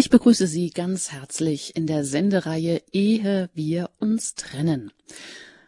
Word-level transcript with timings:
Ich 0.00 0.10
begrüße 0.10 0.46
Sie 0.46 0.70
ganz 0.70 1.10
herzlich 1.10 1.74
in 1.74 1.88
der 1.88 2.04
Sendereihe 2.04 2.82
Ehe 2.92 3.50
wir 3.52 3.90
uns 3.98 4.36
trennen. 4.36 4.92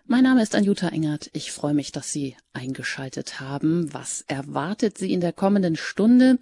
Mein 0.06 0.22
Name 0.22 0.40
ist 0.40 0.54
Anjuta 0.54 0.90
Engert. 0.90 1.30
Ich 1.32 1.50
freue 1.50 1.74
mich, 1.74 1.90
dass 1.90 2.12
Sie 2.12 2.36
eingeschaltet 2.52 3.40
haben. 3.40 3.92
Was 3.92 4.22
erwartet 4.28 4.98
Sie 4.98 5.12
in 5.12 5.20
der 5.20 5.32
kommenden 5.32 5.74
Stunde? 5.74 6.38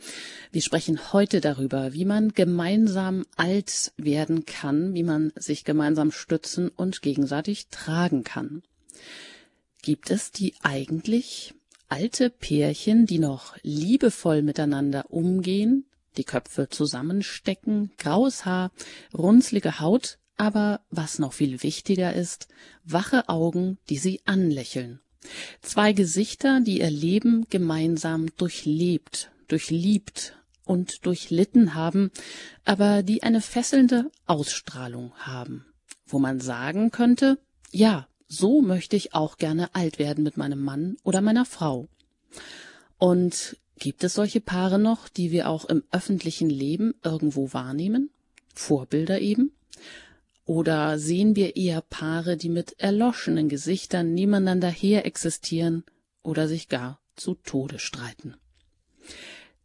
Wir 0.52 0.60
sprechen 0.60 1.14
heute 1.14 1.40
darüber, 1.40 1.94
wie 1.94 2.04
man 2.04 2.34
gemeinsam 2.34 3.24
alt 3.36 3.92
werden 3.96 4.44
kann, 4.44 4.92
wie 4.92 5.02
man 5.02 5.32
sich 5.34 5.64
gemeinsam 5.64 6.12
stützen 6.12 6.68
und 6.68 7.00
gegenseitig 7.00 7.68
tragen 7.68 8.22
kann. 8.22 8.62
Gibt 9.80 10.10
es 10.10 10.30
die 10.30 10.52
eigentlich 10.62 11.54
alte 11.88 12.28
Pärchen, 12.28 13.06
die 13.06 13.18
noch 13.18 13.56
liebevoll 13.62 14.42
miteinander 14.42 15.06
umgehen, 15.08 15.86
die 16.18 16.24
Köpfe 16.24 16.68
zusammenstecken, 16.68 17.92
graues 17.96 18.44
Haar, 18.44 18.72
runzlige 19.14 19.80
Haut, 19.80 20.18
aber 20.36 20.80
was 20.90 21.18
noch 21.18 21.32
viel 21.32 21.62
wichtiger 21.62 22.12
ist, 22.14 22.48
wache 22.84 23.28
Augen, 23.28 23.78
die 23.88 23.98
sie 23.98 24.20
anlächeln. 24.24 25.00
Zwei 25.62 25.92
Gesichter, 25.92 26.60
die 26.60 26.80
ihr 26.80 26.90
Leben 26.90 27.46
gemeinsam 27.50 28.26
durchlebt, 28.36 29.30
durchliebt 29.48 30.36
und 30.64 31.06
durchlitten 31.06 31.74
haben, 31.74 32.10
aber 32.64 33.02
die 33.02 33.22
eine 33.22 33.40
fesselnde 33.40 34.10
Ausstrahlung 34.26 35.12
haben, 35.16 35.66
wo 36.06 36.18
man 36.18 36.40
sagen 36.40 36.90
könnte, 36.90 37.38
ja, 37.70 38.06
so 38.28 38.60
möchte 38.60 38.94
ich 38.94 39.14
auch 39.14 39.38
gerne 39.38 39.74
alt 39.74 39.98
werden 39.98 40.22
mit 40.22 40.36
meinem 40.36 40.62
Mann 40.62 40.96
oder 41.02 41.20
meiner 41.20 41.46
Frau. 41.46 41.88
Und 42.98 43.56
Gibt 43.78 44.02
es 44.02 44.14
solche 44.14 44.40
Paare 44.40 44.80
noch, 44.80 45.08
die 45.08 45.30
wir 45.30 45.48
auch 45.48 45.64
im 45.64 45.84
öffentlichen 45.92 46.50
Leben 46.50 46.94
irgendwo 47.04 47.52
wahrnehmen? 47.52 48.10
Vorbilder 48.52 49.20
eben? 49.20 49.52
Oder 50.44 50.98
sehen 50.98 51.36
wir 51.36 51.54
eher 51.54 51.80
Paare, 51.82 52.36
die 52.36 52.48
mit 52.48 52.74
erloschenen 52.80 53.48
Gesichtern 53.48 54.14
nebeneinander 54.14 54.68
her 54.68 55.06
existieren 55.06 55.84
oder 56.24 56.48
sich 56.48 56.68
gar 56.68 57.00
zu 57.14 57.34
Tode 57.34 57.78
streiten? 57.78 58.34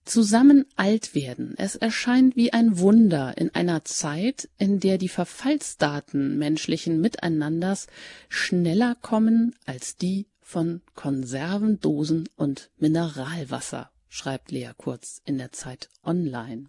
Zusammen 0.06 0.66
alt 0.76 1.16
werden, 1.16 1.56
es 1.58 1.76
erscheint 1.76 2.36
wie 2.36 2.54
ein 2.54 2.78
Wunder 2.78 3.36
in 3.38 3.56
einer 3.56 3.84
Zeit, 3.84 4.48
in 4.60 4.80
der 4.80 5.00
die 5.00 5.10
Verfallsdaten 5.10 6.38
menschlichen 6.38 7.02
Miteinanders 7.02 7.88
schneller 8.30 8.96
kommen 9.02 9.56
als 9.66 9.96
die 9.96 10.28
von 10.42 10.82
Konservendosen 10.94 12.30
und 12.36 12.70
Mineralwasser 12.78 13.93
schreibt 14.14 14.52
Lea 14.52 14.70
Kurz 14.78 15.24
in 15.26 15.40
der 15.40 15.52
Zeit 15.52 15.90
online. 16.06 16.68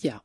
Ja. 0.00 0.20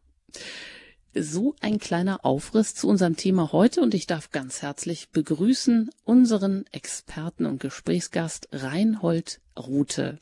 So 1.14 1.54
ein 1.62 1.78
kleiner 1.78 2.26
Aufriss 2.26 2.74
zu 2.74 2.88
unserem 2.88 3.16
Thema 3.16 3.52
heute 3.52 3.82
und 3.82 3.94
ich 3.94 4.08
darf 4.08 4.32
ganz 4.32 4.64
herzlich 4.64 5.12
begrüßen 5.12 5.92
unseren 6.06 6.66
Experten 6.72 7.46
und 7.46 7.62
Gesprächsgast 7.62 8.50
Reinhold 8.52 9.42
Rute. 9.58 10.18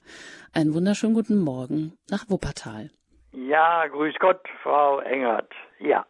Einen 0.54 0.74
wunderschönen 0.74 1.14
guten 1.14 1.38
Morgen 1.38 1.94
nach 2.10 2.30
Wuppertal. 2.30 2.92
Ja, 3.32 3.88
grüß 3.88 4.16
Gott, 4.20 4.42
Frau 4.64 5.00
Engert. 5.00 5.52
Ja. 5.80 6.06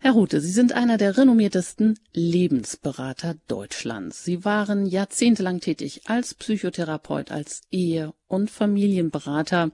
Herr 0.00 0.12
Rute, 0.12 0.40
Sie 0.40 0.52
sind 0.52 0.72
einer 0.72 0.96
der 0.96 1.18
renommiertesten 1.18 1.98
Lebensberater 2.14 3.34
Deutschlands. 3.48 4.24
Sie 4.24 4.44
waren 4.44 4.86
jahrzehntelang 4.86 5.58
tätig 5.58 6.02
als 6.06 6.34
Psychotherapeut, 6.34 7.32
als 7.32 7.62
Ehe- 7.72 8.14
und 8.28 8.48
Familienberater. 8.48 9.72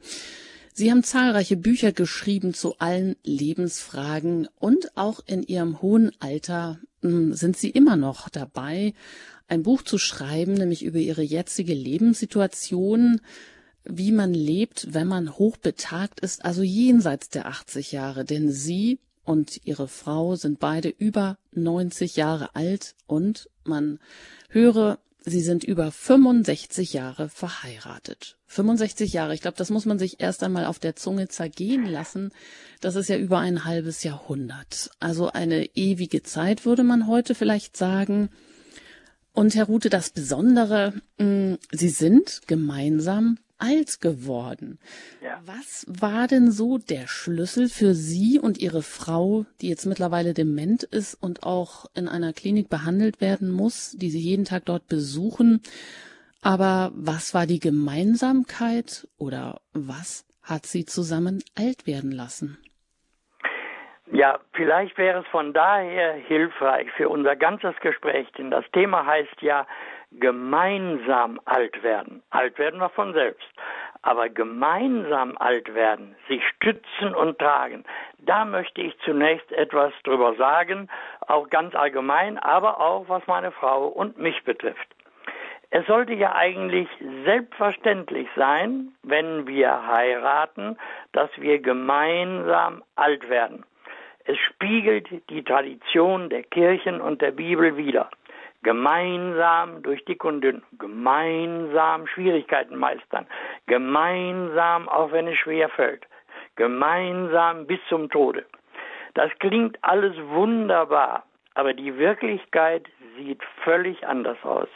Sie 0.73 0.91
haben 0.91 1.05
zahlreiche 1.05 1.59
Bücher 1.59 1.93
geschrieben 1.93 2.55
zu 2.55 2.79
allen 2.79 3.17
Lebensfragen 3.23 4.49
und 4.59 4.97
auch 4.97 5.21
in 5.27 5.43
Ihrem 5.43 5.83
hohen 5.83 6.11
Alter 6.21 6.81
hm, 7.03 7.35
sind 7.35 7.59
Sie 7.59 7.69
immer 7.69 7.97
noch 7.97 8.31
dabei, 8.31 8.95
ein 9.47 9.63
Buch 9.63 9.83
zu 9.83 9.99
schreiben, 9.99 10.55
nämlich 10.55 10.85
über 10.85 10.99
Ihre 10.99 11.23
jetzige 11.23 11.75
Lebenssituation, 11.75 13.21
wie 13.85 14.11
man 14.11 14.33
lebt, 14.33 14.95
wenn 14.95 15.07
man 15.07 15.37
hochbetagt 15.37 16.21
ist, 16.21 16.47
also 16.47 16.63
jenseits 16.63 17.29
der 17.29 17.45
80 17.45 17.93
Jahre. 17.93 18.25
Denn 18.25 18.51
Sie 18.51 18.99
und 19.25 19.61
ihre 19.65 19.89
Frau 19.89 20.37
sind 20.37 20.61
beide 20.61 20.89
über 20.89 21.39
90 21.53 22.17
Jahre 22.17 22.55
alt 22.55 22.95
und 23.07 23.49
man 23.65 23.99
höre, 24.49 24.99
sie 25.25 25.41
sind 25.41 25.65
über 25.65 25.91
65 25.91 26.93
Jahre 26.93 27.29
verheiratet. 27.29 28.37
65 28.47 29.13
Jahre, 29.13 29.35
ich 29.35 29.41
glaube, 29.41 29.57
das 29.57 29.71
muss 29.71 29.87
man 29.87 29.99
sich 29.99 30.21
erst 30.21 30.43
einmal 30.43 30.67
auf 30.67 30.79
der 30.79 30.95
Zunge 30.95 31.29
zergehen 31.29 31.87
lassen. 31.87 32.31
Das 32.81 32.95
ist 32.95 33.09
ja 33.09 33.17
über 33.17 33.39
ein 33.39 33.65
halbes 33.65 34.03
Jahrhundert. 34.05 34.91
Also 35.01 35.31
eine 35.31 35.65
ewige 35.75 36.23
Zeit, 36.23 36.65
würde 36.65 36.85
man 36.85 37.07
heute 37.07 37.35
vielleicht 37.35 37.77
sagen. 37.77 38.29
Und 39.33 39.57
Herr 39.57 39.65
Rute, 39.65 39.91
das 39.91 40.11
Besondere, 40.11 40.93
mm, 41.19 41.55
Sie 41.73 41.89
sind 41.89 42.43
gemeinsam 42.47 43.39
alt 43.65 44.01
geworden. 44.01 44.79
Ja. 45.23 45.41
Was 45.45 45.87
war 45.89 46.27
denn 46.27 46.51
so 46.51 46.79
der 46.79 47.07
Schlüssel 47.09 47.69
für 47.69 47.95
Sie 47.95 48.39
und 48.39 48.59
Ihre 48.59 48.83
Frau, 48.83 49.47
die 49.61 49.69
jetzt 49.69 49.87
mittlerweile 49.87 50.35
dement 50.35 50.83
ist 50.83 51.15
und 51.15 51.43
auch 51.43 51.87
in 51.95 52.09
einer 52.09 52.33
Klinik 52.33 52.69
behandelt 52.69 53.21
werden 53.21 53.51
muss, 53.51 53.93
die 53.93 54.11
Sie 54.11 54.21
jeden 54.21 54.45
Tag 54.45 54.67
dort 54.67 54.89
besuchen? 54.89 55.63
Aber 56.43 56.93
was 56.95 57.33
war 57.33 57.47
die 57.47 57.61
Gemeinsamkeit 57.61 59.09
oder 59.19 59.61
was 59.73 60.27
hat 60.43 60.67
Sie 60.67 60.85
zusammen 60.85 61.43
alt 61.57 61.87
werden 61.87 62.13
lassen? 62.13 62.59
Ja, 64.13 64.39
vielleicht 64.53 64.99
wäre 64.99 65.23
es 65.23 65.27
von 65.29 65.55
daher 65.55 66.13
hilfreich 66.13 66.91
für 66.97 67.09
unser 67.09 67.35
ganzes 67.35 67.75
Gespräch, 67.81 68.31
denn 68.39 68.51
das 68.51 68.65
Thema 68.73 69.07
heißt 69.07 69.41
ja 69.41 69.67
gemeinsam 70.21 71.41
alt 71.45 71.83
werden. 71.83 72.23
Alt 72.31 72.59
werden 72.59 72.81
wir 72.81 72.89
von 72.91 73.13
selbst. 73.13 73.47
Aber 74.03 74.29
gemeinsam 74.29 75.37
alt 75.39 75.75
werden, 75.75 76.15
sich 76.29 76.43
stützen 76.57 77.15
und 77.15 77.39
tragen, 77.39 77.85
da 78.19 78.45
möchte 78.45 78.83
ich 78.83 78.97
zunächst 79.01 79.51
etwas 79.53 79.93
drüber 80.05 80.35
sagen, 80.35 80.89
auch 81.27 81.49
ganz 81.49 81.75
allgemein, 81.75 82.39
aber 82.39 82.81
auch 82.81 83.09
was 83.09 83.27
meine 83.27 83.51
Frau 83.51 83.87
und 83.87 84.19
mich 84.19 84.45
betrifft. 84.45 84.89
Es 85.71 85.87
sollte 85.87 86.13
ja 86.13 86.35
eigentlich 86.35 86.89
selbstverständlich 87.25 88.29
sein, 88.37 88.93
wenn 89.03 89.47
wir 89.47 89.87
heiraten, 89.87 90.77
dass 91.13 91.31
wir 91.37 91.59
gemeinsam 91.59 92.85
alt 92.95 93.29
werden. 93.29 93.65
Es 94.27 94.39
spiegelt 94.39 95.09
die 95.31 95.43
Tradition 95.43 96.29
der 96.29 96.45
Kirchen 96.45 97.01
und 97.01 97.23
der 97.23 97.33
Bibel 97.33 97.77
wider 97.77 98.11
gemeinsam 98.65 99.83
durch 99.83 100.05
dick 100.07 100.25
und 100.25 100.41
dünn, 100.41 100.63
gemeinsam 100.79 102.07
Schwierigkeiten 102.09 102.77
meistern, 102.77 103.27
gemeinsam, 103.67 104.89
auch 104.89 105.13
wenn 105.13 105.29
es 105.29 105.39
schwer 105.39 105.69
fällt, 105.69 106.07
gemeinsam 106.57 107.67
bis 107.67 107.79
zum 107.89 108.11
Tode. 108.11 108.45
Das 109.15 109.31
klingt 109.39 109.79
alles 109.83 110.17
wunderbar, 110.29 111.23
aber 111.55 111.73
die 111.73 111.97
Wirklichkeit 111.97 112.89
sieht 113.17 113.43
völlig 113.63 114.05
anders 114.07 114.39
aus. 114.43 114.69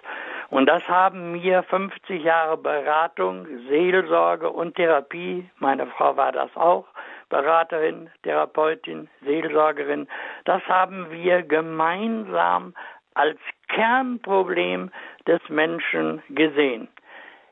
Und 0.51 0.67
das 0.67 0.87
haben 0.89 1.33
mir 1.33 1.63
50 1.65 2.23
Jahre 2.23 2.57
Beratung, 2.57 3.47
Seelsorge 3.69 4.49
und 4.49 4.77
Therapie, 4.77 5.51
meine 5.59 5.87
Frau 5.89 6.17
war 6.17 6.33
das 6.33 6.55
auch, 6.57 6.87
Beraterin, 7.29 8.09
Therapeutin, 8.23 9.09
Seelsorgerin, 9.23 10.09
das 10.45 10.63
haben 10.67 11.11
wir 11.11 11.43
gemeinsam 11.43 12.75
als 13.15 13.39
Kernproblem 13.69 14.91
des 15.27 15.41
Menschen 15.49 16.23
gesehen. 16.31 16.89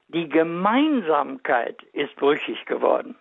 Die 0.08 0.28
Gemeinsamkeit 0.28 1.82
ist 1.92 2.14
brüchig 2.16 2.64
geworden. 2.66 3.16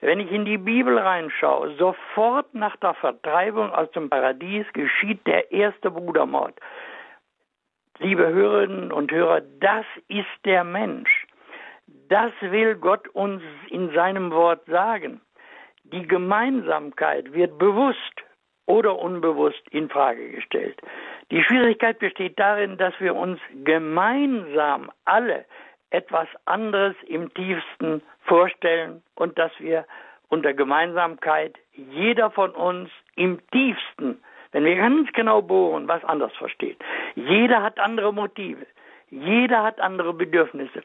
Wenn 0.00 0.20
ich 0.20 0.30
in 0.32 0.44
die 0.44 0.58
Bibel 0.58 0.98
reinschaue, 0.98 1.74
sofort 1.76 2.54
nach 2.54 2.76
der 2.76 2.94
Vertreibung 2.94 3.70
aus 3.70 3.90
dem 3.92 4.10
Paradies 4.10 4.66
geschieht 4.72 5.26
der 5.26 5.50
erste 5.50 5.90
Brudermord. 5.90 6.54
Liebe 7.98 8.26
Hörerinnen 8.26 8.92
und 8.92 9.12
Hörer, 9.12 9.40
das 9.60 9.86
ist 10.08 10.26
der 10.44 10.64
Mensch. 10.64 11.26
Das 12.08 12.32
will 12.40 12.74
Gott 12.74 13.08
uns 13.08 13.42
in 13.70 13.92
seinem 13.94 14.30
Wort 14.30 14.66
sagen. 14.66 15.20
Die 15.84 16.06
Gemeinsamkeit 16.06 17.32
wird 17.32 17.58
bewusst 17.58 18.24
oder 18.66 18.98
unbewusst 18.98 19.62
in 19.70 19.88
Frage 19.88 20.30
gestellt. 20.30 20.80
Die 21.34 21.42
Schwierigkeit 21.42 21.98
besteht 21.98 22.38
darin, 22.38 22.76
dass 22.76 22.94
wir 23.00 23.16
uns 23.16 23.40
gemeinsam 23.64 24.92
alle 25.04 25.44
etwas 25.90 26.28
anderes 26.44 26.94
im 27.08 27.34
tiefsten 27.34 28.02
vorstellen 28.20 29.02
und 29.16 29.36
dass 29.36 29.50
wir 29.58 29.84
unter 30.28 30.54
Gemeinsamkeit 30.54 31.58
jeder 31.72 32.30
von 32.30 32.52
uns 32.52 32.88
im 33.16 33.40
tiefsten, 33.50 34.22
wenn 34.52 34.64
wir 34.64 34.76
ganz 34.76 35.12
genau 35.12 35.42
bohren, 35.42 35.88
was 35.88 36.04
anders 36.04 36.32
versteht. 36.36 36.78
Jeder 37.16 37.64
hat 37.64 37.80
andere 37.80 38.14
Motive. 38.14 38.64
Jeder 39.10 39.64
hat 39.64 39.80
andere 39.80 40.14
Bedürfnisse. 40.14 40.82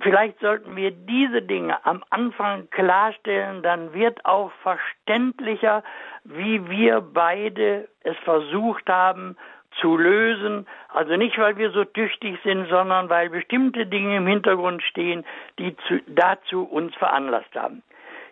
vielleicht 0.00 0.38
sollten 0.40 0.76
wir 0.76 0.90
diese 0.90 1.40
Dinge 1.40 1.82
am 1.86 2.04
Anfang 2.10 2.68
klarstellen, 2.70 3.62
dann 3.62 3.94
wird 3.94 4.24
auch 4.26 4.52
verständlicher, 4.62 5.82
wie 6.24 6.68
wir 6.68 7.00
beide 7.00 7.88
es 8.02 8.16
versucht 8.18 8.86
haben 8.88 9.36
zu 9.80 9.96
lösen. 9.96 10.66
Also 10.88 11.16
nicht, 11.16 11.38
weil 11.38 11.56
wir 11.56 11.70
so 11.70 11.84
tüchtig 11.84 12.38
sind, 12.44 12.68
sondern 12.68 13.08
weil 13.08 13.30
bestimmte 13.30 13.86
Dinge 13.86 14.16
im 14.16 14.26
Hintergrund 14.26 14.82
stehen, 14.82 15.24
die 15.58 15.76
zu, 15.88 16.00
dazu 16.06 16.64
uns 16.64 16.94
veranlasst 16.96 17.54
haben. 17.54 17.82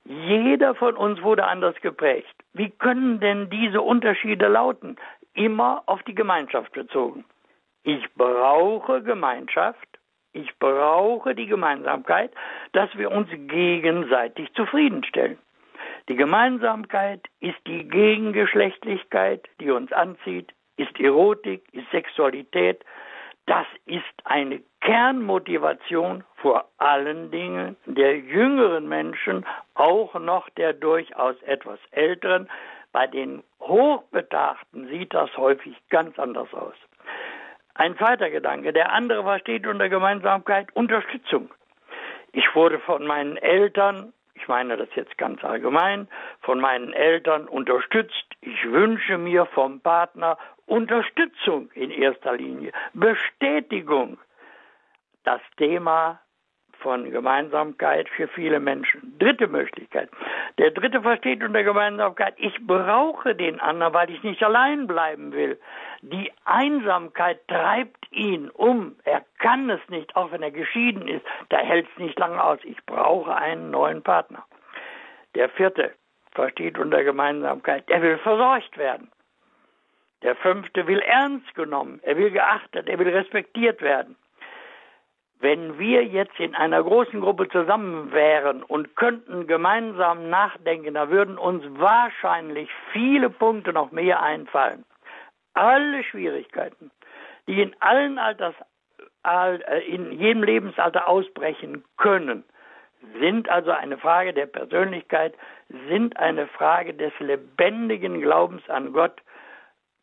Jeder 0.04 0.74
von 0.74 0.96
uns 0.96 1.22
wurde 1.22 1.46
anders 1.46 1.76
geprägt. 1.82 2.34
Wie 2.54 2.70
können 2.70 3.20
denn 3.20 3.50
diese 3.50 3.82
Unterschiede 3.82 4.48
lauten? 4.48 4.96
Immer 5.34 5.82
auf 5.86 6.02
die 6.04 6.14
Gemeinschaft 6.14 6.72
bezogen. 6.72 7.24
Ich 7.82 8.02
brauche 8.14 9.02
Gemeinschaft, 9.02 9.86
ich 10.32 10.58
brauche 10.58 11.34
die 11.34 11.46
Gemeinsamkeit, 11.46 12.32
dass 12.72 12.88
wir 12.96 13.10
uns 13.10 13.28
gegenseitig 13.30 14.52
zufriedenstellen. 14.54 15.38
Die 16.08 16.16
Gemeinsamkeit 16.16 17.20
ist 17.40 17.58
die 17.66 17.86
Gegengeschlechtlichkeit, 17.86 19.46
die 19.60 19.70
uns 19.70 19.92
anzieht, 19.92 20.52
ist 20.78 20.98
Erotik, 20.98 21.62
ist 21.72 21.90
Sexualität. 21.90 22.84
Das 23.46 23.66
ist 23.86 24.04
eine 24.24 24.60
Kernmotivation 24.80 26.24
vor 26.36 26.68
allen 26.78 27.30
Dingen 27.30 27.76
der 27.86 28.18
jüngeren 28.18 28.88
Menschen, 28.88 29.44
auch 29.74 30.14
noch 30.14 30.48
der 30.50 30.72
durchaus 30.72 31.40
etwas 31.42 31.78
älteren. 31.90 32.48
Bei 32.92 33.06
den 33.06 33.42
Hochbetagten 33.60 34.88
sieht 34.88 35.14
das 35.14 35.34
häufig 35.36 35.76
ganz 35.88 36.18
anders 36.18 36.52
aus. 36.52 36.74
Ein 37.74 37.96
zweiter 37.96 38.30
Gedanke. 38.30 38.72
Der 38.72 38.92
andere 38.92 39.22
versteht 39.22 39.66
unter 39.66 39.88
Gemeinsamkeit 39.88 40.74
Unterstützung. 40.74 41.50
Ich 42.32 42.54
wurde 42.54 42.78
von 42.80 43.06
meinen 43.06 43.36
Eltern 43.36 44.12
ich 44.40 44.46
meine 44.46 44.76
das 44.76 44.88
jetzt 44.94 45.18
ganz 45.18 45.42
allgemein, 45.44 46.08
von 46.42 46.60
meinen 46.60 46.92
Eltern 46.92 47.48
unterstützt. 47.48 48.24
Ich 48.40 48.64
wünsche 48.70 49.18
mir 49.18 49.46
vom 49.46 49.80
Partner 49.80 50.38
Unterstützung 50.68 51.70
in 51.72 51.90
erster 51.90 52.36
Linie, 52.36 52.72
Bestätigung. 52.92 54.18
Das 55.24 55.40
Thema 55.56 56.20
von 56.78 57.10
Gemeinsamkeit 57.10 58.08
für 58.08 58.28
viele 58.28 58.60
Menschen. 58.60 59.18
Dritte 59.18 59.48
Möglichkeit. 59.48 60.08
Der 60.58 60.70
dritte 60.70 61.02
versteht 61.02 61.42
unter 61.42 61.64
Gemeinsamkeit, 61.64 62.34
ich 62.36 62.54
brauche 62.66 63.34
den 63.34 63.58
anderen, 63.60 63.94
weil 63.94 64.10
ich 64.10 64.22
nicht 64.22 64.42
allein 64.42 64.86
bleiben 64.86 65.32
will. 65.32 65.58
Die 66.02 66.30
Einsamkeit 66.44 67.46
treibt 67.48 68.10
ihn 68.12 68.48
um. 68.50 68.96
Er 69.04 69.24
kann 69.38 69.68
es 69.70 69.80
nicht, 69.88 70.14
auch 70.16 70.30
wenn 70.30 70.42
er 70.42 70.52
geschieden 70.52 71.08
ist. 71.08 71.24
Da 71.48 71.58
hält 71.58 71.88
es 71.92 71.98
nicht 71.98 72.18
lange 72.18 72.42
aus. 72.42 72.58
Ich 72.62 72.84
brauche 72.86 73.34
einen 73.34 73.70
neuen 73.70 74.02
Partner. 74.02 74.44
Der 75.34 75.48
vierte 75.48 75.94
versteht 76.32 76.78
unter 76.78 77.02
Gemeinsamkeit, 77.02 77.90
er 77.90 78.02
will 78.02 78.18
versorgt 78.18 78.78
werden. 78.78 79.10
Der 80.22 80.34
fünfte 80.36 80.86
will 80.86 80.98
ernst 80.98 81.54
genommen, 81.54 82.00
er 82.02 82.16
will 82.16 82.30
geachtet, 82.30 82.88
er 82.88 82.98
will 82.98 83.08
respektiert 83.08 83.80
werden. 83.80 84.16
Wenn 85.40 85.78
wir 85.78 86.04
jetzt 86.04 86.40
in 86.40 86.56
einer 86.56 86.82
großen 86.82 87.20
Gruppe 87.20 87.48
zusammen 87.48 88.10
wären 88.10 88.64
und 88.64 88.96
könnten 88.96 89.46
gemeinsam 89.46 90.28
nachdenken, 90.28 90.94
da 90.94 91.10
würden 91.10 91.38
uns 91.38 91.62
wahrscheinlich 91.78 92.68
viele 92.92 93.30
Punkte 93.30 93.72
noch 93.72 93.92
mehr 93.92 94.20
einfallen. 94.20 94.84
Alle 95.54 96.02
Schwierigkeiten, 96.02 96.90
die 97.46 97.62
in 97.62 97.74
allen 97.78 98.18
Alters, 98.18 98.54
äh, 99.24 99.86
in 99.86 100.10
jedem 100.12 100.42
Lebensalter 100.42 101.06
ausbrechen 101.06 101.84
können, 101.96 102.42
sind 103.20 103.48
also 103.48 103.70
eine 103.70 103.96
Frage 103.96 104.32
der 104.32 104.46
Persönlichkeit, 104.46 105.34
sind 105.88 106.16
eine 106.16 106.48
Frage 106.48 106.94
des 106.94 107.12
lebendigen 107.20 108.20
Glaubens 108.20 108.68
an 108.68 108.92
Gott. 108.92 109.20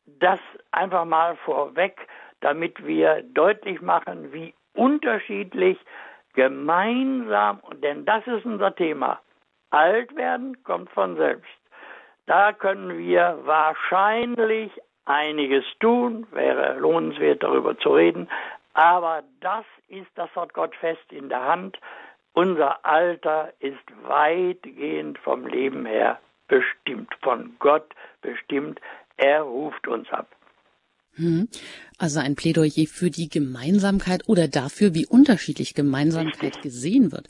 Das 0.05 0.39
einfach 0.71 1.05
mal 1.05 1.35
vorweg, 1.37 2.07
damit 2.41 2.85
wir 2.85 3.23
deutlich 3.33 3.81
machen, 3.81 4.31
wie 4.31 4.53
unterschiedlich 4.73 5.77
gemeinsam, 6.33 7.61
denn 7.81 8.05
das 8.05 8.25
ist 8.27 8.45
unser 8.45 8.75
Thema. 8.75 9.19
Alt 9.71 10.15
werden 10.15 10.61
kommt 10.63 10.89
von 10.91 11.15
selbst. 11.15 11.49
Da 12.27 12.53
können 12.53 12.97
wir 12.97 13.39
wahrscheinlich 13.43 14.71
einiges 15.05 15.63
tun, 15.79 16.27
wäre 16.31 16.77
lohnenswert 16.79 17.43
darüber 17.43 17.77
zu 17.77 17.89
reden, 17.93 18.29
aber 18.73 19.23
das 19.39 19.65
ist, 19.87 20.09
das 20.15 20.29
hat 20.35 20.53
Gott 20.53 20.75
fest 20.75 21.11
in 21.11 21.29
der 21.29 21.45
Hand. 21.45 21.79
Unser 22.33 22.85
Alter 22.85 23.53
ist 23.59 23.85
weitgehend 24.03 25.17
vom 25.19 25.47
Leben 25.47 25.85
her 25.85 26.19
bestimmt, 26.47 27.13
von 27.21 27.55
Gott 27.59 27.95
bestimmt. 28.21 28.81
Er 29.17 29.41
ruft 29.41 29.87
uns 29.87 30.07
ab. 30.09 30.35
Hm. 31.15 31.47
Also 31.97 32.19
ein 32.19 32.35
Plädoyer 32.35 32.87
für 32.87 33.09
die 33.09 33.29
Gemeinsamkeit 33.29 34.27
oder 34.27 34.49
dafür, 34.49 34.93
wie 34.93 35.05
unterschiedlich 35.05 35.73
Gemeinsamkeit 35.73 36.61
gesehen 36.61 37.13
wird. 37.13 37.29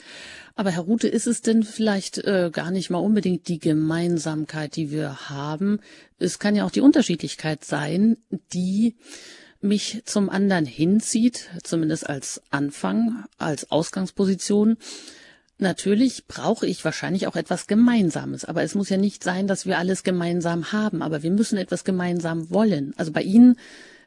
Aber 0.55 0.71
Herr 0.71 0.83
Rute, 0.83 1.07
ist 1.07 1.27
es 1.27 1.41
denn 1.41 1.61
vielleicht 1.61 2.17
äh, 2.17 2.49
gar 2.51 2.71
nicht 2.71 2.89
mal 2.89 2.97
unbedingt 2.97 3.47
die 3.47 3.59
Gemeinsamkeit, 3.59 4.75
die 4.75 4.89
wir 4.89 5.29
haben? 5.29 5.79
Es 6.17 6.39
kann 6.39 6.55
ja 6.55 6.65
auch 6.65 6.71
die 6.71 6.81
Unterschiedlichkeit 6.81 7.63
sein, 7.63 8.17
die 8.53 8.95
mich 9.61 10.01
zum 10.05 10.29
anderen 10.29 10.65
hinzieht, 10.65 11.49
zumindest 11.63 12.09
als 12.09 12.41
Anfang, 12.49 13.25
als 13.37 13.71
Ausgangsposition. 13.71 14.77
Natürlich 15.57 16.27
brauche 16.27 16.67
ich 16.67 16.83
wahrscheinlich 16.83 17.27
auch 17.27 17.37
etwas 17.37 17.67
Gemeinsames, 17.67 18.43
aber 18.43 18.63
es 18.63 18.75
muss 18.75 18.89
ja 18.89 18.97
nicht 18.97 19.23
sein, 19.23 19.47
dass 19.47 19.65
wir 19.65 19.77
alles 19.77 20.03
gemeinsam 20.03 20.73
haben, 20.73 21.01
aber 21.01 21.23
wir 21.23 21.31
müssen 21.31 21.57
etwas 21.57 21.85
gemeinsam 21.85 22.49
wollen. 22.49 22.93
Also 22.97 23.13
bei 23.13 23.21
Ihnen 23.21 23.57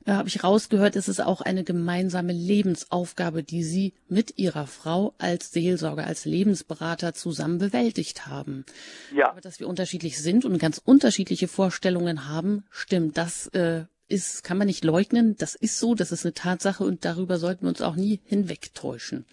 äh, 0.05 0.13
habe 0.13 0.29
ich 0.29 0.45
rausgehört, 0.45 0.95
ist 0.95 1.09
es 1.09 1.21
auch 1.21 1.41
eine 1.41 1.65
gemeinsame 1.65 2.35
Lebensaufgabe, 2.35 3.43
die 3.43 3.63
Sie 3.63 3.95
mit 4.09 4.39
Ihrer 4.39 4.67
Frau 4.67 5.15
als 5.17 5.51
Seelsorger, 5.51 6.07
als 6.07 6.27
Lebensberater 6.27 7.15
zusammen 7.15 7.59
bewältigt 7.59 8.27
haben. 8.27 8.67
Ja. 9.15 9.31
Aber 9.31 9.41
dass 9.41 9.59
wir 9.59 9.69
unterschiedlich 9.69 10.19
sind 10.19 10.45
und 10.45 10.59
ganz 10.59 10.81
unterschiedliche 10.85 11.49
Vorstellungen 11.49 12.29
haben, 12.29 12.65
stimmt. 12.71 13.17
Das 13.17 13.47
äh, 13.49 13.85
ist, 14.09 14.45
kann 14.45 14.59
man 14.59 14.67
nicht 14.67 14.85
leugnen. 14.85 15.37
Das 15.37 15.55
ist 15.55 15.79
so, 15.79 15.95
das 15.95 16.13
ist 16.13 16.25
eine 16.25 16.35
Tatsache 16.35 16.85
und 16.85 17.05
darüber 17.05 17.39
sollten 17.39 17.63
wir 17.63 17.71
uns 17.71 17.83
auch 17.83 17.97
nie 17.97 18.21
hinwegtäuschen. 18.25 19.27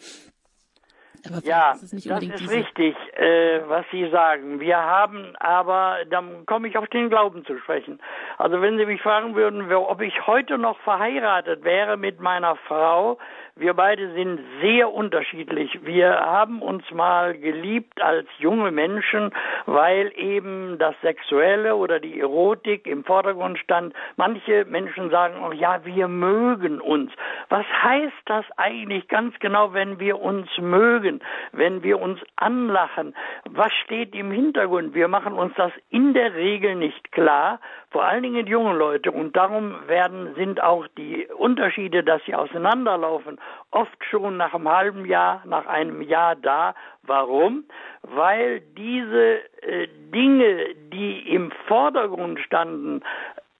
Aber 1.30 1.46
ja, 1.46 1.72
ist 1.72 1.84
das 1.84 1.94
ist 1.94 2.40
diese... 2.40 2.52
richtig, 2.52 2.96
äh, 3.18 3.62
was 3.68 3.86
Sie 3.92 4.10
sagen. 4.10 4.60
Wir 4.60 4.78
haben 4.78 5.36
aber, 5.38 5.98
dann 6.10 6.46
komme 6.46 6.68
ich 6.68 6.78
auf 6.78 6.88
den 6.88 7.10
Glauben 7.10 7.46
zu 7.46 7.58
sprechen. 7.60 8.00
Also 8.38 8.62
wenn 8.62 8.78
Sie 8.78 8.86
mich 8.86 9.02
fragen 9.02 9.36
würden, 9.36 9.72
ob 9.72 10.02
ich 10.02 10.28
heute 10.28 10.58
noch 10.58 10.80
verheiratet 10.80 11.64
wäre 11.64 11.98
mit 11.98 12.20
meiner 12.20 12.56
Frau, 12.68 13.18
wir 13.58 13.74
beide 13.74 14.12
sind 14.12 14.42
sehr 14.62 14.92
unterschiedlich. 14.92 15.80
Wir 15.84 16.12
haben 16.12 16.62
uns 16.62 16.84
mal 16.92 17.38
geliebt 17.38 18.02
als 18.02 18.28
junge 18.38 18.70
Menschen, 18.70 19.32
weil 19.66 20.12
eben 20.18 20.78
das 20.78 20.94
Sexuelle 21.02 21.78
oder 21.78 22.02
die 22.02 22.20
Erotik 22.20 22.86
im 22.86 23.06
Vordergrund 23.06 23.58
stand. 23.60 23.94
Manche 24.18 24.66
Menschen 24.66 25.10
sagen 25.10 25.42
auch, 25.42 25.54
ja, 25.54 25.86
wir 25.86 26.10
mögen 26.10 26.82
uns. 26.82 27.14
Was 27.48 27.66
heißt 27.82 28.24
das 28.26 28.44
eigentlich 28.58 29.08
ganz 29.08 29.34
genau, 29.40 29.74
wenn 29.74 30.02
wir 30.02 30.20
uns 30.20 30.50
mögen, 30.60 31.22
wenn 31.54 31.82
wir 31.82 32.02
uns 32.02 32.20
anlachen? 32.36 33.16
Was 33.50 33.72
steht 33.86 34.14
im 34.16 34.32
Hintergrund? 34.32 34.94
Wir 34.94 35.08
machen 35.08 35.32
uns 35.32 35.54
das 35.56 35.72
in 35.90 36.14
der 36.14 36.36
Regel 36.36 36.76
nicht 36.76 37.14
klar, 37.14 37.62
vor 37.90 38.04
allen 38.04 38.24
Dingen 38.24 38.46
junge 38.48 38.74
Leute. 38.74 39.14
Und 39.14 39.38
darum 39.38 39.76
werden, 39.88 40.36
sind 40.36 40.62
auch 40.62 40.86
die 40.98 41.28
Unterschiede, 41.28 42.04
dass 42.04 42.22
sie 42.26 42.36
auseinanderlaufen, 42.36 43.40
oft 43.72 44.04
schon 44.06 44.38
nach 44.38 44.54
einem 44.54 44.70
halben 44.70 45.06
Jahr, 45.06 45.42
nach 45.46 45.66
einem 45.66 46.02
Jahr 46.02 46.36
da. 46.36 46.76
Warum? 47.04 47.66
Weil 48.04 48.62
diese 48.62 49.40
äh, 49.62 49.88
Dinge, 50.14 50.76
die 50.94 51.34
im 51.34 51.52
Vordergrund 51.68 52.40
standen, 52.40 53.02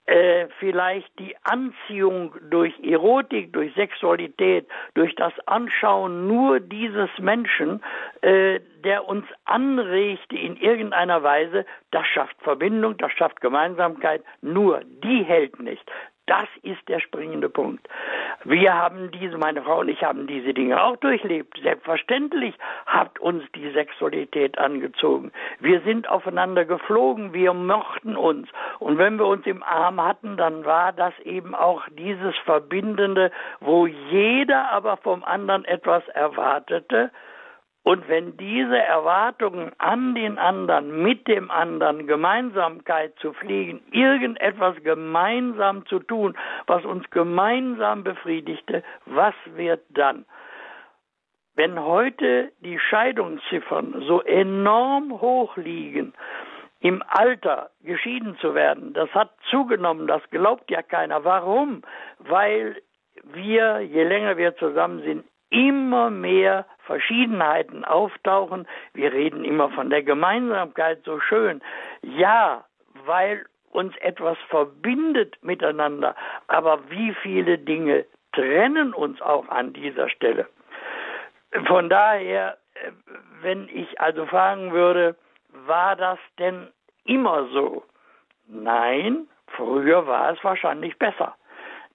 äh, 0.08 0.48
vielleicht 0.60 1.18
die 1.18 1.36
Anziehung 1.44 2.36
durch 2.52 2.74
Erotik, 2.84 3.52
durch 3.54 3.74
Sexualität, 3.74 4.68
durch 4.94 5.16
das 5.16 5.34
Anschauen 5.48 6.28
nur 6.28 6.60
dieses 6.60 7.10
Menschen, 7.20 7.82
äh, 8.22 8.60
der 8.84 9.08
uns 9.08 9.26
anregt 9.46 10.32
in 10.32 10.58
irgendeiner 10.58 11.24
Weise, 11.24 11.66
das 11.90 12.06
schafft 12.06 12.40
Verbindung, 12.44 12.98
das 12.98 13.12
schafft 13.14 13.42
Gemeinsamkeit, 13.42 14.24
nur 14.42 14.82
die 15.04 15.24
hält 15.24 15.60
nicht. 15.60 15.92
Das 16.28 16.48
ist 16.64 16.88
der 16.88 17.00
springende 17.00 17.50
Punkt. 17.50 17.88
Wir 18.44 18.74
haben 18.74 19.12
diese, 19.12 19.38
meine 19.38 19.62
Frau 19.62 19.80
und 19.80 19.90
ich 19.90 20.04
haben 20.04 20.26
diese 20.26 20.54
Dinge 20.56 20.82
auch 20.82 20.98
durchlebt. 20.98 21.60
Selbstverständlich 21.62 22.56
hat 22.88 23.20
uns 23.20 23.44
die 23.54 23.72
Sexualität 23.72 24.58
angezogen. 24.58 25.32
Wir 25.60 25.82
sind 25.82 26.10
aufeinander 26.10 26.66
geflogen, 26.66 27.34
wir 27.34 27.54
mochten 27.54 28.16
uns. 28.16 28.50
Und 28.80 28.98
wenn 28.98 29.20
wir 29.20 29.28
uns 29.28 29.46
im 29.46 29.62
Arm 29.62 30.04
hatten, 30.04 30.36
dann 30.38 30.66
war 30.66 30.94
das 30.94 31.14
eben 31.20 31.54
auch 31.54 31.84
dieses 31.90 32.36
Verbindende, 32.46 33.32
wo 33.60 33.86
jeder 33.86 34.72
aber 34.72 34.98
vom 34.98 35.24
anderen 35.24 35.64
etwas 35.66 36.08
erwartete. 36.08 37.12
Und 37.86 38.10
wenn 38.10 38.36
diese 38.38 38.80
Erwartungen 38.80 39.72
an 39.78 40.16
den 40.16 40.40
anderen, 40.40 41.04
mit 41.04 41.28
dem 41.28 41.52
anderen, 41.52 42.08
Gemeinsamkeit 42.08 43.14
zu 43.20 43.32
pflegen, 43.34 43.80
irgendetwas 43.92 44.76
gemeinsam 44.84 45.86
zu 45.86 46.00
tun, 46.00 46.36
was 46.66 46.84
uns 46.84 47.08
gemeinsam 47.12 48.04
befriedigte, 48.04 48.82
was 49.06 49.36
wird 49.54 49.84
dann? 49.90 50.26
Wenn 51.54 51.80
heute 51.80 52.52
die 52.62 52.80
Scheidungsziffern 52.80 54.04
so 54.08 54.24
enorm 54.24 55.22
hoch 55.22 55.56
liegen, 55.56 56.16
im 56.80 57.04
Alter 57.08 57.70
geschieden 57.84 58.36
zu 58.42 58.56
werden, 58.56 58.94
das 58.94 59.12
hat 59.14 59.30
zugenommen, 59.52 60.08
das 60.08 60.24
glaubt 60.32 60.72
ja 60.72 60.82
keiner. 60.82 61.24
Warum? 61.24 61.84
Weil 62.18 62.82
wir, 63.26 63.82
je 63.82 64.04
länger 64.06 64.38
wir 64.38 64.56
zusammen 64.56 65.04
sind, 65.04 65.26
immer 65.56 66.10
mehr 66.10 66.66
Verschiedenheiten 66.80 67.86
auftauchen. 67.86 68.68
Wir 68.94 69.14
reden 69.14 69.46
immer 69.46 69.70
von 69.70 69.90
der 69.90 70.04
Gemeinsamkeit 70.04 71.00
so 71.06 71.20
schön. 71.22 71.62
Ja, 72.02 72.66
weil 73.06 73.46
uns 73.72 73.96
etwas 73.98 74.38
verbindet 74.50 75.38
miteinander, 75.42 76.16
aber 76.48 76.80
wie 76.90 77.14
viele 77.22 77.58
Dinge 77.58 78.06
trennen 78.34 78.94
uns 78.94 79.22
auch 79.22 79.48
an 79.48 79.72
dieser 79.74 80.10
Stelle. 80.10 80.46
Von 81.68 81.90
daher, 81.90 82.58
äh, 82.74 82.92
wenn 83.42 83.70
ich 83.70 84.00
also 84.02 84.26
fragen 84.26 84.74
würde, 84.74 85.16
war 85.66 85.96
das 85.96 86.20
denn 86.38 86.68
immer 87.06 87.48
so? 87.54 87.84
Nein, 88.48 89.28
früher 89.48 90.06
war 90.06 90.34
es 90.34 90.44
wahrscheinlich 90.44 90.98
besser. 90.98 91.36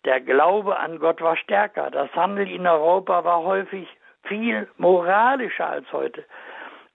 Der 0.04 0.21
Glaube 0.21 0.78
an 0.78 0.99
Gott 0.99 1.21
war 1.21 1.37
stärker. 1.37 1.90
Das 1.90 2.11
Handeln 2.14 2.49
in 2.49 2.66
Europa 2.66 3.25
war 3.25 3.42
häufig 3.42 3.88
viel 4.23 4.69
moralischer 4.78 5.69
als 5.69 5.92
heute. 5.92 6.25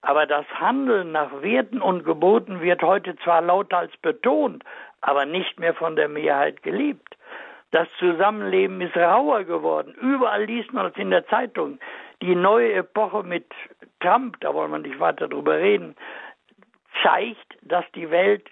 Aber 0.02 0.26
das 0.26 0.46
Handeln 0.60 1.12
nach 1.12 1.42
Werten 1.42 1.80
und 1.80 2.04
Geboten 2.04 2.60
wird 2.60 2.82
heute 2.82 3.16
zwar 3.16 3.42
lauter 3.42 3.78
als 3.78 3.96
betont, 3.98 4.64
aber 5.00 5.24
nicht 5.24 5.58
mehr 5.58 5.74
von 5.74 5.96
der 5.96 6.08
Mehrheit 6.08 6.62
gelebt. 6.62 7.16
Das 7.72 7.88
Zusammenleben 7.98 8.80
ist 8.80 8.96
rauer 8.96 9.44
geworden. 9.44 9.94
Überall 10.00 10.44
liest 10.44 10.72
man 10.72 10.86
es 10.86 10.96
in 10.96 11.10
der 11.10 11.26
Zeitung. 11.26 11.78
Die 12.22 12.34
neue 12.34 12.72
Epoche 12.74 13.22
mit 13.22 13.46
Trump, 14.00 14.40
da 14.40 14.54
wollen 14.54 14.70
wir 14.70 14.78
nicht 14.78 15.00
weiter 15.00 15.28
drüber 15.28 15.58
reden, 15.58 15.96
zeigt, 17.02 17.58
dass 17.62 17.84
die 17.94 18.10
Welt 18.10 18.48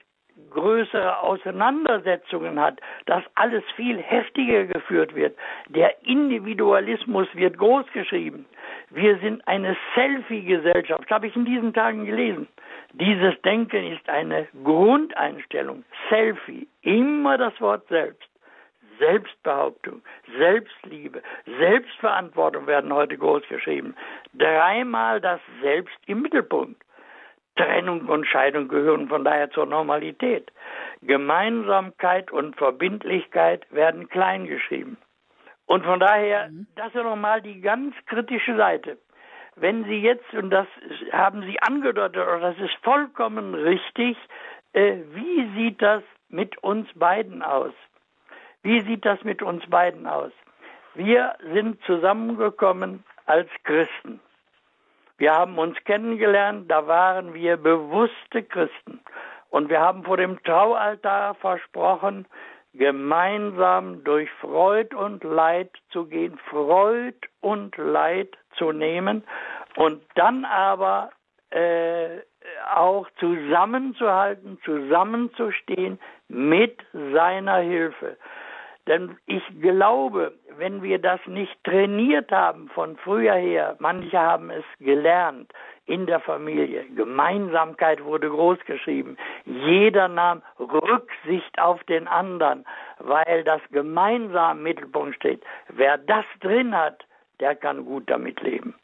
größere 0.50 1.20
Auseinandersetzungen 1.20 2.58
hat, 2.60 2.80
dass 3.06 3.22
alles 3.34 3.64
viel 3.76 3.98
heftiger 3.98 4.64
geführt 4.64 5.14
wird. 5.14 5.36
Der 5.68 5.94
Individualismus 6.04 7.28
wird 7.34 7.58
großgeschrieben. 7.58 8.46
Wir 8.90 9.18
sind 9.18 9.46
eine 9.46 9.76
Selfie-Gesellschaft, 9.94 11.10
habe 11.10 11.26
ich 11.26 11.36
in 11.36 11.44
diesen 11.44 11.72
Tagen 11.72 12.06
gelesen. 12.06 12.48
Dieses 12.92 13.40
Denken 13.42 13.92
ist 13.92 14.08
eine 14.08 14.46
Grundeinstellung. 14.62 15.84
Selfie, 16.08 16.68
immer 16.82 17.36
das 17.36 17.60
Wort 17.60 17.86
selbst. 17.88 18.28
Selbstbehauptung, 18.98 20.02
Selbstliebe, 20.38 21.20
Selbstverantwortung 21.58 22.68
werden 22.68 22.92
heute 22.92 23.18
großgeschrieben. 23.18 23.96
Dreimal 24.34 25.20
das 25.20 25.40
Selbst 25.60 25.96
im 26.06 26.22
Mittelpunkt. 26.22 26.83
Trennung 27.56 28.06
und 28.08 28.26
Scheidung 28.26 28.68
gehören 28.68 29.08
von 29.08 29.24
daher 29.24 29.50
zur 29.50 29.66
Normalität. 29.66 30.50
Gemeinsamkeit 31.02 32.30
und 32.32 32.56
Verbindlichkeit 32.56 33.66
werden 33.70 34.08
kleingeschrieben. 34.08 34.96
Und 35.66 35.84
von 35.84 36.00
daher, 36.00 36.48
mhm. 36.48 36.66
das 36.76 36.88
ist 36.88 37.02
nochmal 37.02 37.40
die 37.42 37.60
ganz 37.60 37.94
kritische 38.06 38.56
Seite. 38.56 38.98
Wenn 39.56 39.84
Sie 39.84 40.00
jetzt, 40.00 40.32
und 40.34 40.50
das 40.50 40.66
haben 41.12 41.42
Sie 41.42 41.60
angedeutet, 41.60 42.16
oder 42.16 42.40
das 42.40 42.58
ist 42.58 42.74
vollkommen 42.82 43.54
richtig, 43.54 44.16
äh, 44.72 44.96
wie 45.12 45.48
sieht 45.54 45.80
das 45.80 46.02
mit 46.28 46.58
uns 46.58 46.88
beiden 46.94 47.42
aus? 47.42 47.72
Wie 48.62 48.80
sieht 48.80 49.04
das 49.04 49.22
mit 49.22 49.42
uns 49.42 49.64
beiden 49.70 50.06
aus? 50.06 50.32
Wir 50.94 51.36
sind 51.52 51.82
zusammengekommen 51.84 53.04
als 53.26 53.48
Christen. 53.62 54.20
Wir 55.18 55.34
haben 55.34 55.58
uns 55.58 55.76
kennengelernt, 55.84 56.70
da 56.70 56.86
waren 56.86 57.34
wir 57.34 57.56
bewusste 57.56 58.42
Christen. 58.42 59.00
Und 59.50 59.68
wir 59.68 59.80
haben 59.80 60.02
vor 60.02 60.16
dem 60.16 60.42
Traualtar 60.42 61.34
versprochen, 61.36 62.26
gemeinsam 62.72 64.02
durch 64.02 64.28
Freud 64.40 64.94
und 64.96 65.22
Leid 65.22 65.70
zu 65.90 66.06
gehen, 66.06 66.38
Freud 66.50 67.14
und 67.40 67.76
Leid 67.76 68.36
zu 68.56 68.72
nehmen 68.72 69.22
und 69.76 70.02
dann 70.16 70.44
aber 70.44 71.10
äh, 71.50 72.18
auch 72.74 73.08
zusammenzuhalten, 73.20 74.58
zusammenzustehen 74.64 76.00
mit 76.28 76.80
seiner 76.92 77.58
Hilfe. 77.58 78.16
Denn 78.88 79.16
ich 79.26 79.42
glaube, 79.60 80.34
wenn 80.58 80.82
wir 80.82 80.98
das 80.98 81.20
nicht 81.26 81.52
trainiert 81.64 82.30
haben 82.32 82.68
von 82.68 82.96
früher 82.96 83.34
her, 83.34 83.76
manche 83.78 84.18
haben 84.18 84.50
es 84.50 84.64
gelernt 84.80 85.52
in 85.86 86.06
der 86.06 86.20
Familie, 86.20 86.84
Gemeinsamkeit 86.96 88.02
wurde 88.02 88.30
großgeschrieben, 88.30 89.18
jeder 89.44 90.08
nahm 90.08 90.42
Rücksicht 90.58 91.58
auf 91.58 91.82
den 91.84 92.08
anderen, 92.08 92.64
weil 92.98 93.44
das 93.44 93.60
gemeinsam 93.70 94.58
im 94.58 94.62
Mittelpunkt 94.62 95.16
steht. 95.16 95.42
Wer 95.68 95.98
das 95.98 96.24
drin 96.40 96.74
hat, 96.74 97.04
der 97.40 97.54
kann 97.54 97.84
gut 97.84 98.08
damit 98.08 98.40
leben. 98.40 98.74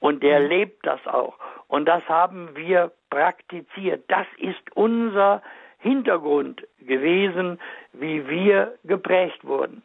Und 0.00 0.22
der 0.22 0.40
mhm. 0.40 0.46
lebt 0.46 0.86
das 0.86 1.04
auch. 1.06 1.34
Und 1.68 1.86
das 1.86 2.06
haben 2.08 2.54
wir 2.54 2.92
praktiziert. 3.10 4.04
Das 4.08 4.26
ist 4.38 4.62
unser 4.74 5.42
Hintergrund 5.78 6.62
gewesen, 6.80 7.58
wie 7.92 8.28
wir 8.28 8.74
geprägt 8.84 9.44
wurden. 9.44 9.82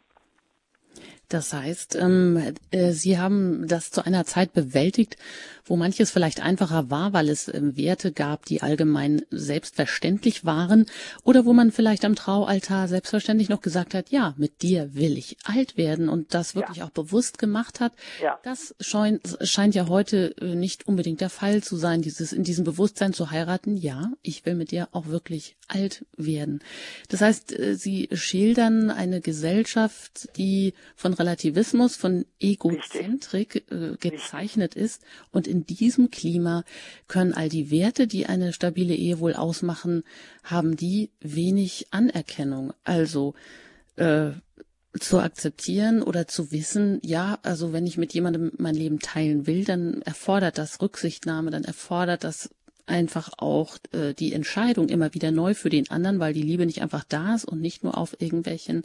Das 1.30 1.52
heißt, 1.52 1.94
ähm, 1.94 2.54
äh, 2.72 2.90
Sie 2.90 3.16
haben 3.16 3.68
das 3.68 3.92
zu 3.92 4.04
einer 4.04 4.26
Zeit 4.26 4.52
bewältigt, 4.52 5.16
wo 5.70 5.76
manches 5.76 6.10
vielleicht 6.10 6.42
einfacher 6.42 6.90
war, 6.90 7.12
weil 7.12 7.28
es 7.28 7.46
ähm, 7.46 7.76
Werte 7.76 8.10
gab, 8.10 8.44
die 8.44 8.60
allgemein 8.60 9.22
selbstverständlich 9.30 10.44
waren, 10.44 10.86
oder 11.22 11.44
wo 11.44 11.52
man 11.52 11.70
vielleicht 11.70 12.04
am 12.04 12.16
Traualtar 12.16 12.88
selbstverständlich 12.88 13.48
noch 13.48 13.60
gesagt 13.60 13.94
hat, 13.94 14.10
ja, 14.10 14.34
mit 14.36 14.62
dir 14.62 14.94
will 14.94 15.16
ich 15.16 15.36
alt 15.44 15.76
werden 15.76 16.08
und 16.08 16.34
das 16.34 16.56
wirklich 16.56 16.78
ja. 16.78 16.86
auch 16.86 16.90
bewusst 16.90 17.38
gemacht 17.38 17.78
hat. 17.78 17.92
Ja. 18.20 18.40
Das 18.42 18.74
scheint, 18.80 19.38
scheint 19.42 19.76
ja 19.76 19.86
heute 19.88 20.34
äh, 20.40 20.56
nicht 20.56 20.88
unbedingt 20.88 21.20
der 21.20 21.30
Fall 21.30 21.62
zu 21.62 21.76
sein, 21.76 22.02
dieses 22.02 22.32
in 22.32 22.42
diesem 22.42 22.64
Bewusstsein 22.64 23.12
zu 23.12 23.30
heiraten, 23.30 23.76
ja, 23.76 24.10
ich 24.22 24.44
will 24.44 24.56
mit 24.56 24.72
dir 24.72 24.88
auch 24.90 25.06
wirklich 25.06 25.56
alt 25.68 26.04
werden. 26.16 26.60
Das 27.08 27.20
heißt, 27.20 27.56
äh, 27.56 27.76
Sie 27.76 28.08
schildern 28.12 28.90
eine 28.90 29.20
Gesellschaft, 29.20 30.36
die 30.36 30.74
von 30.96 31.14
Relativismus, 31.14 31.94
von 31.94 32.26
Egozentrik 32.40 33.70
äh, 33.70 33.96
gezeichnet 34.00 34.74
Richtig. 34.74 34.82
ist 34.82 35.02
und 35.30 35.46
in 35.46 35.59
diesem 35.64 36.10
Klima 36.10 36.64
können 37.08 37.34
all 37.34 37.48
die 37.48 37.70
Werte, 37.70 38.06
die 38.06 38.26
eine 38.26 38.52
stabile 38.52 38.94
Ehe 38.94 39.20
wohl 39.20 39.34
ausmachen, 39.34 40.04
haben 40.42 40.76
die 40.76 41.10
wenig 41.20 41.86
Anerkennung. 41.90 42.72
Also 42.84 43.34
äh, 43.96 44.30
zu 44.98 45.20
akzeptieren 45.20 46.02
oder 46.02 46.26
zu 46.26 46.50
wissen, 46.50 46.98
ja, 47.02 47.38
also 47.42 47.72
wenn 47.72 47.86
ich 47.86 47.96
mit 47.96 48.12
jemandem 48.12 48.52
mein 48.58 48.74
Leben 48.74 48.98
teilen 48.98 49.46
will, 49.46 49.64
dann 49.64 50.02
erfordert 50.02 50.58
das 50.58 50.82
Rücksichtnahme, 50.82 51.50
dann 51.50 51.64
erfordert 51.64 52.24
das 52.24 52.50
einfach 52.86 53.30
auch 53.38 53.78
äh, 53.92 54.14
die 54.14 54.32
Entscheidung 54.32 54.88
immer 54.88 55.14
wieder 55.14 55.30
neu 55.30 55.54
für 55.54 55.70
den 55.70 55.90
anderen, 55.90 56.18
weil 56.18 56.34
die 56.34 56.42
Liebe 56.42 56.66
nicht 56.66 56.82
einfach 56.82 57.04
da 57.04 57.36
ist 57.36 57.44
und 57.44 57.60
nicht 57.60 57.84
nur 57.84 57.96
auf 57.96 58.16
irgendwelchen 58.20 58.84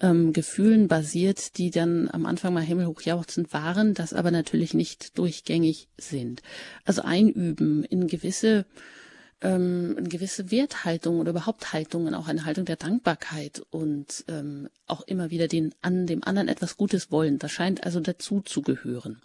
ähm, 0.00 0.32
Gefühlen 0.32 0.88
basiert, 0.88 1.58
die 1.58 1.70
dann 1.70 2.08
am 2.10 2.26
Anfang 2.26 2.54
mal 2.54 2.62
himmelhoch 2.62 3.02
jauchzend 3.02 3.52
waren, 3.52 3.94
das 3.94 4.12
aber 4.12 4.30
natürlich 4.30 4.74
nicht 4.74 5.18
durchgängig 5.18 5.88
sind. 5.96 6.42
Also 6.84 7.02
einüben 7.02 7.84
in 7.84 8.06
gewisse 8.06 8.66
ähm, 9.42 9.96
eine 9.98 10.08
gewisse 10.08 10.50
Werthaltung 10.50 11.20
oder 11.20 11.30
überhaupt 11.30 11.72
Haltungen, 11.72 12.14
auch 12.14 12.28
eine 12.28 12.44
Haltung 12.44 12.64
der 12.64 12.76
Dankbarkeit 12.76 13.62
und 13.70 14.24
ähm, 14.28 14.68
auch 14.88 15.02
immer 15.06 15.30
wieder 15.30 15.48
den 15.48 15.74
an 15.82 16.06
dem 16.06 16.22
anderen 16.24 16.48
etwas 16.48 16.76
Gutes 16.76 17.10
wollen. 17.10 17.38
Das 17.38 17.50
scheint 17.50 17.84
also 17.84 18.00
dazu 18.00 18.40
zu 18.40 18.62
gehören. 18.62 19.20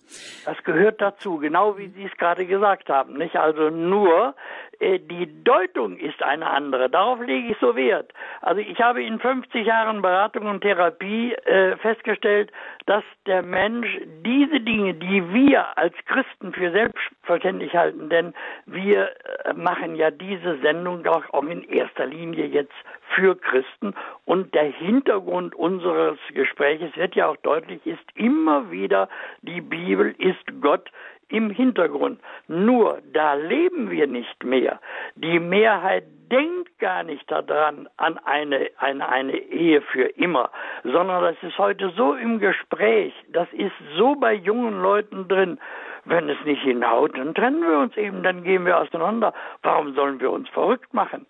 Das 0.45 0.57
gehört 0.63 1.01
dazu, 1.01 1.38
genau 1.38 1.77
wie 1.77 1.89
Sie 1.89 2.03
es 2.03 2.17
gerade 2.17 2.45
gesagt 2.45 2.89
haben. 2.89 3.17
Nicht 3.17 3.36
also 3.36 3.69
nur 3.69 4.36
äh, 4.79 5.00
die 5.00 5.43
Deutung 5.43 5.97
ist 5.97 6.21
eine 6.21 6.50
andere. 6.50 6.89
Darauf 6.89 7.19
lege 7.19 7.51
ich 7.51 7.57
so 7.59 7.75
Wert. 7.75 8.12
Also 8.41 8.62
ich 8.62 8.79
habe 8.79 9.03
in 9.03 9.19
50 9.19 9.65
Jahren 9.65 10.01
Beratung 10.01 10.45
und 10.47 10.62
Therapie 10.62 11.33
äh, 11.33 11.77
festgestellt, 11.77 12.51
dass 12.86 13.03
der 13.25 13.41
Mensch 13.41 13.88
diese 14.25 14.59
Dinge, 14.59 14.93
die 14.93 15.33
wir 15.33 15.77
als 15.77 15.93
Christen 16.05 16.53
für 16.53 16.71
selbstverständlich 16.71 17.74
halten, 17.74 18.09
denn 18.09 18.33
wir 18.65 19.09
äh, 19.45 19.53
machen 19.53 19.95
ja 19.95 20.07
ja 20.08 20.12
diese 20.12 20.58
Sendung 20.60 21.04
doch 21.04 21.24
auch 21.34 21.44
in 21.44 21.64
erster 21.64 22.06
Linie 22.06 22.46
jetzt 22.46 22.74
für 23.16 23.36
Christen 23.36 23.94
und 24.26 24.54
der 24.54 24.66
Hintergrund 24.66 25.56
unseres 25.56 26.18
Gespräches 26.34 26.96
wird 26.96 27.16
ja 27.16 27.28
auch 27.28 27.38
deutlich, 27.38 27.86
ist 27.86 28.06
immer 28.16 28.72
wieder 28.72 29.10
die 29.42 29.62
Bibel 29.62 30.16
ist 30.18 30.62
Gott 30.62 30.90
im 31.30 31.50
Hintergrund. 31.50 32.22
Nur 32.48 33.02
da 33.12 33.34
leben 33.34 33.92
wir 33.92 34.08
nicht 34.08 34.44
mehr. 34.46 34.80
Die 35.16 35.40
Mehrheit 35.40 36.06
denkt 36.32 36.80
gar 36.80 37.04
nicht 37.04 37.30
daran, 37.30 37.90
an 37.98 38.18
eine, 38.20 38.70
eine, 38.78 39.10
eine 39.10 39.38
Ehe 39.38 39.82
für 39.82 40.04
immer, 40.04 40.50
sondern 40.84 41.22
das 41.24 41.36
ist 41.42 41.58
heute 41.58 41.92
so 41.98 42.14
im 42.14 42.40
Gespräch, 42.40 43.14
das 43.30 43.48
ist 43.54 43.74
so 43.98 44.16
bei 44.16 44.34
jungen 44.34 44.82
Leuten 44.82 45.28
drin. 45.28 45.60
Wenn 46.08 46.30
es 46.30 46.38
nicht 46.46 46.62
hinhaut, 46.62 47.18
dann 47.18 47.36
trennen 47.36 47.62
wir 47.62 47.80
uns 47.80 47.96
eben, 47.98 48.24
dann 48.24 48.44
gehen 48.44 48.66
wir 48.66 48.78
auseinander. 48.80 49.34
Warum 49.62 49.94
sollen 49.94 50.20
wir 50.20 50.32
uns 50.32 50.48
verrückt 50.50 50.94
machen? 50.94 51.26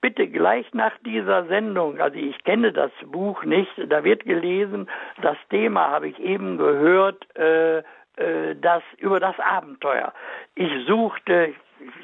Bitte 0.00 0.28
gleich 0.28 0.66
nach 0.74 0.92
dieser 1.04 1.46
Sendung, 1.46 2.00
also 2.00 2.16
ich 2.16 2.42
kenne 2.44 2.72
das 2.72 2.92
Buch 3.06 3.42
nicht, 3.44 3.70
da 3.88 4.04
wird 4.04 4.24
gelesen, 4.24 4.88
das 5.22 5.36
Thema 5.50 5.88
habe 5.88 6.08
ich 6.08 6.18
eben 6.20 6.56
gehört, 6.56 7.26
äh, 7.36 7.78
äh, 7.78 8.54
das 8.60 8.82
über 8.98 9.18
das 9.20 9.38
Abenteuer. 9.40 10.12
Ich 10.54 10.70
suchte, 10.86 11.54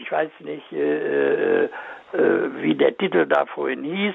ich 0.01 0.11
weiß 0.11 0.31
nicht, 0.41 0.73
äh, 0.73 1.65
äh, 1.65 1.69
wie 2.13 2.75
der 2.75 2.97
Titel 2.97 3.27
da 3.27 3.47
vorhin 3.47 3.85
hieß, 3.85 4.15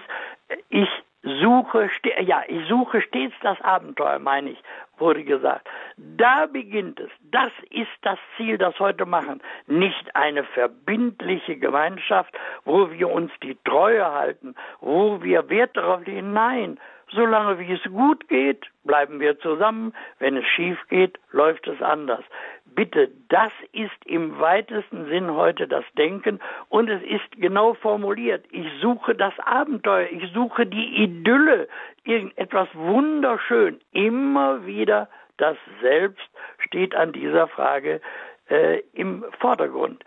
ich 0.70 0.90
suche, 1.24 1.90
ja, 2.22 2.44
ich 2.48 2.68
suche 2.68 3.02
stets 3.02 3.36
das 3.42 3.60
Abenteuer, 3.62 4.20
meine 4.20 4.52
ich, 4.52 4.64
wurde 5.00 5.24
gesagt. 5.24 5.68
Da 5.98 6.46
beginnt 6.46 7.00
es. 7.00 7.10
Das 7.32 7.52
ist 7.70 7.88
das 8.02 8.20
Ziel, 8.38 8.58
das 8.58 8.80
heute 8.80 9.06
machen. 9.06 9.42
Nicht 9.68 10.16
eine 10.16 10.44
verbindliche 10.44 11.58
Gemeinschaft, 11.58 12.34
wo 12.66 12.92
wir 12.92 13.10
uns 13.10 13.32
die 13.44 13.58
Treue 13.66 14.12
halten, 14.12 14.56
wo 14.82 15.22
wir 15.22 15.50
Wert 15.50 15.76
darauf 15.76 16.06
legen. 16.06 16.34
Nein, 16.34 16.80
Solange 17.12 17.58
wie 17.60 17.74
es 17.74 17.84
gut 17.92 18.28
geht, 18.28 18.68
bleiben 18.84 19.20
wir 19.20 19.40
zusammen. 19.40 19.94
Wenn 20.20 20.38
es 20.38 20.46
schief 20.46 20.78
geht, 20.90 21.18
läuft 21.32 21.68
es 21.68 21.82
anders. 21.82 22.24
Bitte, 22.80 23.12
das 23.28 23.52
ist 23.74 24.06
im 24.06 24.40
weitesten 24.40 25.04
Sinn 25.10 25.34
heute 25.34 25.68
das 25.68 25.84
Denken 25.98 26.40
und 26.70 26.90
es 26.90 27.04
ist 27.04 27.30
genau 27.36 27.74
formuliert. 27.74 28.46
Ich 28.52 28.68
suche 28.80 29.16
das 29.16 29.34
Abenteuer, 29.40 30.08
ich 30.10 30.32
suche 30.32 30.66
die 30.66 31.04
Idylle, 31.04 31.68
irgendetwas 32.06 32.70
wunderschön. 32.74 33.82
Immer 33.92 34.66
wieder 34.66 35.10
das 35.36 35.58
Selbst 35.82 36.26
steht 36.60 36.96
an 36.96 37.12
dieser 37.12 37.50
Frage 37.50 38.00
äh, 38.50 38.80
im 38.94 39.26
Vordergrund. 39.42 40.02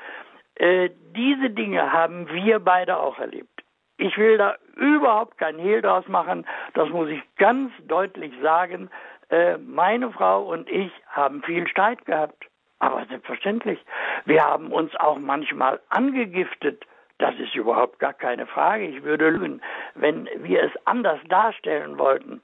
Äh, 0.54 0.88
diese 1.14 1.50
Dinge 1.50 1.92
haben 1.92 2.26
wir 2.32 2.58
beide 2.58 2.96
auch 2.96 3.18
erlebt. 3.18 3.62
Ich 3.98 4.16
will 4.16 4.38
da 4.38 4.56
überhaupt 4.76 5.36
kein 5.36 5.58
Hehl 5.58 5.82
draus 5.82 6.08
machen. 6.08 6.46
Das 6.72 6.88
muss 6.88 7.10
ich 7.10 7.20
ganz 7.36 7.70
deutlich 7.86 8.32
sagen. 8.42 8.88
Äh, 9.28 9.58
meine 9.58 10.10
Frau 10.10 10.50
und 10.50 10.70
ich 10.70 10.90
haben 11.10 11.42
viel 11.42 11.68
Streit 11.68 12.06
gehabt. 12.06 12.46
Aber 12.82 13.06
selbstverständlich. 13.06 13.78
Wir 14.24 14.42
haben 14.44 14.72
uns 14.72 14.92
auch 14.96 15.16
manchmal 15.16 15.78
angegiftet. 15.88 16.84
Das 17.18 17.32
ist 17.36 17.54
überhaupt 17.54 18.00
gar 18.00 18.12
keine 18.12 18.44
Frage. 18.44 18.84
Ich 18.86 19.04
würde 19.04 19.30
lügen, 19.30 19.60
wenn 19.94 20.28
wir 20.38 20.64
es 20.64 20.72
anders 20.84 21.20
darstellen 21.28 21.96
wollten. 21.96 22.42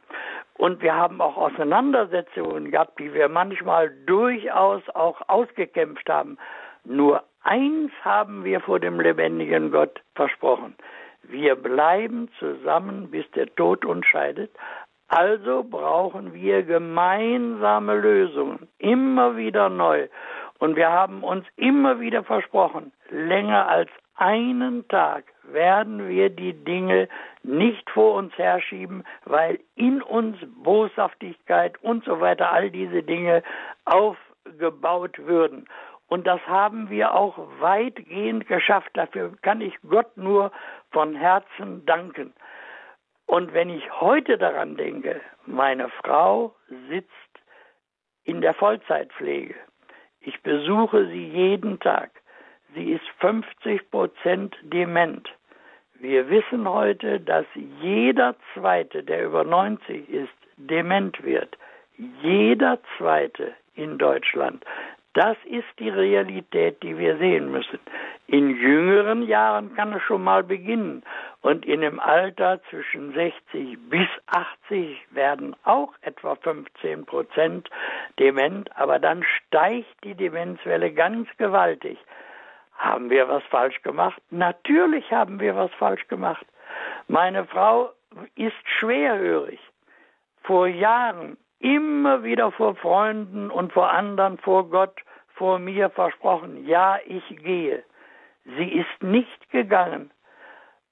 Und 0.55 0.81
wir 0.81 0.95
haben 0.95 1.21
auch 1.21 1.37
Auseinandersetzungen 1.37 2.71
gehabt, 2.71 3.01
die 3.01 3.13
wir 3.15 3.29
manchmal 3.29 3.91
durchaus 4.07 4.89
auch 4.91 5.21
ausgekämpft 5.27 6.09
haben. 6.09 6.39
Nur 6.85 7.25
eins 7.43 7.91
haben 8.03 8.45
wir 8.45 8.61
vor 8.61 8.79
dem 8.79 9.01
lebendigen 9.01 9.73
Gott 9.73 10.01
versprochen. 10.15 10.77
Wir 11.25 11.57
bleiben 11.57 12.31
zusammen, 12.39 13.11
bis 13.11 13.29
der 13.33 13.53
Tod 13.57 13.85
uns 13.85 14.07
scheidet. 14.07 14.53
Also 15.09 15.65
brauchen 15.65 16.35
wir 16.35 16.63
gemeinsame 16.63 17.95
Lösungen, 17.95 18.69
immer 18.79 19.37
wieder 19.37 19.71
neu. 19.71 20.09
Und 20.59 20.77
wir 20.77 20.91
haben 20.91 21.25
uns 21.25 21.47
immer 21.57 22.01
wieder 22.01 22.25
versprochen, 22.25 22.93
länger 23.11 23.69
als 23.69 23.91
einen 24.17 24.87
Tag 24.89 25.25
werden 25.45 26.09
wir 26.09 26.29
die 26.29 26.53
Dinge 26.53 27.09
nicht 27.43 27.89
vor 27.91 28.15
uns 28.15 28.37
herschieben, 28.37 29.05
weil 29.25 29.61
in 29.77 30.03
uns 30.03 30.37
Boshaftigkeit 30.63 31.83
und 31.83 32.05
so 32.05 32.21
weiter, 32.21 32.51
all 32.53 32.71
diese 32.71 33.03
Dinge 33.03 33.43
aufgebaut 33.85 35.19
würden. 35.19 35.67
Und 36.09 36.27
das 36.27 36.41
haben 36.47 36.91
wir 36.91 37.15
auch 37.15 37.39
weitgehend 37.61 38.49
geschafft. 38.49 38.91
Dafür 38.95 39.33
kann 39.43 39.61
ich 39.61 39.75
Gott 39.89 40.17
nur 40.17 40.51
von 40.91 41.15
Herzen 41.15 41.85
danken. 41.87 42.33
Und 43.29 43.53
wenn 43.53 43.69
ich 43.69 43.85
heute 44.01 44.39
daran 44.39 44.77
denke, 44.77 45.21
meine 45.45 45.91
Frau 45.91 46.55
sitzt 46.89 47.13
in 48.25 48.41
der 48.41 48.55
Vollzeitpflege. 48.55 49.55
Ich 50.21 50.43
besuche 50.43 51.07
sie 51.09 51.27
jeden 51.29 51.79
Tag. 51.79 52.11
Sie 52.75 52.91
ist 52.91 53.07
50 53.21 53.91
Prozent 53.91 54.57
dement. 54.63 55.29
Wir 56.01 56.31
wissen 56.31 56.67
heute, 56.67 57.21
dass 57.21 57.45
jeder 57.83 58.35
Zweite, 58.55 59.03
der 59.03 59.27
über 59.27 59.45
90 59.45 60.09
ist, 60.09 60.33
dement 60.57 61.23
wird. 61.23 61.59
Jeder 62.23 62.79
Zweite 62.97 63.53
in 63.75 63.99
Deutschland. 63.99 64.65
Das 65.15 65.37
ist 65.47 65.67
die 65.79 65.89
Realität, 65.89 66.83
die 66.83 66.97
wir 66.99 67.17
sehen 67.17 67.51
müssen. 67.51 67.81
In 68.27 68.51
jüngeren 68.51 69.23
Jahren 69.23 69.75
kann 69.75 69.93
es 69.95 70.03
schon 70.03 70.23
mal 70.23 70.45
beginnen. 70.45 71.03
Und 71.41 71.65
in 71.65 71.81
dem 71.81 71.99
Alter 71.99 72.61
zwischen 72.69 73.15
60 73.15 73.79
bis 73.89 74.09
80 74.27 74.99
werden 75.11 75.57
auch 75.65 75.93
etwa 76.03 76.35
15 76.37 77.07
Prozent 77.07 77.71
dement, 78.19 78.71
aber 78.77 78.99
dann 78.99 79.23
steigt 79.23 80.05
die 80.05 80.15
Demenzwelle 80.15 80.93
ganz 80.93 81.29
gewaltig. 81.39 81.99
Haben 82.77 83.11
wir 83.11 83.29
was 83.29 83.43
falsch 83.45 83.83
gemacht? 83.83 84.21
Natürlich 84.31 85.11
haben 85.11 85.41
wir 85.41 85.57
was 85.57 85.73
falsch 85.75 86.07
gemacht. 86.09 86.47
Meine 87.09 87.45
Frau 87.47 87.93
ist 88.37 88.69
schwerhörig. 88.79 89.59
Vor 90.43 90.67
Jahren 90.67 91.37
immer 91.61 92.23
wieder 92.23 92.53
vor 92.53 92.75
Freunden 92.77 93.51
und 93.51 93.73
vor 93.73 93.91
anderen, 93.91 94.39
vor 94.39 94.69
Gott 94.71 94.95
vor 95.39 95.59
mir 95.59 95.89
versprochen, 95.91 96.67
ja, 96.67 96.99
ich 97.07 97.25
gehe. 97.43 97.85
Sie 98.45 98.73
ist 98.73 99.03
nicht 99.03 99.51
gegangen. 99.51 100.11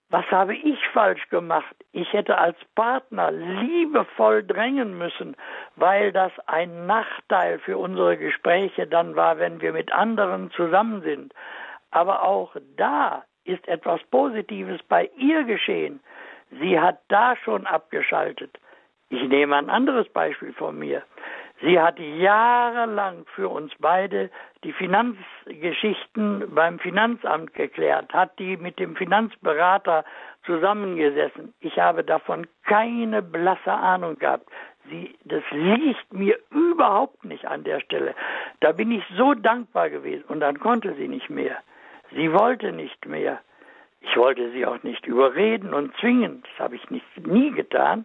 Was 0.08 0.24
habe 0.30 0.54
ich 0.54 0.78
falsch 0.92 1.28
gemacht? 1.30 1.74
Ich 1.90 2.12
hätte 2.12 2.38
als 2.38 2.56
Partner 2.76 3.32
liebevoll 3.32 4.46
drängen 4.46 4.96
müssen, 4.96 5.36
weil 5.74 6.12
das 6.12 6.30
ein 6.46 6.86
Nachteil 6.86 7.58
für 7.58 7.76
unsere 7.76 8.16
Gespräche 8.16 8.86
dann 8.86 9.16
war, 9.16 9.38
wenn 9.38 9.60
wir 9.60 9.72
mit 9.72 9.92
anderen 9.92 10.52
zusammen 10.52 11.02
sind. 11.02 11.34
Aber 11.90 12.22
auch 12.22 12.54
da 12.76 13.24
ist 13.44 13.66
etwas 13.66 14.00
Positives 14.10 14.80
bei 14.88 15.10
ihr 15.16 15.42
geschehen. 15.42 15.98
Sie 16.50 16.78
hat 16.78 17.00
da 17.08 17.34
schon 17.36 17.66
abgeschaltet. 17.66 18.60
Ich 19.08 19.22
nehme 19.28 19.56
ein 19.56 19.70
anderes 19.70 20.08
Beispiel 20.08 20.52
von 20.52 20.78
mir. 20.78 21.02
Sie 21.62 21.80
hat 21.80 21.98
jahrelang 21.98 23.24
für 23.34 23.48
uns 23.48 23.72
beide 23.78 24.30
die 24.62 24.72
Finanzgeschichten 24.72 26.54
beim 26.54 26.78
Finanzamt 26.78 27.54
geklärt, 27.54 28.12
hat 28.12 28.38
die 28.38 28.56
mit 28.56 28.78
dem 28.78 28.94
Finanzberater 28.96 30.04
zusammengesessen. 30.44 31.54
Ich 31.60 31.78
habe 31.78 32.04
davon 32.04 32.46
keine 32.64 33.22
blasse 33.22 33.72
Ahnung 33.72 34.18
gehabt. 34.18 34.48
Sie, 34.90 35.16
das 35.24 35.42
liegt 35.50 36.12
mir 36.12 36.38
überhaupt 36.50 37.24
nicht 37.24 37.46
an 37.46 37.64
der 37.64 37.80
Stelle. 37.80 38.14
Da 38.60 38.72
bin 38.72 38.90
ich 38.90 39.04
so 39.16 39.34
dankbar 39.34 39.88
gewesen 39.88 40.24
und 40.28 40.40
dann 40.40 40.58
konnte 40.58 40.94
sie 40.94 41.08
nicht 41.08 41.30
mehr. 41.30 41.56
Sie 42.12 42.32
wollte 42.32 42.72
nicht 42.72 43.06
mehr. 43.06 43.40
Ich 44.00 44.16
wollte 44.16 44.50
sie 44.52 44.66
auch 44.66 44.82
nicht 44.82 45.06
überreden 45.06 45.74
und 45.74 45.96
zwingen. 45.96 46.42
Das 46.42 46.64
habe 46.64 46.76
ich 46.76 46.90
nicht, 46.90 47.26
nie 47.26 47.50
getan 47.50 48.04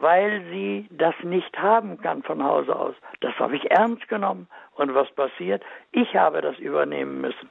weil 0.00 0.42
sie 0.50 0.86
das 0.90 1.14
nicht 1.22 1.58
haben 1.58 2.00
kann 2.00 2.22
von 2.22 2.42
Hause 2.42 2.74
aus. 2.74 2.94
Das 3.20 3.38
habe 3.38 3.56
ich 3.56 3.70
ernst 3.70 4.08
genommen. 4.08 4.48
Und 4.74 4.94
was 4.94 5.10
passiert? 5.12 5.62
Ich 5.92 6.16
habe 6.16 6.40
das 6.40 6.58
übernehmen 6.58 7.20
müssen. 7.20 7.50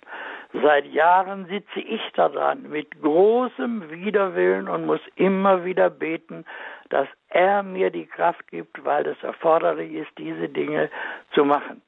Seit 0.51 0.85
Jahren 0.87 1.45
sitze 1.45 1.79
ich 1.79 2.01
da 2.15 2.27
dran 2.27 2.69
mit 2.69 2.99
großem 3.01 3.91
Widerwillen 3.91 4.67
und 4.67 4.87
muss 4.87 5.01
immer 5.15 5.63
wieder 5.63 5.91
beten, 5.91 6.43
dass 6.89 7.07
er 7.29 7.61
mir 7.61 7.91
die 7.91 8.07
Kraft 8.07 8.47
gibt, 8.47 8.83
weil 8.83 9.05
es 9.05 9.21
erforderlich 9.21 9.93
ist, 9.93 10.09
diese 10.17 10.49
Dinge 10.49 10.89
zu 11.33 11.45
machen. 11.45 11.83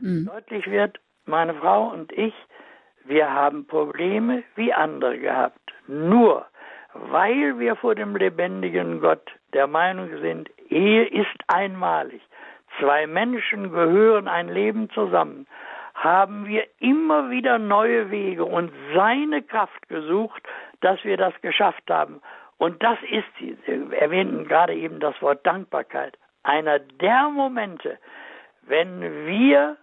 Mhm. 0.00 0.30
Deutlich 0.32 0.70
wird, 0.70 0.98
meine 1.26 1.54
Frau 1.54 1.88
und 1.88 2.10
ich, 2.12 2.34
wir 3.04 3.30
haben 3.30 3.66
Probleme 3.66 4.44
wie 4.54 4.72
andere 4.72 5.18
gehabt. 5.18 5.60
Nur 5.86 6.46
weil 7.10 7.58
wir 7.58 7.76
vor 7.76 7.94
dem 7.94 8.16
lebendigen 8.16 9.00
Gott 9.00 9.30
der 9.52 9.66
Meinung 9.66 10.08
sind, 10.20 10.50
Ehe 10.68 11.04
ist 11.04 11.36
einmalig. 11.46 12.20
Zwei 12.78 13.06
Menschen 13.06 13.70
gehören 13.72 14.28
ein 14.28 14.48
Leben 14.48 14.90
zusammen, 14.90 15.46
haben 15.94 16.46
wir 16.46 16.64
immer 16.78 17.30
wieder 17.30 17.58
neue 17.58 18.10
Wege 18.10 18.44
und 18.44 18.70
seine 18.94 19.42
Kraft 19.42 19.88
gesucht, 19.88 20.42
dass 20.80 21.02
wir 21.04 21.16
das 21.16 21.32
geschafft 21.40 21.88
haben. 21.88 22.20
Und 22.58 22.82
das 22.82 22.98
ist, 23.10 23.26
Sie 23.38 23.56
erwähnten 23.92 24.46
gerade 24.46 24.74
eben 24.74 25.00
das 25.00 25.20
Wort 25.22 25.46
Dankbarkeit, 25.46 26.18
einer 26.42 26.78
der 26.78 27.28
Momente, 27.28 27.98
wenn 28.62 29.26
wir 29.26 29.76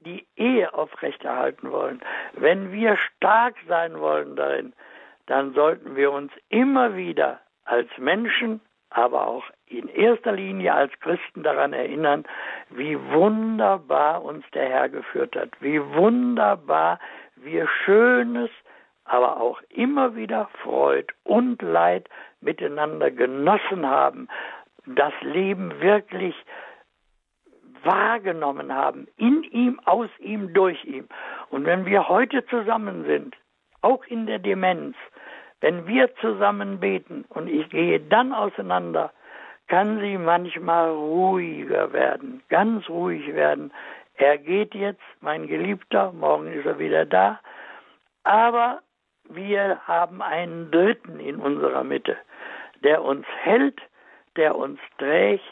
die 0.00 0.26
Ehe 0.36 0.72
aufrechterhalten 0.74 1.70
wollen, 1.70 2.00
wenn 2.34 2.72
wir 2.72 2.96
stark 2.96 3.56
sein 3.66 3.98
wollen 3.98 4.36
darin, 4.36 4.72
dann 5.28 5.52
sollten 5.52 5.94
wir 5.94 6.10
uns 6.10 6.32
immer 6.48 6.96
wieder 6.96 7.40
als 7.64 7.88
Menschen, 7.98 8.60
aber 8.90 9.26
auch 9.26 9.44
in 9.66 9.86
erster 9.88 10.32
Linie 10.32 10.72
als 10.72 10.92
Christen 11.00 11.42
daran 11.42 11.74
erinnern, 11.74 12.24
wie 12.70 12.98
wunderbar 13.12 14.24
uns 14.24 14.44
der 14.54 14.68
Herr 14.68 14.88
geführt 14.88 15.36
hat, 15.36 15.50
wie 15.60 15.80
wunderbar 15.94 16.98
wir 17.36 17.68
Schönes, 17.84 18.50
aber 19.04 19.38
auch 19.40 19.60
immer 19.68 20.16
wieder 20.16 20.48
Freud 20.62 21.06
und 21.24 21.60
Leid 21.60 22.08
miteinander 22.40 23.10
genossen 23.10 23.86
haben, 23.86 24.28
das 24.86 25.12
Leben 25.20 25.80
wirklich 25.80 26.34
wahrgenommen 27.84 28.72
haben, 28.74 29.06
in 29.18 29.42
ihm, 29.42 29.78
aus 29.84 30.08
ihm, 30.18 30.54
durch 30.54 30.82
ihm. 30.86 31.06
Und 31.50 31.66
wenn 31.66 31.84
wir 31.84 32.08
heute 32.08 32.46
zusammen 32.46 33.04
sind, 33.04 33.36
auch 33.82 34.04
in 34.06 34.26
der 34.26 34.38
Demenz, 34.38 34.96
wenn 35.60 35.86
wir 35.86 36.14
zusammen 36.16 36.80
beten 36.80 37.24
und 37.30 37.48
ich 37.48 37.68
gehe 37.68 38.00
dann 38.00 38.32
auseinander, 38.32 39.12
kann 39.66 40.00
sie 40.00 40.16
manchmal 40.16 40.90
ruhiger 40.90 41.92
werden, 41.92 42.42
ganz 42.48 42.88
ruhig 42.88 43.34
werden. 43.34 43.72
Er 44.14 44.38
geht 44.38 44.74
jetzt, 44.74 45.02
mein 45.20 45.46
Geliebter, 45.46 46.12
morgen 46.12 46.52
ist 46.52 46.66
er 46.66 46.78
wieder 46.78 47.04
da, 47.04 47.38
aber 48.24 48.80
wir 49.28 49.78
haben 49.86 50.22
einen 50.22 50.70
Dritten 50.70 51.20
in 51.20 51.36
unserer 51.36 51.84
Mitte, 51.84 52.16
der 52.82 53.02
uns 53.02 53.26
hält, 53.42 53.80
der 54.36 54.56
uns 54.56 54.80
trägt. 54.96 55.42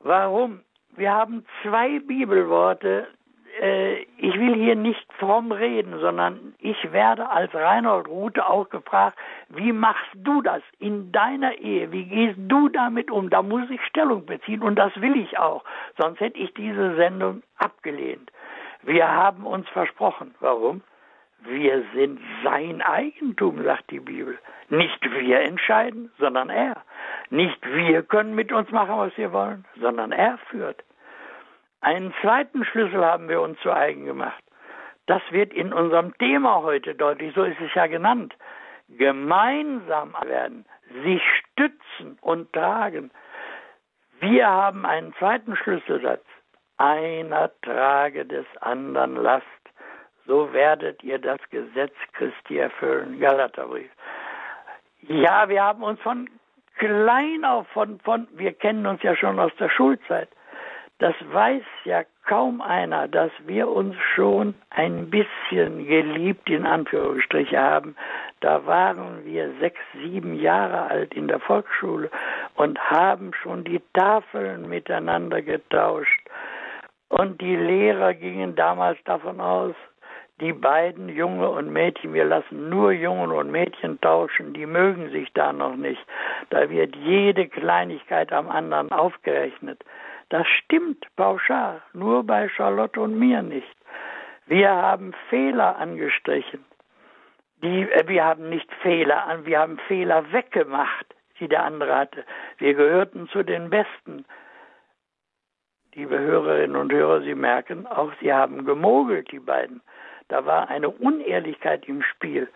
Warum? 0.00 0.60
Wir 0.96 1.12
haben 1.12 1.44
zwei 1.62 1.98
Bibelworte. 1.98 3.08
Äh, 3.60 4.02
ich 4.18 4.38
will 4.38 4.54
hier 4.54 4.76
nicht 4.76 5.12
fromm 5.14 5.52
reden, 5.52 5.98
sondern 6.00 6.54
ich 6.58 6.92
werde 6.92 7.28
als 7.30 7.54
Reinhold 7.54 8.08
Rute 8.08 8.46
auch 8.46 8.68
gefragt, 8.68 9.18
wie 9.48 9.72
machst 9.72 10.10
du 10.14 10.42
das 10.42 10.62
in 10.78 11.12
deiner 11.12 11.58
Ehe? 11.58 11.90
Wie 11.92 12.04
gehst 12.04 12.38
du 12.38 12.68
damit 12.68 13.10
um? 13.10 13.30
Da 13.30 13.42
muss 13.42 13.68
ich 13.70 13.80
Stellung 13.84 14.26
beziehen 14.26 14.62
und 14.62 14.76
das 14.76 14.98
will 15.00 15.16
ich 15.16 15.38
auch. 15.38 15.64
Sonst 15.98 16.20
hätte 16.20 16.38
ich 16.38 16.52
diese 16.54 16.96
Sendung 16.96 17.42
abgelehnt. 17.58 18.30
Wir 18.82 19.10
haben 19.10 19.46
uns 19.46 19.68
versprochen. 19.70 20.34
Warum? 20.40 20.82
Wir 21.40 21.84
sind 21.94 22.20
sein 22.42 22.82
Eigentum, 22.82 23.62
sagt 23.62 23.90
die 23.90 24.00
Bibel. 24.00 24.38
Nicht 24.68 25.00
wir 25.10 25.40
entscheiden, 25.40 26.10
sondern 26.18 26.50
er. 26.50 26.82
Nicht 27.30 27.58
wir 27.66 28.02
können 28.02 28.34
mit 28.34 28.52
uns 28.52 28.70
machen, 28.70 28.96
was 28.98 29.16
wir 29.16 29.32
wollen, 29.32 29.64
sondern 29.80 30.12
er 30.12 30.38
führt. 30.50 30.82
Einen 31.80 32.12
zweiten 32.20 32.64
Schlüssel 32.64 33.04
haben 33.04 33.28
wir 33.28 33.40
uns 33.40 33.58
zu 33.60 33.72
eigen 33.72 34.04
gemacht. 34.04 34.42
Das 35.06 35.22
wird 35.30 35.52
in 35.54 35.72
unserem 35.72 36.16
Thema 36.18 36.62
heute 36.62 36.94
deutlich, 36.94 37.34
so 37.34 37.44
ist 37.44 37.60
es 37.60 37.72
ja 37.74 37.86
genannt. 37.86 38.34
Gemeinsam 38.88 40.14
werden, 40.24 40.66
sich 41.02 41.22
stützen 41.38 42.18
und 42.20 42.52
tragen. 42.52 43.10
Wir 44.20 44.48
haben 44.48 44.84
einen 44.84 45.14
zweiten 45.14 45.56
Schlüsselsatz. 45.56 46.24
Einer 46.78 47.50
trage 47.62 48.24
des 48.24 48.46
anderen 48.60 49.16
Last. 49.16 49.44
So 50.26 50.52
werdet 50.52 51.02
ihr 51.02 51.18
das 51.18 51.40
Gesetz 51.50 51.94
Christi 52.12 52.58
erfüllen. 52.58 53.18
Galaterbrief. 53.18 53.90
Ja, 55.02 55.48
wir 55.48 55.62
haben 55.62 55.82
uns 55.82 56.00
von 56.00 56.28
klein 56.76 57.44
auf, 57.44 57.66
von, 57.68 57.98
von, 58.00 58.28
wir 58.32 58.52
kennen 58.52 58.86
uns 58.86 59.02
ja 59.02 59.16
schon 59.16 59.38
aus 59.38 59.52
der 59.58 59.68
Schulzeit, 59.68 60.28
das 60.98 61.14
weiß 61.32 61.62
ja 61.84 62.02
kaum 62.26 62.60
einer, 62.60 63.06
dass 63.08 63.30
wir 63.46 63.68
uns 63.68 63.94
schon 64.14 64.54
ein 64.70 65.08
bisschen 65.10 65.86
geliebt 65.86 66.50
in 66.50 66.66
Anführungsstriche 66.66 67.58
haben. 67.58 67.96
Da 68.40 68.66
waren 68.66 69.24
wir 69.24 69.52
sechs, 69.60 69.80
sieben 69.94 70.34
Jahre 70.34 70.90
alt 70.90 71.14
in 71.14 71.28
der 71.28 71.40
Volksschule 71.40 72.10
und 72.56 72.78
haben 72.90 73.32
schon 73.34 73.64
die 73.64 73.80
Tafeln 73.94 74.68
miteinander 74.68 75.40
getauscht. 75.40 76.20
Und 77.08 77.40
die 77.40 77.56
Lehrer 77.56 78.12
gingen 78.12 78.56
damals 78.56 78.98
davon 79.04 79.40
aus, 79.40 79.74
die 80.40 80.52
beiden 80.52 81.08
Junge 81.08 81.48
und 81.48 81.72
Mädchen, 81.72 82.14
wir 82.14 82.24
lassen 82.24 82.68
nur 82.68 82.92
Jungen 82.92 83.32
und 83.32 83.50
Mädchen 83.50 84.00
tauschen, 84.00 84.52
die 84.52 84.66
mögen 84.66 85.10
sich 85.10 85.32
da 85.32 85.52
noch 85.52 85.74
nicht. 85.74 86.00
Da 86.50 86.70
wird 86.70 86.94
jede 86.94 87.48
Kleinigkeit 87.48 88.32
am 88.32 88.48
anderen 88.48 88.92
aufgerechnet. 88.92 89.82
Das 90.30 90.46
stimmt 90.46 91.06
pauschal, 91.16 91.80
nur 91.94 92.24
bei 92.24 92.48
Charlotte 92.50 93.00
und 93.00 93.18
mir 93.18 93.42
nicht. 93.42 93.76
Wir 94.46 94.70
haben 94.70 95.14
Fehler 95.30 95.76
angestrichen. 95.76 96.64
Die, 97.62 97.90
äh, 97.90 98.06
wir 98.06 98.24
haben 98.24 98.48
nicht 98.48 98.72
Fehler 98.82 99.26
an, 99.26 99.46
wir 99.46 99.58
haben 99.58 99.78
Fehler 99.88 100.30
weggemacht, 100.32 101.06
die 101.40 101.48
der 101.48 101.64
andere 101.64 101.94
hatte. 101.96 102.24
Wir 102.58 102.74
gehörten 102.74 103.28
zu 103.28 103.42
den 103.42 103.70
Besten. 103.70 104.24
Liebe 105.94 106.18
Hörerinnen 106.18 106.76
und 106.76 106.92
Hörer, 106.92 107.22
Sie 107.22 107.34
merken, 107.34 107.86
auch 107.86 108.12
Sie 108.20 108.32
haben 108.32 108.64
gemogelt, 108.64 109.32
die 109.32 109.40
beiden. 109.40 109.80
Da 110.28 110.44
war 110.44 110.68
eine 110.68 110.90
Unehrlichkeit 110.90 111.88
im 111.88 112.02
Spiel. 112.02 112.48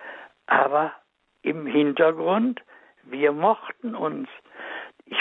Aber 0.47 0.93
im 1.41 1.67
Hintergrund, 1.67 2.63
wir 3.03 3.33
mochten 3.33 3.95
uns 3.95 4.29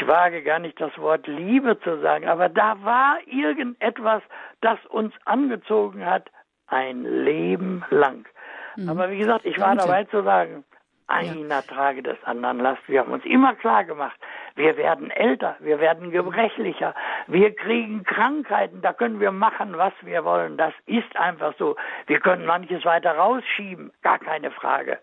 ich 0.01 0.07
wage 0.07 0.41
gar 0.41 0.59
nicht 0.59 0.79
das 0.81 0.97
Wort 0.97 1.27
Liebe 1.27 1.79
zu 1.81 1.99
sagen, 2.01 2.27
aber 2.27 2.49
da 2.49 2.75
war 2.83 3.17
irgendetwas, 3.27 4.23
das 4.61 4.79
uns 4.87 5.13
angezogen 5.25 6.05
hat, 6.05 6.29
ein 6.67 7.03
Leben 7.03 7.83
lang. 7.89 8.25
Mhm. 8.77 8.89
Aber 8.89 9.11
wie 9.11 9.19
gesagt, 9.19 9.45
ich 9.45 9.59
war 9.59 9.75
dabei 9.75 10.05
zu 10.05 10.23
sagen, 10.23 10.63
einer 11.07 11.49
ja. 11.49 11.61
trage 11.61 12.01
des 12.01 12.17
anderen 12.23 12.59
Last. 12.59 12.81
Wir 12.87 13.01
haben 13.01 13.11
uns 13.11 13.25
immer 13.25 13.53
klar 13.55 13.83
gemacht, 13.83 14.17
wir 14.55 14.77
werden 14.77 15.11
älter, 15.11 15.55
wir 15.59 15.79
werden 15.79 16.09
gebrechlicher, 16.09 16.95
wir 17.27 17.53
kriegen 17.53 18.03
Krankheiten, 18.03 18.81
da 18.81 18.93
können 18.93 19.19
wir 19.19 19.31
machen, 19.31 19.77
was 19.77 19.93
wir 20.01 20.23
wollen. 20.23 20.57
Das 20.57 20.73
ist 20.85 21.15
einfach 21.15 21.53
so. 21.59 21.75
Wir 22.07 22.19
können 22.19 22.45
manches 22.45 22.85
weiter 22.85 23.11
rausschieben, 23.11 23.91
gar 24.01 24.19
keine 24.19 24.51
Frage. 24.51 24.97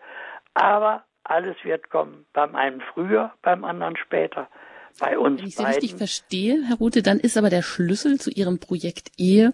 Aber 0.55 1.03
alles 1.23 1.55
wird 1.63 1.89
kommen. 1.89 2.25
Beim 2.33 2.55
einen 2.55 2.81
früher, 2.81 3.31
beim 3.43 3.63
anderen 3.63 3.95
später 3.95 4.47
bei 4.99 5.17
uns. 5.17 5.39
Wenn 5.39 5.47
ich 5.47 5.55
Sie 5.55 5.63
beiden. 5.63 5.81
richtig 5.81 5.95
verstehe, 5.95 6.63
Herr 6.67 6.77
Rute, 6.77 7.01
dann 7.03 7.19
ist 7.19 7.37
aber 7.37 7.49
der 7.49 7.61
Schlüssel 7.61 8.19
zu 8.19 8.31
Ihrem 8.31 8.59
Projekt 8.59 9.11
Ehe 9.17 9.53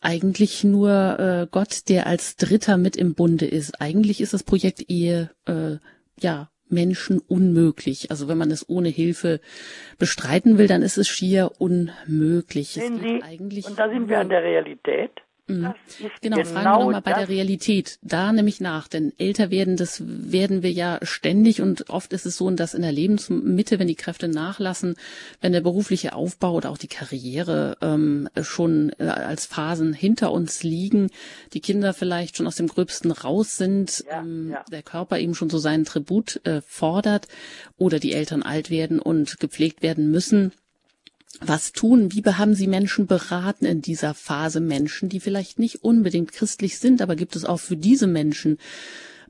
eigentlich 0.00 0.64
nur 0.64 1.18
äh, 1.18 1.46
Gott, 1.50 1.88
der 1.88 2.06
als 2.06 2.36
Dritter 2.36 2.76
mit 2.76 2.96
im 2.96 3.14
Bunde 3.14 3.46
ist. 3.46 3.80
Eigentlich 3.80 4.20
ist 4.20 4.32
das 4.32 4.42
Projekt 4.42 4.84
Ehe 4.88 5.30
äh, 5.46 5.76
ja 6.20 6.50
Menschen 6.68 7.20
unmöglich. 7.20 8.10
Also 8.10 8.28
wenn 8.28 8.38
man 8.38 8.50
es 8.50 8.68
ohne 8.68 8.88
Hilfe 8.88 9.40
bestreiten 9.98 10.58
will, 10.58 10.66
dann 10.66 10.82
ist 10.82 10.98
es 10.98 11.08
schier 11.08 11.52
unmöglich. 11.58 12.70
Sehen 12.70 13.00
Sie, 13.00 13.22
eigentlich 13.22 13.66
und 13.66 13.78
da 13.78 13.88
sind 13.88 14.08
wir 14.08 14.18
an 14.18 14.28
der 14.28 14.42
Realität. 14.42 15.12
Mhm. 15.48 15.74
Genau, 16.20 16.36
genau, 16.40 16.44
fragen 16.44 16.64
wir 16.64 16.84
nochmal 16.84 17.02
bei 17.02 17.12
der 17.12 17.28
Realität. 17.28 17.98
Da 18.02 18.32
nämlich 18.32 18.60
nach, 18.60 18.88
denn 18.88 19.12
älter 19.16 19.50
werden, 19.50 19.76
das 19.76 20.02
werden 20.04 20.62
wir 20.64 20.72
ja 20.72 20.98
ständig 21.02 21.62
und 21.62 21.88
oft 21.88 22.12
ist 22.12 22.26
es 22.26 22.36
so, 22.36 22.50
dass 22.50 22.74
in 22.74 22.82
der 22.82 22.90
Lebensmitte, 22.90 23.78
wenn 23.78 23.86
die 23.86 23.94
Kräfte 23.94 24.26
nachlassen, 24.26 24.96
wenn 25.40 25.52
der 25.52 25.60
berufliche 25.60 26.14
Aufbau 26.14 26.54
oder 26.54 26.70
auch 26.70 26.78
die 26.78 26.88
Karriere 26.88 27.76
ähm, 27.80 28.28
schon 28.42 28.90
äh, 28.98 29.04
als 29.04 29.46
Phasen 29.46 29.92
hinter 29.92 30.32
uns 30.32 30.64
liegen, 30.64 31.10
die 31.52 31.60
Kinder 31.60 31.94
vielleicht 31.94 32.36
schon 32.36 32.48
aus 32.48 32.56
dem 32.56 32.66
Gröbsten 32.66 33.12
raus 33.12 33.56
sind, 33.56 34.04
ja, 34.08 34.20
ähm, 34.20 34.50
ja. 34.50 34.64
der 34.70 34.82
Körper 34.82 35.18
eben 35.18 35.36
schon 35.36 35.50
so 35.50 35.58
seinen 35.58 35.84
Tribut 35.84 36.40
äh, 36.44 36.60
fordert 36.62 37.28
oder 37.76 38.00
die 38.00 38.12
Eltern 38.12 38.42
alt 38.42 38.70
werden 38.70 38.98
und 38.98 39.38
gepflegt 39.38 39.82
werden 39.82 40.10
müssen 40.10 40.52
was 41.40 41.72
tun? 41.72 42.12
Wie 42.12 42.22
haben 42.24 42.54
Sie 42.54 42.66
Menschen 42.66 43.06
beraten 43.06 43.64
in 43.64 43.82
dieser 43.82 44.14
Phase? 44.14 44.60
Menschen, 44.60 45.08
die 45.08 45.20
vielleicht 45.20 45.58
nicht 45.58 45.82
unbedingt 45.84 46.32
christlich 46.32 46.78
sind, 46.78 47.02
aber 47.02 47.16
gibt 47.16 47.36
es 47.36 47.44
auch 47.44 47.60
für 47.60 47.76
diese 47.76 48.06
Menschen, 48.06 48.58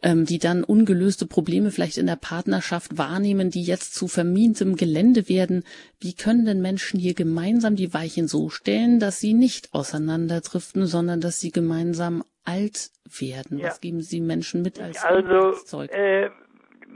ähm, 0.02 0.24
die 0.24 0.38
dann 0.38 0.64
ungelöste 0.64 1.26
Probleme 1.26 1.70
vielleicht 1.70 1.98
in 1.98 2.06
der 2.06 2.16
Partnerschaft 2.16 2.98
wahrnehmen, 2.98 3.50
die 3.50 3.62
jetzt 3.62 3.94
zu 3.94 4.08
vermintem 4.08 4.76
Gelände 4.76 5.28
werden? 5.28 5.64
Wie 6.00 6.14
können 6.14 6.44
denn 6.44 6.60
Menschen 6.60 7.00
hier 7.00 7.14
gemeinsam 7.14 7.76
die 7.76 7.94
Weichen 7.94 8.28
so 8.28 8.50
stellen, 8.50 9.00
dass 9.00 9.18
sie 9.18 9.34
nicht 9.34 9.72
auseinanderdriften, 9.72 10.86
sondern 10.86 11.20
dass 11.20 11.40
sie 11.40 11.50
gemeinsam 11.50 12.22
alt 12.44 12.90
werden? 13.18 13.58
Ja. 13.58 13.68
Was 13.68 13.80
geben 13.80 14.00
Sie 14.00 14.20
Menschen 14.20 14.62
mit 14.62 14.80
als 14.80 15.02
also, 15.04 15.52
Zeug? 15.52 15.90
Äh 15.92 16.30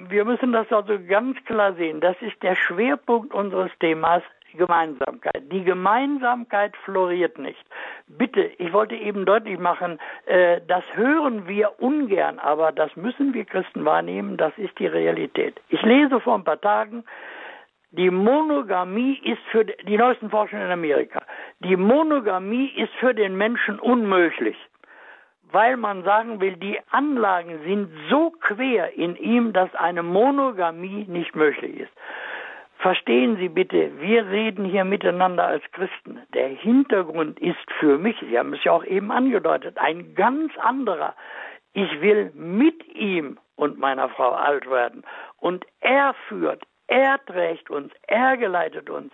wir 0.09 0.25
müssen 0.25 0.53
das 0.53 0.70
also 0.73 0.99
ganz 1.09 1.37
klar 1.44 1.75
sehen. 1.75 2.01
Das 2.01 2.16
ist 2.23 2.42
der 2.42 2.55
Schwerpunkt 2.55 3.35
unseres 3.35 3.70
Themas 3.81 4.23
Gemeinsamkeit. 4.56 5.42
Die 5.52 5.64
Gemeinsamkeit 5.64 6.76
floriert 6.84 7.38
nicht. 7.38 7.64
Bitte, 8.06 8.50
ich 8.58 8.72
wollte 8.72 8.94
eben 8.94 9.24
deutlich 9.24 9.58
machen, 9.58 9.98
äh, 10.26 10.60
das 10.66 10.84
hören 10.94 11.46
wir 11.46 11.80
ungern, 11.80 12.38
aber 12.38 12.72
das 12.72 12.94
müssen 12.96 13.34
wir 13.34 13.44
Christen 13.44 13.84
wahrnehmen, 13.84 14.36
das 14.36 14.52
ist 14.56 14.78
die 14.78 14.86
Realität. 14.86 15.60
Ich 15.68 15.82
lese 15.82 16.20
vor 16.20 16.34
ein 16.34 16.44
paar 16.44 16.60
Tagen, 16.60 17.04
die 17.92 18.10
Monogamie 18.10 19.18
ist 19.24 19.42
für 19.50 19.64
die 19.64 19.96
neuesten 19.96 20.30
Forschungen 20.30 20.66
in 20.66 20.70
Amerika. 20.70 21.22
Die 21.58 21.76
Monogamie 21.76 22.68
ist 22.76 22.92
für 23.00 23.14
den 23.14 23.36
Menschen 23.36 23.80
unmöglich, 23.80 24.56
weil 25.50 25.76
man 25.76 26.04
sagen 26.04 26.40
will, 26.40 26.56
die 26.56 26.78
Anlagen 26.90 27.58
sind 27.64 27.90
so 28.08 28.30
quer 28.30 28.92
in 28.94 29.16
ihm, 29.16 29.52
dass 29.52 29.74
eine 29.74 30.04
Monogamie 30.04 31.04
nicht 31.08 31.34
möglich 31.34 31.80
ist. 31.80 31.92
Verstehen 32.81 33.37
Sie 33.37 33.51
bitte, 33.51 34.01
wir 34.01 34.27
reden 34.29 34.64
hier 34.64 34.85
miteinander 34.85 35.45
als 35.45 35.62
Christen. 35.73 36.23
Der 36.33 36.49
Hintergrund 36.49 37.38
ist 37.38 37.71
für 37.79 37.99
mich, 37.99 38.16
Sie 38.21 38.38
haben 38.38 38.55
es 38.55 38.64
ja 38.64 38.73
auch 38.73 38.85
eben 38.85 39.12
angedeutet, 39.12 39.77
ein 39.77 40.14
ganz 40.14 40.57
anderer. 40.57 41.14
Ich 41.75 42.01
will 42.01 42.33
mit 42.35 42.87
ihm 42.95 43.38
und 43.57 43.79
meiner 43.79 44.09
Frau 44.09 44.31
alt 44.31 44.69
werden. 44.71 45.05
Und 45.37 45.66
er 45.81 46.14
führt, 46.27 46.62
er 46.87 47.23
trägt 47.27 47.69
uns, 47.69 47.93
er 48.07 48.38
geleitet 48.38 48.88
uns. 48.88 49.12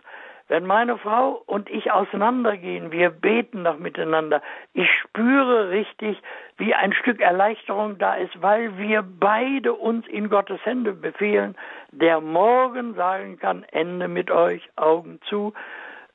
Wenn 0.49 0.65
meine 0.65 0.97
Frau 0.97 1.43
und 1.47 1.69
ich 1.69 1.91
auseinandergehen, 1.91 2.93
wir 2.93 3.11
beten 3.11 3.63
noch 3.63 3.79
miteinander. 3.79 4.43
Ich 4.75 4.89
spüre 4.93 5.71
richtig, 5.71 6.23
wie 6.57 6.73
ein 6.73 6.93
Stück 6.93 7.21
Erleichterung 7.21 7.99
da 7.99 8.15
ist, 8.15 8.41
weil 8.41 8.79
wir 8.79 9.03
beide 9.03 9.73
uns 9.73 10.07
in 10.07 10.29
Gottes 10.29 10.65
Hände 10.65 10.93
befehlen, 10.93 11.57
der 11.91 12.21
morgen 12.21 12.95
sagen 12.95 13.39
kann, 13.39 13.65
Ende 13.73 14.07
mit 14.07 14.31
euch, 14.31 14.63
Augen 14.77 15.21
zu, 15.29 15.53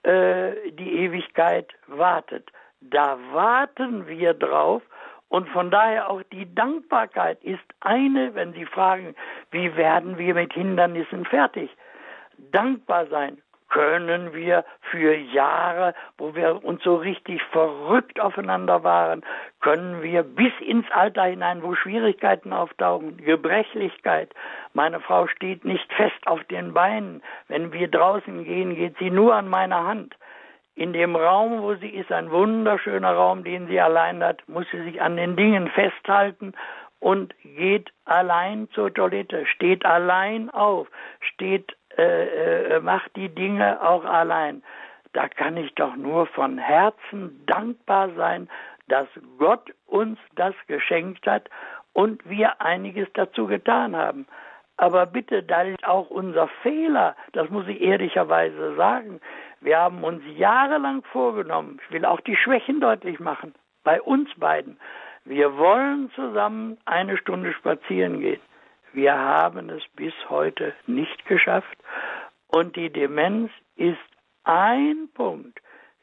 äh, 0.04 0.72
die 0.72 1.00
Ewigkeit 1.00 1.67
wartet. 1.88 2.52
Da 2.80 3.17
warten 3.34 4.08
wir 4.08 4.34
drauf 4.34 4.82
und 5.28 5.48
von 5.50 5.72
daher 5.72 6.10
auch 6.10 6.24
die 6.32 6.54
Dankbarkeit 6.56 7.44
ist 7.44 7.63
eine, 7.82 8.34
wenn 8.34 8.54
Sie 8.54 8.65
fragen, 8.65 9.13
wie 9.52 9.76
werden 9.76 10.17
wir 10.17 10.34
mit 10.34 10.54
Hindernissen 10.54 11.26
fertig? 11.26 11.70
Dankbar 12.38 13.08
sein, 13.08 13.41
können 13.71 14.34
wir 14.34 14.63
für 14.91 15.15
Jahre, 15.15 15.95
wo 16.17 16.36
wir 16.36 16.63
uns 16.63 16.84
so 16.84 16.95
richtig 16.95 17.41
verrückt 17.51 18.19
aufeinander 18.19 18.84
waren, 18.84 19.23
können 19.62 20.03
wir 20.03 20.23
bis 20.23 20.51
ins 20.60 20.86
Alter 20.91 21.23
hinein, 21.23 21.63
wo 21.63 21.73
Schwierigkeiten 21.73 22.51
auftauchen, 22.53 23.17
Gebrechlichkeit. 23.17 24.34
Meine 24.73 24.99
Frau 24.99 25.25
steht 25.27 25.63
nicht 25.65 25.91
fest 25.93 26.19
auf 26.25 26.43
den 26.45 26.73
Beinen. 26.73 27.23
Wenn 27.47 27.71
wir 27.71 27.88
draußen 27.88 28.43
gehen, 28.43 28.75
geht 28.75 28.97
sie 28.99 29.10
nur 29.10 29.34
an 29.34 29.47
meiner 29.47 29.86
Hand. 29.86 30.15
In 30.75 30.93
dem 30.93 31.15
Raum, 31.15 31.62
wo 31.62 31.75
sie 31.75 31.89
ist, 31.89 32.12
ein 32.12 32.29
wunderschöner 32.29 33.13
Raum, 33.13 33.43
den 33.43 33.67
sie 33.67 33.79
allein 33.79 34.23
hat, 34.23 34.47
muss 34.47 34.65
sie 34.71 34.84
sich 34.84 35.01
an 35.01 35.15
den 35.15 35.36
Dingen 35.36 35.69
festhalten 35.69 36.53
und 36.99 37.34
geht 37.43 37.91
allein 38.05 38.67
zur 38.73 38.93
Toilette, 38.93 39.45
steht 39.45 39.86
allein 39.86 40.49
auf, 40.49 40.88
steht 41.21 41.75
äh, 41.97 42.75
äh, 42.75 42.80
macht 42.80 43.15
die 43.15 43.30
Dinge 43.30 43.82
auch 43.82 44.06
allein. 44.06 44.63
Da 45.13 45.27
kann 45.27 45.58
ich 45.58 45.73
doch 45.75 45.95
nur 45.95 46.25
von 46.27 46.58
Herzen 46.58 47.43
dankbar 47.45 48.10
sein, 48.15 48.49
dass 48.88 49.08
Gott 49.38 49.73
uns 49.88 50.19
das 50.36 50.56
geschenkt 50.67 51.25
hat 51.27 51.49
und 51.93 52.27
wir 52.30 52.62
einiges 52.62 53.08
dazu 53.13 53.47
getan 53.47 53.95
haben. 53.95 54.25
Aber 54.77 55.06
bitte, 55.06 55.43
da 55.43 55.62
ist 55.62 55.86
auch 55.86 56.10
unser 56.10 56.47
Fehler, 56.63 57.15
das 57.34 57.49
muss 57.49 57.67
ich 57.67 57.82
ehrlicherweise 57.82 58.75
sagen. 58.75 59.21
Wir 59.60 59.77
haben 59.77 60.04
uns 60.04 60.23
jahrelang 60.36 61.04
vorgenommen, 61.04 61.80
ich 61.86 61.93
will 61.93 62.06
auch 62.06 62.21
die 62.21 62.36
Schwächen 62.36 62.80
deutlich 62.80 63.19
machen, 63.19 63.54
bei 63.84 64.01
uns 64.01 64.30
beiden. 64.38 64.80
Wir 65.23 65.56
wollen 65.58 66.10
zusammen 66.15 66.77
eine 66.86 67.15
Stunde 67.17 67.54
spazieren 67.54 68.21
gehen. 68.21 68.41
Wir 68.93 69.17
haben 69.17 69.69
es 69.69 69.84
bis 69.95 70.13
heute 70.30 70.73
nicht 70.86 71.25
geschafft. 71.25 71.77
Und 72.47 72.75
die 72.75 72.89
Demenz 72.89 73.51
ist 73.75 73.97
ein 74.43 75.08
Punkt, 75.13 75.60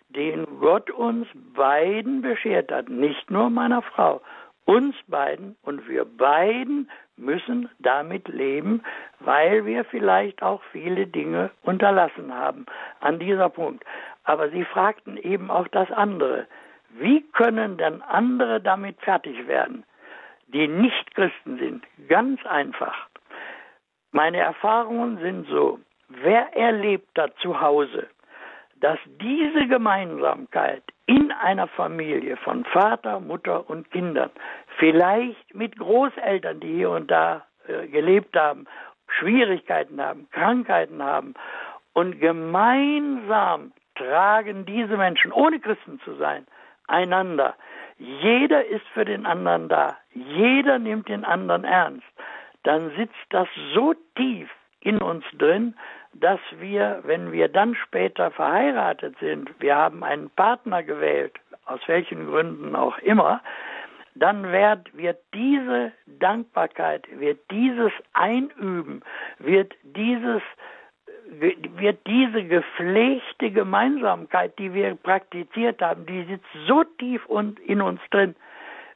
den 0.09 0.47
Gott 0.61 0.91
uns 0.91 1.27
beiden 1.35 2.23
beschert 2.23 2.73
hat, 2.73 2.89
nicht 2.89 3.31
nur 3.31 3.51
meiner 3.51 3.83
Frau, 3.83 4.23
uns 4.65 4.95
beiden 5.07 5.57
und 5.63 5.87
wir 5.89 6.05
beiden 6.05 6.91
müssen 7.17 7.69
damit 7.79 8.29
leben, 8.29 8.83
weil 9.21 9.67
wir 9.67 9.85
vielleicht 9.85 10.43
auch 10.43 10.63
viele 10.73 11.07
Dinge 11.07 11.51
unterlassen 11.63 12.33
haben 12.33 12.65
an 13.01 13.19
dieser 13.19 13.51
Punkt. 13.51 13.85
Aber 14.25 14.51
Sie 14.51 14.65
fragten 14.65 15.17
eben 15.17 15.51
auch 15.51 15.69
das 15.69 15.91
andere. 15.91 16.47
Wie 16.91 17.23
können 17.33 17.77
denn 17.77 18.03
andere 18.03 18.61
damit 18.61 19.01
fertig 19.01 19.47
werden? 19.47 19.85
Die 20.49 20.69
nicht 20.69 21.15
Christen 21.15 21.59
sind. 21.59 21.85
Ganz 22.09 22.45
einfach. 22.47 23.09
Meine 24.13 24.39
Erfahrungen 24.39 25.19
sind 25.19 25.47
so, 25.49 25.79
wer 26.09 26.57
erlebt 26.57 27.09
da 27.15 27.29
zu 27.37 27.61
Hause, 27.61 28.09
dass 28.81 28.99
diese 29.21 29.67
Gemeinsamkeit 29.67 30.83
in 31.07 31.33
einer 31.33 31.67
Familie 31.69 32.37
von 32.39 32.65
Vater, 32.67 33.21
Mutter 33.21 33.69
und 33.69 33.91
Kindern, 33.91 34.31
vielleicht 34.79 35.55
mit 35.55 35.79
Großeltern, 35.79 36.61
die 36.61 36.75
hier 36.75 36.91
und 36.91 37.11
da 37.11 37.45
äh, 37.67 37.87
gelebt 37.89 38.37
haben, 38.37 38.67
Schwierigkeiten 39.09 40.01
haben, 40.01 40.29
Krankheiten 40.31 41.03
haben 41.03 41.35
und 41.93 42.21
gemeinsam 42.21 43.73
tragen 43.97 44.65
diese 44.65 44.97
Menschen, 44.97 45.33
ohne 45.33 45.59
Christen 45.59 46.01
zu 46.05 46.15
sein, 46.15 46.47
einander. 46.87 47.55
Jeder 47.99 48.65
ist 48.65 48.87
für 48.95 49.05
den 49.05 49.27
anderen 49.27 49.69
da. 49.69 49.97
Jeder 50.15 50.79
nimmt 50.79 51.09
den 51.09 51.25
anderen 51.25 51.65
ernst. 51.65 52.07
Dann 52.63 52.91
sitzt 52.97 53.15
das 53.31 53.49
so 53.75 53.95
tief 54.17 54.49
in 54.81 54.99
uns 54.99 55.25
drin, 55.33 55.75
dass 56.15 56.41
wir, 56.59 57.01
wenn 57.05 57.33
wir 57.33 57.49
dann 57.49 57.75
später 57.75 58.31
verheiratet 58.31 59.17
sind, 59.21 59.51
wir 59.61 59.77
haben 59.77 60.03
einen 60.05 60.31
Partner 60.31 60.83
gewählt, 60.83 61.35
aus 61.67 61.81
welchen 61.87 62.27
Gründen 62.27 62.75
auch 62.75 62.99
immer, 62.99 63.41
dann 64.15 64.51
wird, 64.51 64.97
wird 64.97 65.19
diese 65.35 65.93
Dankbarkeit, 66.07 67.07
wird 67.19 67.39
dieses 67.51 67.93
Einüben, 68.15 69.03
wird 69.39 69.75
dieses 69.83 70.43
wird 71.31 72.07
diese 72.07 72.45
gepflegte 72.45 73.51
Gemeinsamkeit, 73.51 74.59
die 74.59 74.73
wir 74.73 74.95
praktiziert 74.95 75.81
haben, 75.83 76.07
die 76.07 76.25
sitzt 76.25 76.47
so 76.67 76.85
tief 76.99 77.23
in 77.67 77.83
uns 77.83 78.01
drin. 78.11 78.35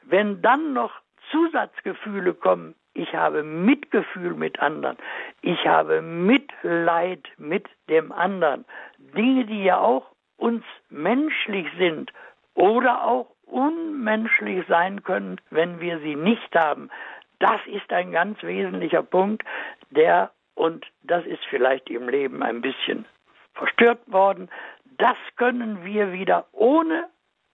Wenn 0.05 0.41
dann 0.43 0.73
noch 0.73 0.93
Zusatzgefühle 1.31 2.35
kommen, 2.35 2.75
ich 2.95 3.15
habe 3.15 3.43
Mitgefühl 3.43 4.35
mit 4.35 4.61
anderen, 4.61 4.97
ich 5.41 5.67
habe 5.67 6.03
Mitleid 6.03 7.27
mit 7.39 7.67
dem 7.89 8.13
anderen, 8.13 8.65
Dinge, 8.99 9.45
die 9.45 9.65
ja 9.65 9.79
auch 9.79 10.07
uns 10.37 10.65
menschlich 10.91 11.67
sind 11.79 12.13
oder 12.55 13.05
auch 13.05 13.29
unmenschlich 13.47 14.67
sein 14.69 15.03
können, 15.03 15.41
wenn 15.51 15.81
wir 15.81 15.99
sie 16.01 16.17
nicht 16.17 16.55
haben. 16.55 16.91
Das 17.39 17.61
ist 17.67 17.93
ein 17.93 18.13
ganz 18.13 18.43
wesentlicher 18.43 19.03
Punkt, 19.03 19.43
der 19.91 20.31
und 20.55 20.87
das 21.03 21.25
ist 21.27 21.45
vielleicht 21.49 21.91
im 21.91 22.09
Leben 22.09 22.43
ein 22.43 22.61
bisschen 22.61 23.07
verstört 23.55 24.01
worden. 24.07 24.49
Das 24.99 25.17
können 25.37 25.85
wir 25.85 26.13
wieder 26.13 26.47
ohne 26.53 27.09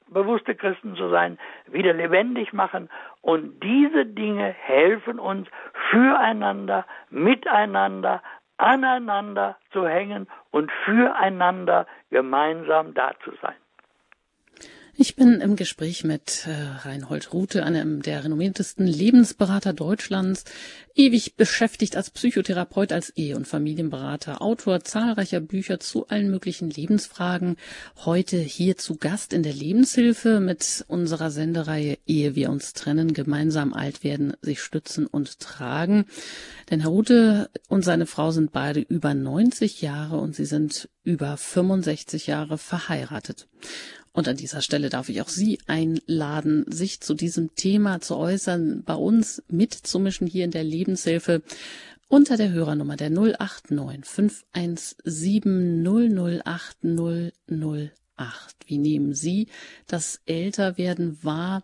bewusste 0.09 0.55
Christen 0.55 0.97
zu 0.97 1.11
sein, 1.11 1.39
wieder 1.67 1.93
lebendig 1.93 2.53
machen. 2.53 2.89
Und 3.21 3.63
diese 3.63 4.07
Dinge 4.07 4.51
helfen 4.51 5.19
uns, 5.19 5.49
füreinander, 5.91 6.87
miteinander, 7.11 8.23
aneinander 8.57 9.57
zu 9.71 9.87
hängen 9.87 10.27
und 10.51 10.71
füreinander 10.85 11.87
gemeinsam 12.11 12.95
da 12.95 13.13
zu 13.25 13.33
sein. 13.43 13.57
Ich 15.01 15.15
bin 15.15 15.41
im 15.41 15.55
Gespräch 15.55 16.03
mit 16.03 16.49
äh, 16.49 16.85
Reinhold 16.85 17.33
Rute, 17.33 17.63
einem 17.63 18.03
der 18.03 18.25
renommiertesten 18.25 18.85
Lebensberater 18.85 19.73
Deutschlands, 19.73 20.43
ewig 20.97 21.37
beschäftigt 21.37 21.95
als 21.95 22.11
Psychotherapeut, 22.11 22.91
als 22.91 23.11
Ehe- 23.11 23.37
und 23.37 23.47
Familienberater, 23.47 24.43
Autor 24.43 24.81
zahlreicher 24.81 25.39
Bücher 25.39 25.79
zu 25.79 26.09
allen 26.09 26.33
möglichen 26.33 26.69
Lebensfragen. 26.69 27.59
Heute 28.05 28.39
hier 28.39 28.77
zu 28.77 28.97
Gast 28.97 29.33
in 29.33 29.45
der 29.45 29.53
Lebenshilfe 29.53 30.41
mit 30.41 30.85
unserer 30.89 31.31
Sendereihe 31.31 31.97
Ehe 32.09 32.35
wir 32.35 32.51
uns 32.51 32.73
trennen, 32.73 33.13
gemeinsam 33.13 33.75
alt 33.75 34.03
werden, 34.03 34.33
sich 34.43 34.61
stützen 34.61 35.07
und 35.07 35.39
tragen. 35.39 36.07
Denn 36.71 36.81
Herr 36.81 36.91
Rute 36.91 37.51
und 37.69 37.85
seine 37.85 38.07
Frau 38.07 38.33
sind 38.33 38.51
beide 38.51 38.81
über 38.81 39.15
90 39.15 39.81
Jahre 39.81 40.17
und 40.17 40.35
sie 40.35 40.45
sind 40.45 40.89
über 41.05 41.37
65 41.37 42.27
Jahre 42.27 42.59
verheiratet. 42.59 43.47
Und 44.19 44.27
an 44.27 44.37
dieser 44.37 44.63
Stelle 44.63 44.89
darf 44.89 45.09
ich 45.11 45.23
auch 45.23 45.29
Sie 45.29 45.61
einladen, 45.69 46.65
sich 46.69 47.01
zu 47.01 47.15
diesem 47.15 47.55
Thema 47.55 48.01
zu 48.01 48.17
äußern, 48.17 48.83
bei 48.83 48.97
uns 48.97 49.45
mitzumischen 49.49 50.27
hier 50.27 50.45
in 50.45 50.51
der 50.51 50.65
Lebenshilfe. 50.65 51.41
unter 52.09 52.37
der 52.37 52.51
Hörernummer 52.51 52.97
der 52.97 53.11
089 53.11 54.05
517 54.05 55.87
008 56.43 56.79
008. 56.83 57.93
Wie 58.67 58.79
nehmen 58.79 59.15
Sie 59.15 59.47
das 59.87 60.21
Älterwerden 60.27 61.23
wahr? 61.23 61.63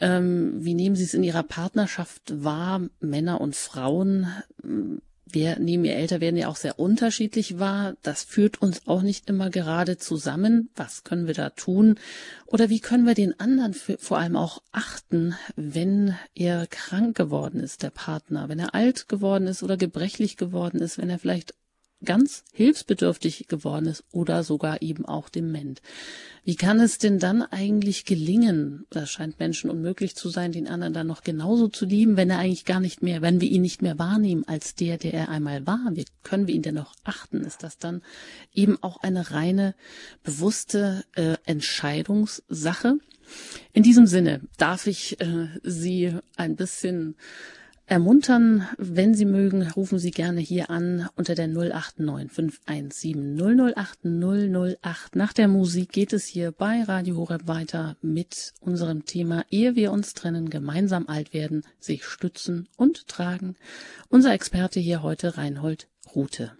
Ähm, 0.00 0.62
wie 0.62 0.74
nehmen 0.74 0.96
Sie 0.96 1.04
es 1.04 1.14
in 1.14 1.24
Ihrer 1.24 1.44
Partnerschaft 1.44 2.44
wahr, 2.44 2.90
Männer 3.00 3.40
und 3.40 3.56
Frauen? 3.56 4.26
Wir 5.32 5.58
nehmen 5.58 5.84
ihr 5.84 5.96
Älterwerden 5.96 6.38
ja 6.38 6.48
auch 6.48 6.56
sehr 6.56 6.78
unterschiedlich 6.78 7.58
wahr. 7.58 7.94
Das 8.02 8.22
führt 8.22 8.60
uns 8.62 8.86
auch 8.86 9.02
nicht 9.02 9.28
immer 9.28 9.50
gerade 9.50 9.96
zusammen. 9.98 10.70
Was 10.76 11.04
können 11.04 11.26
wir 11.26 11.34
da 11.34 11.50
tun? 11.50 11.96
Oder 12.46 12.68
wie 12.68 12.80
können 12.80 13.06
wir 13.06 13.14
den 13.14 13.38
anderen 13.38 13.74
für, 13.74 13.98
vor 13.98 14.18
allem 14.18 14.36
auch 14.36 14.62
achten, 14.72 15.34
wenn 15.56 16.16
er 16.34 16.66
krank 16.66 17.16
geworden 17.16 17.60
ist, 17.60 17.82
der 17.82 17.90
Partner, 17.90 18.48
wenn 18.48 18.58
er 18.58 18.74
alt 18.74 19.08
geworden 19.08 19.46
ist 19.46 19.62
oder 19.62 19.76
gebrechlich 19.76 20.36
geworden 20.36 20.80
ist, 20.80 20.98
wenn 20.98 21.10
er 21.10 21.18
vielleicht 21.18 21.54
ganz 22.04 22.44
hilfsbedürftig 22.52 23.46
geworden 23.48 23.86
ist 23.86 24.04
oder 24.12 24.42
sogar 24.42 24.82
eben 24.82 25.04
auch 25.04 25.28
dement. 25.28 25.82
Wie 26.44 26.56
kann 26.56 26.80
es 26.80 26.98
denn 26.98 27.18
dann 27.18 27.42
eigentlich 27.42 28.04
gelingen, 28.04 28.86
das 28.90 29.10
scheint 29.10 29.38
Menschen 29.38 29.70
unmöglich 29.70 30.16
zu 30.16 30.30
sein, 30.30 30.52
den 30.52 30.68
anderen 30.68 30.94
dann 30.94 31.06
noch 31.06 31.22
genauso 31.22 31.68
zu 31.68 31.84
lieben, 31.84 32.16
wenn 32.16 32.30
er 32.30 32.38
eigentlich 32.38 32.64
gar 32.64 32.80
nicht 32.80 33.02
mehr, 33.02 33.20
wenn 33.20 33.40
wir 33.40 33.48
ihn 33.48 33.62
nicht 33.62 33.82
mehr 33.82 33.98
wahrnehmen 33.98 34.44
als 34.46 34.74
der, 34.74 34.96
der 34.96 35.14
er 35.14 35.28
einmal 35.28 35.66
war? 35.66 35.90
Wie 35.92 36.06
können 36.22 36.46
wir 36.46 36.54
ihn 36.54 36.62
denn 36.62 36.74
noch 36.74 36.94
achten? 37.04 37.42
Ist 37.42 37.62
das 37.62 37.78
dann 37.78 38.02
eben 38.54 38.82
auch 38.82 39.02
eine 39.02 39.30
reine, 39.30 39.74
bewusste 40.22 41.04
äh, 41.14 41.36
Entscheidungssache? 41.44 42.98
In 43.72 43.82
diesem 43.82 44.06
Sinne 44.06 44.40
darf 44.56 44.86
ich 44.86 45.20
äh, 45.20 45.48
Sie 45.62 46.16
ein 46.36 46.56
bisschen 46.56 47.16
ermuntern. 47.90 48.68
Wenn 48.78 49.14
Sie 49.14 49.24
mögen, 49.24 49.62
rufen 49.62 49.98
Sie 49.98 50.12
gerne 50.12 50.40
hier 50.40 50.70
an 50.70 51.08
unter 51.16 51.34
der 51.34 51.48
089 51.48 52.30
517 52.30 53.36
008 53.36 54.04
008. 54.04 55.16
Nach 55.16 55.32
der 55.32 55.48
Musik 55.48 55.90
geht 55.90 56.12
es 56.12 56.24
hier 56.24 56.52
bei 56.52 56.84
Radio 56.84 57.16
Horeb 57.16 57.48
weiter 57.48 57.96
mit 58.00 58.54
unserem 58.60 59.04
Thema 59.04 59.44
Ehe 59.50 59.74
wir 59.74 59.90
uns 59.90 60.14
trennen, 60.14 60.50
gemeinsam 60.50 61.08
alt 61.08 61.34
werden, 61.34 61.62
sich 61.80 62.04
stützen 62.04 62.68
und 62.76 63.08
tragen. 63.08 63.56
Unser 64.08 64.34
Experte 64.34 64.78
hier 64.78 65.02
heute 65.02 65.36
Reinhold 65.36 65.88
Rute. 66.14 66.59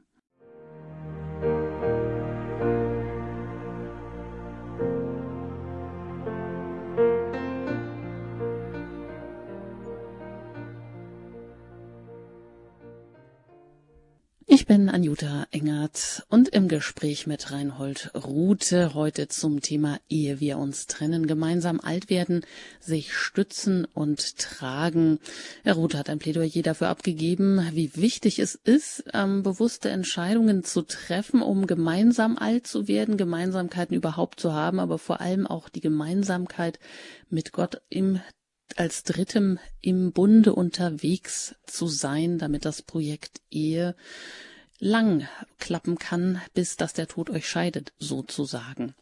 Ich 14.53 14.67
bin 14.67 14.89
Anjuta 14.89 15.47
Engert 15.53 16.27
und 16.29 16.49
im 16.49 16.67
Gespräch 16.67 17.29
mit 17.29 17.53
Reinhold 17.53 18.11
Rute 18.17 18.95
heute 18.95 19.29
zum 19.29 19.61
Thema 19.61 20.01
Ehe 20.09 20.41
wir 20.41 20.59
uns 20.59 20.89
trennen, 20.89 21.29
gemeinsam 21.29 21.79
alt 21.79 22.11
werden, 22.11 22.45
sich 22.81 23.15
stützen 23.15 23.85
und 23.85 24.39
tragen. 24.39 25.21
Herr 25.63 25.75
Rute 25.75 25.97
hat 25.99 26.11
ein 26.11 26.19
Plädoyer 26.19 26.63
dafür 26.65 26.89
abgegeben, 26.89 27.65
wie 27.75 27.95
wichtig 27.95 28.41
es 28.41 28.57
ist, 28.57 29.05
ähm, 29.15 29.45
bewusste 29.45 29.91
Entscheidungen 29.91 30.65
zu 30.65 30.83
treffen, 30.83 31.43
um 31.43 31.69
gemeinsam 31.69 32.37
alt 32.37 32.67
zu 32.67 32.89
werden, 32.89 33.17
Gemeinsamkeiten 33.17 33.95
überhaupt 33.97 34.41
zu 34.41 34.53
haben, 34.53 34.81
aber 34.81 34.99
vor 34.99 35.21
allem 35.21 35.47
auch 35.47 35.69
die 35.69 35.81
Gemeinsamkeit 35.81 36.81
mit 37.29 37.53
Gott 37.53 37.83
im 37.89 38.19
als 38.79 39.05
Drittem 39.05 39.59
im 39.81 40.13
Bunde 40.13 40.55
unterwegs 40.55 41.55
zu 41.67 41.87
sein, 41.87 42.39
damit 42.39 42.65
das 42.65 42.83
Projekt 42.83 43.41
Ehe 43.51 43.95
lang 44.79 45.27
klappen 45.59 45.99
kann, 45.99 46.41
bis 46.55 46.77
dass 46.77 46.93
der 46.93 47.07
Tod 47.07 47.31
euch 47.31 47.49
scheidet, 47.49 47.93
sozusagen. 47.99 48.95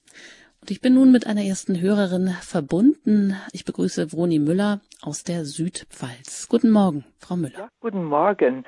Und 0.61 0.71
ich 0.71 0.81
bin 0.81 0.95
nun 0.95 1.13
mit 1.13 1.27
einer 1.27 1.45
ersten 1.45 1.81
Hörerin 1.81 2.29
verbunden. 2.41 3.37
Ich 3.53 3.65
begrüße 3.65 4.13
Vroni 4.13 4.39
Müller 4.39 4.81
aus 5.01 5.23
der 5.23 5.45
Südpfalz. 5.45 6.49
Guten 6.49 6.71
Morgen, 6.71 7.05
Frau 7.19 7.37
Müller. 7.37 7.59
Ja, 7.59 7.69
guten 7.81 8.05
Morgen. 8.05 8.65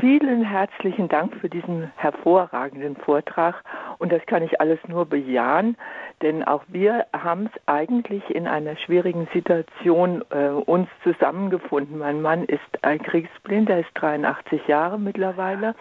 Vielen 0.00 0.42
herzlichen 0.42 1.06
Dank 1.06 1.36
für 1.36 1.48
diesen 1.48 1.92
hervorragenden 1.94 2.96
Vortrag. 2.96 3.62
Und 3.98 4.10
das 4.10 4.24
kann 4.26 4.42
ich 4.42 4.60
alles 4.60 4.80
nur 4.88 5.06
bejahen, 5.06 5.76
denn 6.20 6.42
auch 6.42 6.64
wir 6.66 7.06
haben 7.12 7.46
es 7.46 7.62
eigentlich 7.66 8.28
in 8.30 8.48
einer 8.48 8.76
schwierigen 8.76 9.28
Situation 9.32 10.24
äh, 10.30 10.48
uns 10.48 10.88
zusammengefunden. 11.04 11.98
Mein 11.98 12.22
Mann 12.22 12.44
ist 12.44 12.60
ein 12.82 13.00
Kriegsblind, 13.00 13.70
er 13.70 13.80
ist 13.80 13.90
83 13.94 14.66
Jahre 14.66 14.98
mittlerweile 14.98 15.76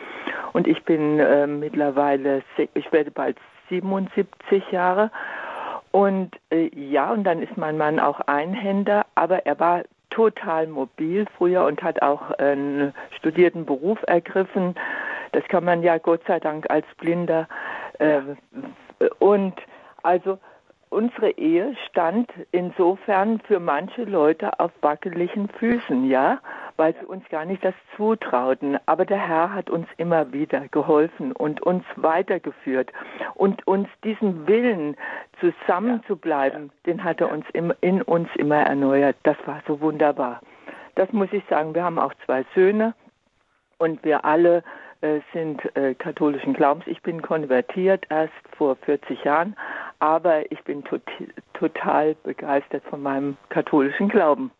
und 0.53 0.67
ich 0.67 0.83
bin 0.83 1.19
äh, 1.19 1.47
mittlerweile, 1.47 2.43
ich 2.75 2.91
werde 2.91 3.09
bald 3.09 3.37
77 3.69 4.71
Jahre. 4.71 5.09
Und 5.91 6.35
äh, 6.51 6.69
ja, 6.75 7.11
und 7.11 7.23
dann 7.23 7.41
ist 7.41 7.57
mein 7.57 7.77
Mann 7.77 7.99
auch 7.99 8.19
Einhänder, 8.21 9.07
aber 9.15 9.47
er 9.47 9.59
war 9.59 9.83
total 10.09 10.67
mobil 10.67 11.25
früher 11.37 11.65
und 11.65 11.81
hat 11.83 12.01
auch 12.01 12.31
einen 12.31 12.93
studierten 13.17 13.65
Beruf 13.65 13.99
ergriffen. 14.07 14.75
Das 15.31 15.43
kann 15.45 15.65
man 15.65 15.83
ja 15.83 15.97
Gott 15.97 16.21
sei 16.27 16.39
Dank 16.39 16.69
als 16.69 16.85
Blinder. 16.97 17.47
Äh, 17.99 18.21
und 19.19 19.53
also 20.03 20.39
unsere 20.89 21.31
Ehe 21.31 21.75
stand 21.89 22.31
insofern 22.51 23.39
für 23.41 23.59
manche 23.59 24.03
Leute 24.03 24.59
auf 24.59 24.71
wackeligen 24.81 25.49
Füßen, 25.49 26.09
ja, 26.09 26.39
weil 26.77 26.95
sie 26.99 27.05
uns 27.05 27.27
gar 27.29 27.45
nicht 27.45 27.63
das 27.63 27.73
zutrauten. 27.95 28.77
Aber 28.85 29.05
der 29.05 29.17
Herr 29.19 29.53
hat 29.53 29.69
uns 29.69 29.87
immer 29.97 30.31
wieder 30.31 30.67
geholfen 30.69 31.31
und 31.33 31.61
uns 31.61 31.83
weitergeführt 31.95 32.91
und 33.35 33.65
uns 33.67 33.89
diesen 34.03 34.47
Willen, 34.47 34.95
zusammen 35.39 36.03
zu 36.07 36.15
bleiben, 36.15 36.71
den 36.85 37.03
hat 37.03 37.21
er 37.21 37.31
uns 37.31 37.45
im, 37.53 37.73
in 37.81 38.01
uns 38.01 38.29
immer 38.37 38.57
erneuert. 38.57 39.15
Das 39.23 39.37
war 39.45 39.61
so 39.67 39.81
wunderbar. 39.81 40.41
Das 40.95 41.11
muss 41.11 41.29
ich 41.31 41.43
sagen. 41.49 41.75
Wir 41.75 41.83
haben 41.83 41.99
auch 41.99 42.13
zwei 42.25 42.43
Söhne 42.55 42.93
und 43.77 44.03
wir 44.03 44.25
alle 44.25 44.63
äh, 45.01 45.19
sind 45.31 45.61
äh, 45.75 45.93
katholischen 45.93 46.53
Glaubens. 46.53 46.87
Ich 46.87 47.01
bin 47.03 47.21
konvertiert 47.21 48.05
erst 48.09 48.33
vor 48.57 48.75
40 48.77 49.23
Jahren, 49.23 49.55
aber 49.99 50.51
ich 50.51 50.63
bin 50.63 50.83
tot, 50.83 51.03
total 51.53 52.15
begeistert 52.23 52.83
von 52.89 53.03
meinem 53.03 53.37
katholischen 53.49 54.09
Glauben. 54.09 54.51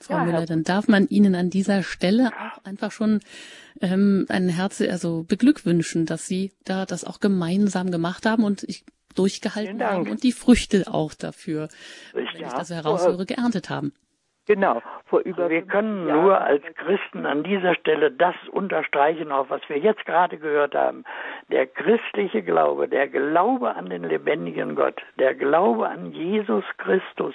Frau 0.00 0.14
ja, 0.14 0.24
Müller, 0.24 0.46
dann 0.46 0.64
darf 0.64 0.88
man 0.88 1.08
Ihnen 1.08 1.34
an 1.34 1.50
dieser 1.50 1.82
Stelle 1.82 2.28
auch 2.28 2.64
einfach 2.64 2.90
schon 2.90 3.20
ähm, 3.80 4.26
ein 4.28 4.48
Herz 4.48 4.80
also 4.80 5.24
beglückwünschen, 5.24 6.06
dass 6.06 6.26
Sie 6.26 6.52
da 6.64 6.86
das 6.86 7.04
auch 7.04 7.20
gemeinsam 7.20 7.90
gemacht 7.90 8.24
haben 8.24 8.44
und 8.44 8.62
ich 8.64 8.84
durchgehalten 9.14 9.82
haben 9.82 10.08
und 10.08 10.22
die 10.22 10.32
Früchte 10.32 10.84
auch 10.92 11.14
dafür, 11.14 11.68
wenn 12.12 12.24
ja, 12.38 12.48
ich 12.48 12.52
das 12.54 12.70
heraushöre, 12.70 13.26
geerntet 13.26 13.68
haben. 13.68 13.92
Genau, 14.46 14.82
vor 15.06 15.20
über 15.20 15.44
also 15.44 15.50
wir 15.50 15.62
können 15.62 16.08
Jahren. 16.08 16.22
nur 16.22 16.40
als 16.40 16.62
Christen 16.74 17.26
an 17.26 17.42
dieser 17.42 17.74
Stelle 17.74 18.10
das 18.10 18.34
unterstreichen, 18.50 19.30
auch 19.30 19.48
was 19.50 19.60
wir 19.68 19.78
jetzt 19.78 20.04
gerade 20.06 20.38
gehört 20.38 20.74
haben. 20.74 21.04
Der 21.50 21.66
christliche 21.66 22.42
Glaube, 22.42 22.88
der 22.88 23.08
Glaube 23.08 23.74
an 23.76 23.90
den 23.90 24.04
lebendigen 24.04 24.74
Gott, 24.74 25.00
der 25.18 25.34
Glaube 25.34 25.88
an 25.88 26.12
Jesus 26.12 26.64
Christus, 26.78 27.34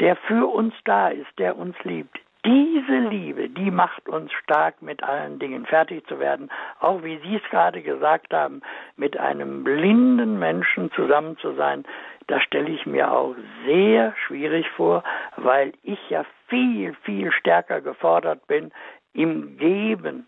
der 0.00 0.16
für 0.16 0.46
uns 0.46 0.74
da 0.84 1.08
ist, 1.08 1.38
der 1.38 1.58
uns 1.58 1.76
liebt, 1.82 2.18
diese 2.44 2.98
Liebe, 2.98 3.48
die 3.48 3.70
macht 3.70 4.06
uns 4.06 4.30
stark, 4.32 4.82
mit 4.82 5.02
allen 5.02 5.38
Dingen 5.38 5.64
fertig 5.64 6.06
zu 6.06 6.18
werden. 6.18 6.50
Auch 6.78 7.02
wie 7.02 7.18
Sie 7.24 7.36
es 7.36 7.50
gerade 7.50 7.80
gesagt 7.80 8.34
haben, 8.34 8.60
mit 8.96 9.16
einem 9.16 9.64
blinden 9.64 10.38
Menschen 10.38 10.92
zusammen 10.92 11.38
zu 11.38 11.54
sein, 11.54 11.84
das 12.26 12.42
stelle 12.42 12.70
ich 12.70 12.86
mir 12.86 13.12
auch 13.12 13.34
sehr 13.66 14.14
schwierig 14.26 14.68
vor, 14.70 15.02
weil 15.36 15.72
ich 15.82 15.98
ja 16.10 16.24
viel, 16.48 16.94
viel 17.02 17.32
stärker 17.32 17.80
gefordert 17.80 18.46
bin 18.46 18.72
im 19.12 19.56
Geben 19.58 20.26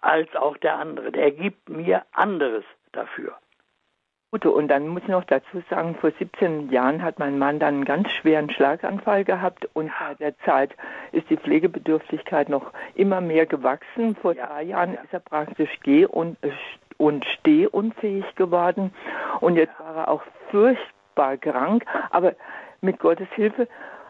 als 0.00 0.34
auch 0.36 0.56
der 0.58 0.76
andere. 0.76 1.12
Der 1.12 1.30
gibt 1.30 1.68
mir 1.68 2.04
anderes 2.12 2.64
dafür. 2.92 3.36
Gut, 4.30 4.44
und 4.44 4.68
dann 4.68 4.88
muss 4.88 5.02
ich 5.02 5.08
noch 5.08 5.24
dazu 5.24 5.62
sagen, 5.70 5.94
vor 5.94 6.10
17 6.10 6.70
Jahren 6.70 7.02
hat 7.02 7.18
mein 7.18 7.38
Mann 7.38 7.58
dann 7.58 7.76
einen 7.76 7.84
ganz 7.86 8.10
schweren 8.10 8.50
Schlaganfall 8.50 9.24
gehabt 9.24 9.66
und 9.72 9.90
seit 9.98 10.20
der 10.20 10.38
Zeit 10.40 10.76
ist 11.12 11.30
die 11.30 11.38
Pflegebedürftigkeit 11.38 12.50
noch 12.50 12.72
immer 12.94 13.22
mehr 13.22 13.46
gewachsen. 13.46 14.16
Vor 14.16 14.34
ja. 14.34 14.46
drei 14.46 14.64
Jahren 14.64 14.94
ja. 14.94 15.00
ist 15.00 15.14
er 15.14 15.20
praktisch 15.20 15.80
geh- 15.82 16.04
und, 16.04 16.36
und 16.98 17.24
stehunfähig 17.24 18.24
geworden 18.34 18.92
und 19.40 19.56
jetzt 19.56 19.78
war 19.80 19.96
er 19.96 20.08
auch 20.08 20.22
furchtbar 20.50 21.36
krank, 21.38 21.84
aber 22.10 22.34
mit 22.80 22.98
Gottes 22.98 23.28
Hilfe 23.34 23.66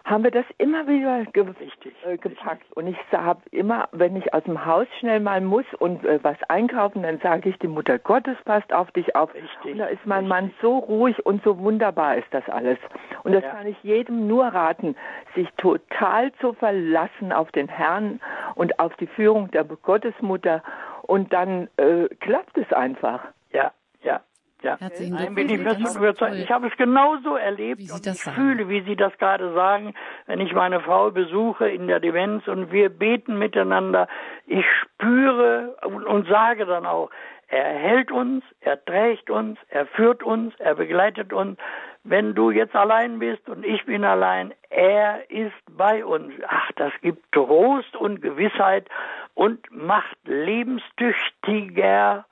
haben 0.08 0.24
wir 0.24 0.30
das 0.30 0.44
immer 0.56 0.86
wieder 0.88 1.24
ge 1.32 1.44
richtig, 1.60 1.94
äh, 2.06 2.16
gepackt. 2.16 2.62
Richtig. 2.62 2.76
Und 2.76 2.86
ich 2.86 2.96
habe 3.12 3.40
immer, 3.50 3.88
wenn 3.92 4.16
ich 4.16 4.32
aus 4.32 4.42
dem 4.44 4.64
Haus 4.64 4.86
schnell 4.98 5.20
mal 5.20 5.40
muss 5.40 5.66
und 5.78 6.04
äh, 6.04 6.18
was 6.22 6.36
einkaufen, 6.48 7.02
dann 7.02 7.18
sage 7.20 7.50
ich, 7.50 7.58
die 7.58 7.68
Mutter 7.68 7.98
Gottes 7.98 8.36
passt 8.44 8.72
auf 8.72 8.90
dich 8.92 9.14
auf. 9.14 9.34
Richtig. 9.34 9.72
Und 9.72 9.78
da 9.78 9.86
ist 9.86 10.06
mein 10.06 10.24
richtig. 10.24 10.28
Mann 10.28 10.50
so 10.62 10.78
ruhig 10.78 11.26
und 11.26 11.42
so 11.44 11.58
wunderbar 11.58 12.16
ist 12.16 12.28
das 12.30 12.48
alles. 12.48 12.78
Und 13.22 13.32
das 13.32 13.44
ja. 13.44 13.50
kann 13.50 13.66
ich 13.66 13.76
jedem 13.82 14.26
nur 14.26 14.46
raten, 14.46 14.96
sich 15.34 15.48
total 15.58 16.32
zu 16.40 16.54
verlassen 16.54 17.32
auf 17.32 17.52
den 17.52 17.68
Herrn 17.68 18.20
und 18.54 18.80
auf 18.80 18.96
die 18.96 19.06
Führung 19.06 19.50
der 19.50 19.64
Gottesmutter. 19.64 20.62
Und 21.08 21.32
dann 21.32 21.68
äh, 21.78 22.06
klappt 22.20 22.58
es 22.58 22.70
einfach. 22.70 23.24
Ja, 23.50 23.72
ja. 24.02 24.20
Ja, 24.62 24.76
Herzlichen 24.78 25.14
Nein, 25.14 25.34
bin 25.36 25.48
ich 25.48 25.60
fest 25.60 25.96
überzeugt. 25.96 26.34
Ich 26.34 26.50
habe 26.50 26.66
es 26.66 26.76
genauso 26.76 27.36
erlebt 27.36 27.80
und 27.80 28.06
ich 28.06 28.22
sagen? 28.22 28.36
fühle, 28.36 28.68
wie 28.68 28.82
Sie 28.82 28.96
das 28.96 29.16
gerade 29.18 29.54
sagen, 29.54 29.94
wenn 30.26 30.40
ich 30.40 30.52
meine 30.52 30.80
Frau 30.80 31.12
besuche 31.12 31.68
in 31.68 31.86
der 31.86 32.00
Demenz 32.00 32.46
und 32.48 32.72
wir 32.72 32.88
beten 32.88 33.38
miteinander. 33.38 34.08
Ich 34.46 34.66
spüre 34.82 35.76
und, 35.86 36.04
und 36.04 36.28
sage 36.28 36.66
dann 36.66 36.86
auch, 36.86 37.08
er 37.46 37.64
hält 37.64 38.10
uns, 38.10 38.44
er 38.60 38.84
trägt 38.84 39.30
uns, 39.30 39.58
er 39.68 39.86
führt 39.86 40.22
uns, 40.22 40.52
er 40.58 40.74
begleitet 40.74 41.32
uns. 41.32 41.56
Wenn 42.04 42.34
du 42.34 42.50
jetzt 42.50 42.74
allein 42.74 43.18
bist 43.18 43.48
und 43.48 43.64
ich 43.64 43.84
bin 43.84 44.04
allein, 44.04 44.54
er 44.70 45.30
ist 45.30 45.52
bei 45.70 46.04
uns. 46.04 46.32
Ach, 46.46 46.70
das 46.76 46.92
gibt 47.02 47.32
Trost 47.32 47.94
und 47.96 48.22
Gewissheit 48.22 48.88
und 49.34 49.70
macht 49.70 50.16
lebenstüchtiger. 50.24 52.24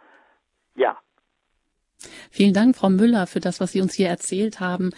Ja, 0.75 0.97
Vielen 2.31 2.53
Dank, 2.53 2.77
Frau 2.77 2.91
Müller, 2.91 3.27
für 3.27 3.41
das, 3.41 3.61
was 3.61 3.73
Sie 3.73 3.81
uns 3.81 3.95
hier 3.95 4.09
erzählt 4.09 4.61
haben. 4.61 4.91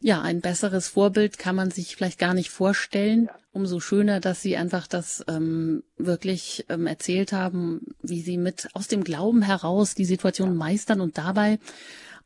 Ja, 0.00 0.22
ein 0.22 0.40
besseres 0.40 0.88
Vorbild 0.88 1.38
kann 1.38 1.56
man 1.56 1.70
sich 1.70 1.96
vielleicht 1.96 2.18
gar 2.18 2.34
nicht 2.34 2.50
vorstellen. 2.50 3.28
Umso 3.52 3.80
schöner, 3.80 4.20
dass 4.20 4.42
Sie 4.42 4.56
einfach 4.56 4.86
das 4.86 5.24
ähm, 5.28 5.82
wirklich 5.96 6.66
ähm, 6.68 6.86
erzählt 6.86 7.32
haben, 7.32 7.94
wie 8.02 8.20
Sie 8.20 8.36
mit 8.36 8.68
aus 8.74 8.88
dem 8.88 9.04
Glauben 9.04 9.42
heraus 9.42 9.94
die 9.94 10.04
Situation 10.04 10.56
meistern 10.56 11.00
und 11.00 11.18
dabei 11.18 11.58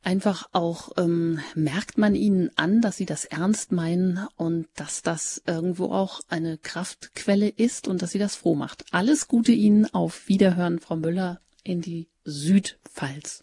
einfach 0.03 0.49
auch 0.53 0.91
ähm, 0.97 1.41
merkt 1.55 1.99
man 1.99 2.15
ihnen 2.15 2.51
an, 2.57 2.81
dass 2.81 2.97
sie 2.97 3.07
das 3.07 3.25
ernst 3.25 3.73
meinen 3.73 4.27
und 4.37 4.67
dass 4.75 5.03
das 5.03 5.43
irgendwo 5.47 5.87
auch 5.87 6.21
eine 6.29 6.59
Kraftquelle 6.59 7.49
ist 7.49 7.89
und 7.89 8.03
dass 8.03 8.13
sie 8.13 8.19
das 8.19 8.37
froh 8.37 8.55
macht. 8.55 8.85
Alles 8.93 9.29
Gute 9.29 9.53
Ihnen 9.53 9.93
auf 9.93 10.29
Wiederhören, 10.29 10.79
Frau 10.79 10.97
Müller, 10.97 11.41
in 11.65 11.81
die 11.81 12.09
Südpfalz. 12.25 13.43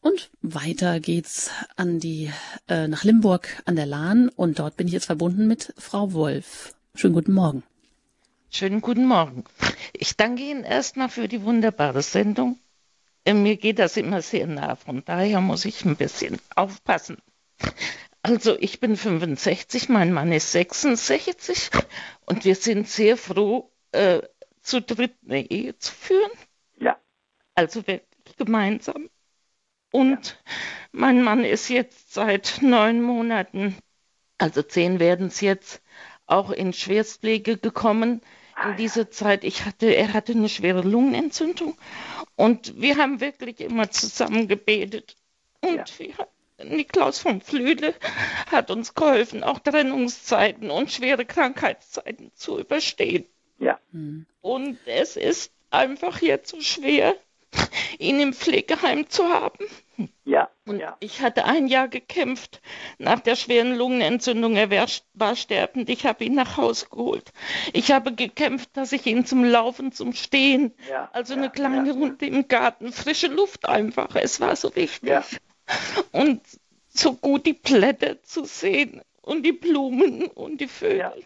Und 0.00 0.30
weiter 0.40 0.98
geht's 0.98 1.50
an 1.76 2.00
die 2.00 2.30
äh, 2.68 2.88
nach 2.88 3.04
Limburg 3.04 3.62
an 3.66 3.76
der 3.76 3.86
Lahn 3.86 4.30
und 4.30 4.58
dort 4.58 4.76
bin 4.76 4.86
ich 4.86 4.94
jetzt 4.94 5.06
verbunden 5.06 5.46
mit 5.46 5.74
Frau 5.76 6.12
Wolf. 6.12 6.74
Schönen 6.94 7.14
guten 7.14 7.32
Morgen. 7.32 7.62
Schönen 8.50 8.80
guten 8.80 9.06
Morgen. 9.06 9.44
Ich 9.92 10.16
danke 10.16 10.42
Ihnen 10.42 10.64
erstmal 10.64 11.08
für 11.08 11.28
die 11.28 11.42
wunderbare 11.42 12.02
Sendung. 12.02 12.58
Äh, 13.24 13.34
mir 13.34 13.56
geht 13.56 13.78
das 13.78 13.96
immer 13.96 14.22
sehr 14.22 14.46
nah, 14.46 14.76
von 14.76 15.04
daher 15.04 15.40
muss 15.40 15.64
ich 15.64 15.84
ein 15.84 15.96
bisschen 15.96 16.38
aufpassen. 16.54 17.18
Also 18.22 18.56
ich 18.58 18.80
bin 18.80 18.96
65, 18.96 19.88
mein 19.88 20.12
Mann 20.12 20.32
ist 20.32 20.52
66 20.52 21.70
und 22.26 22.44
wir 22.44 22.54
sind 22.54 22.88
sehr 22.88 23.16
froh, 23.16 23.72
äh, 23.92 24.20
zu 24.62 24.82
dritt 24.82 25.14
eine 25.26 25.50
Ehe 25.50 25.78
zu 25.78 25.92
führen. 25.92 26.30
Ja. 26.78 26.98
Also 27.54 27.86
wirklich 27.86 28.36
gemeinsam. 28.36 29.08
Und 29.92 30.40
mein 30.92 31.22
Mann 31.22 31.44
ist 31.44 31.68
jetzt 31.68 32.12
seit 32.12 32.58
neun 32.60 33.02
Monaten, 33.02 33.76
also 34.38 34.62
zehn 34.62 35.00
werden 35.00 35.26
es 35.26 35.40
jetzt, 35.40 35.82
auch 36.26 36.50
in 36.50 36.72
Schwerstpflege 36.72 37.56
gekommen. 37.56 38.20
In 38.64 38.76
dieser 38.76 39.10
Zeit, 39.10 39.42
ich 39.42 39.64
hatte, 39.64 39.86
er 39.86 40.12
hatte 40.12 40.32
eine 40.32 40.48
schwere 40.48 40.82
Lungenentzündung 40.82 41.76
und 42.40 42.80
wir 42.80 42.96
haben 42.96 43.20
wirklich 43.20 43.60
immer 43.60 43.90
zusammen 43.90 44.48
gebetet. 44.48 45.16
Und 45.60 45.98
ja. 45.98 46.64
Niklaus 46.64 47.18
vom 47.18 47.42
Flühle 47.42 47.94
hat 48.50 48.70
uns 48.70 48.94
geholfen, 48.94 49.44
auch 49.44 49.58
Trennungszeiten 49.58 50.70
und 50.70 50.90
schwere 50.90 51.26
Krankheitszeiten 51.26 52.32
zu 52.34 52.58
überstehen. 52.58 53.26
Ja. 53.58 53.78
Und 54.40 54.78
es 54.86 55.16
ist 55.16 55.52
einfach 55.68 56.22
jetzt 56.22 56.50
so 56.50 56.62
schwer, 56.62 57.14
ihn 57.98 58.20
im 58.20 58.32
Pflegeheim 58.32 59.08
zu 59.08 59.28
haben. 59.28 59.66
Ja. 60.24 60.48
Und 60.66 60.80
ja. 60.80 60.96
ich 61.00 61.20
hatte 61.20 61.44
ein 61.44 61.66
Jahr 61.66 61.88
gekämpft 61.88 62.60
nach 62.98 63.20
der 63.20 63.36
schweren 63.36 63.76
Lungenentzündung. 63.76 64.56
Er 64.56 64.70
war 65.14 65.36
sterbend. 65.36 65.90
Ich 65.90 66.06
habe 66.06 66.24
ihn 66.24 66.34
nach 66.34 66.56
Hause 66.56 66.86
geholt. 66.90 67.32
Ich 67.72 67.92
habe 67.92 68.14
gekämpft, 68.14 68.70
dass 68.74 68.92
ich 68.92 69.06
ihn 69.06 69.26
zum 69.26 69.44
Laufen, 69.44 69.92
zum 69.92 70.12
Stehen, 70.12 70.72
ja, 70.88 71.10
also 71.12 71.34
eine 71.34 71.50
kleine 71.50 71.92
Runde 71.92 72.26
im 72.26 72.48
Garten, 72.48 72.92
frische 72.92 73.26
Luft 73.26 73.68
einfach. 73.68 74.14
Es 74.14 74.40
war 74.40 74.56
so 74.56 74.74
wichtig. 74.74 75.12
Und 76.12 76.40
so 76.88 77.14
gut 77.14 77.46
die 77.46 77.52
Blätter 77.52 78.22
zu 78.22 78.44
sehen 78.44 79.02
und 79.22 79.44
die 79.44 79.52
Blumen 79.52 80.26
und 80.26 80.60
die 80.60 80.66
Vögel, 80.66 81.24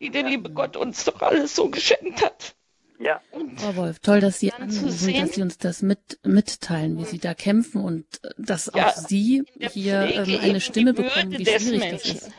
die 0.00 0.10
der 0.10 0.24
liebe 0.24 0.50
Gott 0.50 0.76
uns 0.76 1.04
doch 1.04 1.22
alles 1.22 1.54
so 1.54 1.68
geschenkt 1.68 2.24
hat. 2.24 2.56
Ja. 3.04 3.20
Frau 3.56 3.76
Wolf, 3.76 3.98
toll, 3.98 4.20
dass 4.20 4.40
Sie 4.40 4.50
anrufen, 4.50 4.86
dass 4.86 5.34
Sie 5.34 5.42
uns 5.42 5.58
das 5.58 5.82
mit, 5.82 6.18
mitteilen, 6.22 6.96
wie 6.98 7.04
Sie 7.04 7.18
da 7.18 7.34
kämpfen 7.34 7.82
und 7.82 8.06
äh, 8.24 8.30
dass 8.38 8.70
ja, 8.74 8.88
auch 8.88 8.96
Sie 8.96 9.44
hier 9.72 10.24
ähm, 10.26 10.40
eine 10.40 10.60
Stimme 10.62 10.94
bekommen, 10.94 11.32
wie 11.32 11.44
schwierig 11.44 11.80
Menschen. 11.80 12.14
das 12.14 12.28
ist. 12.28 12.32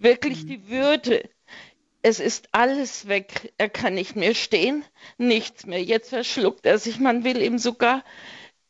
Wirklich 0.00 0.42
mhm. 0.42 0.48
die 0.48 0.68
Würde. 0.68 1.30
Es 2.02 2.18
ist 2.18 2.48
alles 2.50 3.06
weg. 3.06 3.52
Er 3.56 3.68
kann 3.68 3.94
nicht 3.94 4.16
mehr 4.16 4.34
stehen, 4.34 4.84
nichts 5.16 5.64
mehr. 5.64 5.82
Jetzt 5.82 6.08
verschluckt 6.08 6.66
er 6.66 6.78
sich. 6.78 6.98
Man 6.98 7.22
will 7.22 7.40
ihm 7.40 7.58
sogar 7.58 8.02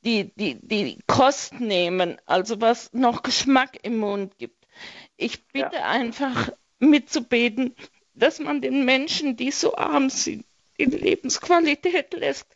die, 0.04 0.30
die, 0.36 0.58
die 0.60 0.98
Kost 1.06 1.58
nehmen, 1.58 2.18
also 2.26 2.60
was 2.60 2.92
noch 2.92 3.22
Geschmack 3.22 3.78
im 3.82 3.96
Mund 3.96 4.36
gibt. 4.36 4.66
Ich 5.16 5.46
bitte 5.46 5.76
ja. 5.76 5.88
einfach 5.88 6.50
mitzubeten, 6.78 7.74
dass 8.12 8.40
man 8.40 8.60
den 8.60 8.84
Menschen, 8.84 9.36
die 9.36 9.50
so 9.50 9.74
arm 9.74 10.10
sind, 10.10 10.44
die 10.78 10.84
Lebensqualität 10.84 12.12
lässt, 12.14 12.46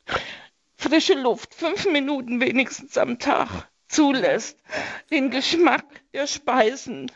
frische 0.76 1.14
Luft, 1.14 1.54
fünf 1.54 1.86
Minuten 1.86 2.40
wenigstens 2.40 2.98
am 2.98 3.18
Tag 3.18 3.68
zulässt, 3.88 4.58
den 5.10 5.30
Geschmack 5.30 5.84
der 6.12 6.26
Speisen 6.26 7.10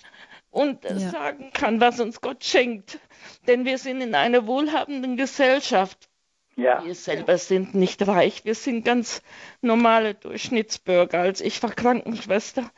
und 0.51 0.85
ja. 0.85 0.99
sagen 0.99 1.51
kann, 1.53 1.81
was 1.81 2.01
uns 2.01 2.21
Gott 2.21 2.45
schenkt. 2.45 2.99
Denn 3.47 3.65
wir 3.65 3.79
sind 3.79 4.01
in 4.01 4.15
einer 4.15 4.47
wohlhabenden 4.47 5.17
Gesellschaft. 5.17 6.09
Ja. 6.57 6.85
Wir 6.85 6.95
selber 6.95 7.39
sind 7.39 7.75
nicht 7.75 8.07
reich, 8.07 8.45
wir 8.45 8.55
sind 8.55 8.85
ganz 8.85 9.23
normale 9.63 10.15
Durchschnittsbürger. 10.15 11.21
Also 11.21 11.45
ich 11.45 11.63
war 11.63 11.71
Krankenschwester 11.71 12.71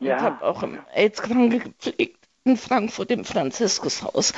und 0.00 0.06
ja. 0.06 0.20
habe 0.20 0.44
auch 0.44 0.64
im 0.64 0.80
AIDS-Kranke 0.92 1.60
gepflegt 1.60 2.28
in 2.44 2.56
Frankfurt 2.56 3.10
im 3.10 3.24
Franziskushaus. 3.24 4.32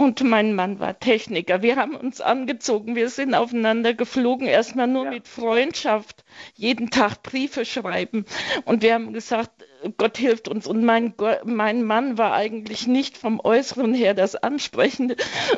Und 0.00 0.24
mein 0.24 0.54
Mann 0.54 0.80
war 0.80 0.98
Techniker. 0.98 1.60
Wir 1.60 1.76
haben 1.76 1.94
uns 1.94 2.22
angezogen, 2.22 2.96
wir 2.96 3.10
sind 3.10 3.34
aufeinander 3.34 3.92
geflogen, 3.92 4.46
erstmal 4.46 4.86
nur 4.86 5.04
ja. 5.04 5.10
mit 5.10 5.28
Freundschaft, 5.28 6.24
jeden 6.54 6.88
Tag 6.88 7.22
Briefe 7.22 7.66
schreiben. 7.66 8.24
Und 8.64 8.80
wir 8.80 8.94
haben 8.94 9.12
gesagt, 9.12 9.50
Gott 9.98 10.16
hilft 10.16 10.48
uns. 10.48 10.66
Und 10.66 10.84
mein, 10.84 11.12
mein 11.44 11.82
Mann 11.82 12.16
war 12.16 12.32
eigentlich 12.32 12.86
nicht 12.86 13.18
vom 13.18 13.40
Äußeren 13.40 13.92
her 13.92 14.14
das 14.14 14.36
Ansprechende. 14.36 15.16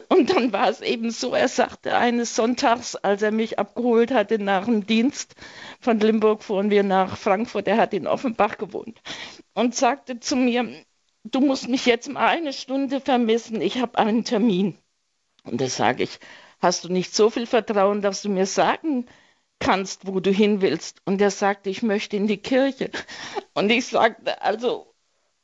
Und 0.09 0.31
dann 0.31 0.53
war 0.53 0.69
es 0.69 0.81
eben 0.81 1.13
so, 1.13 1.35
er 1.35 1.47
sagte 1.47 1.97
eines 1.97 2.35
Sonntags, 2.35 2.97
als 2.97 3.23
er 3.23 3.31
mich 3.31 3.61
abgeholt 3.61 4.11
hatte 4.11 4.41
nach 4.41 4.65
dem 4.65 4.89
Dienst, 4.89 5.37
von 5.79 6.01
Limburg 6.01 6.43
fuhren 6.43 6.69
wir 6.69 6.83
nach 6.83 7.17
Frankfurt, 7.17 7.69
er 7.69 7.77
hat 7.77 7.95
in 7.95 8.09
Offenbach 8.09 8.59
gewohnt, 8.59 9.03
und 9.55 9.77
sagte 9.77 10.19
zu 10.19 10.35
mir, 10.35 10.69
du 11.25 11.41
musst 11.41 11.69
mich 11.69 11.87
jetzt 11.87 12.09
mal 12.09 12.27
eine 12.27 12.53
Stunde 12.53 13.01
vermissen, 13.01 13.61
ich 13.61 13.79
habe 13.79 13.99
einen 13.99 14.25
Termin. 14.25 14.77
Und 15.45 15.61
da 15.61 15.69
sage 15.69 16.05
ich, 16.05 16.19
hast 16.61 16.85
du 16.85 16.89
nicht 16.89 17.15
so 17.15 17.31
viel 17.31 17.47
Vertrauen, 17.47 18.03
dass 18.03 18.23
du 18.23 18.29
mir 18.29 18.47
sagen 18.47 19.07
kannst, 19.59 20.07
wo 20.07 20.21
du 20.21 20.31
hin 20.31 20.61
willst? 20.61 21.01
Und 21.05 21.21
er 21.21 21.31
sagte, 21.31 21.71
ich 21.71 21.83
möchte 21.83 22.17
in 22.17 22.27
die 22.27 22.39
Kirche. 22.39 22.91
Und 23.55 23.71
ich 23.71 23.87
sagte, 23.87 24.43
also, 24.43 24.93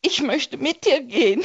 ich 0.00 0.22
möchte 0.22 0.56
mit 0.56 0.84
dir 0.84 1.02
gehen. 1.02 1.42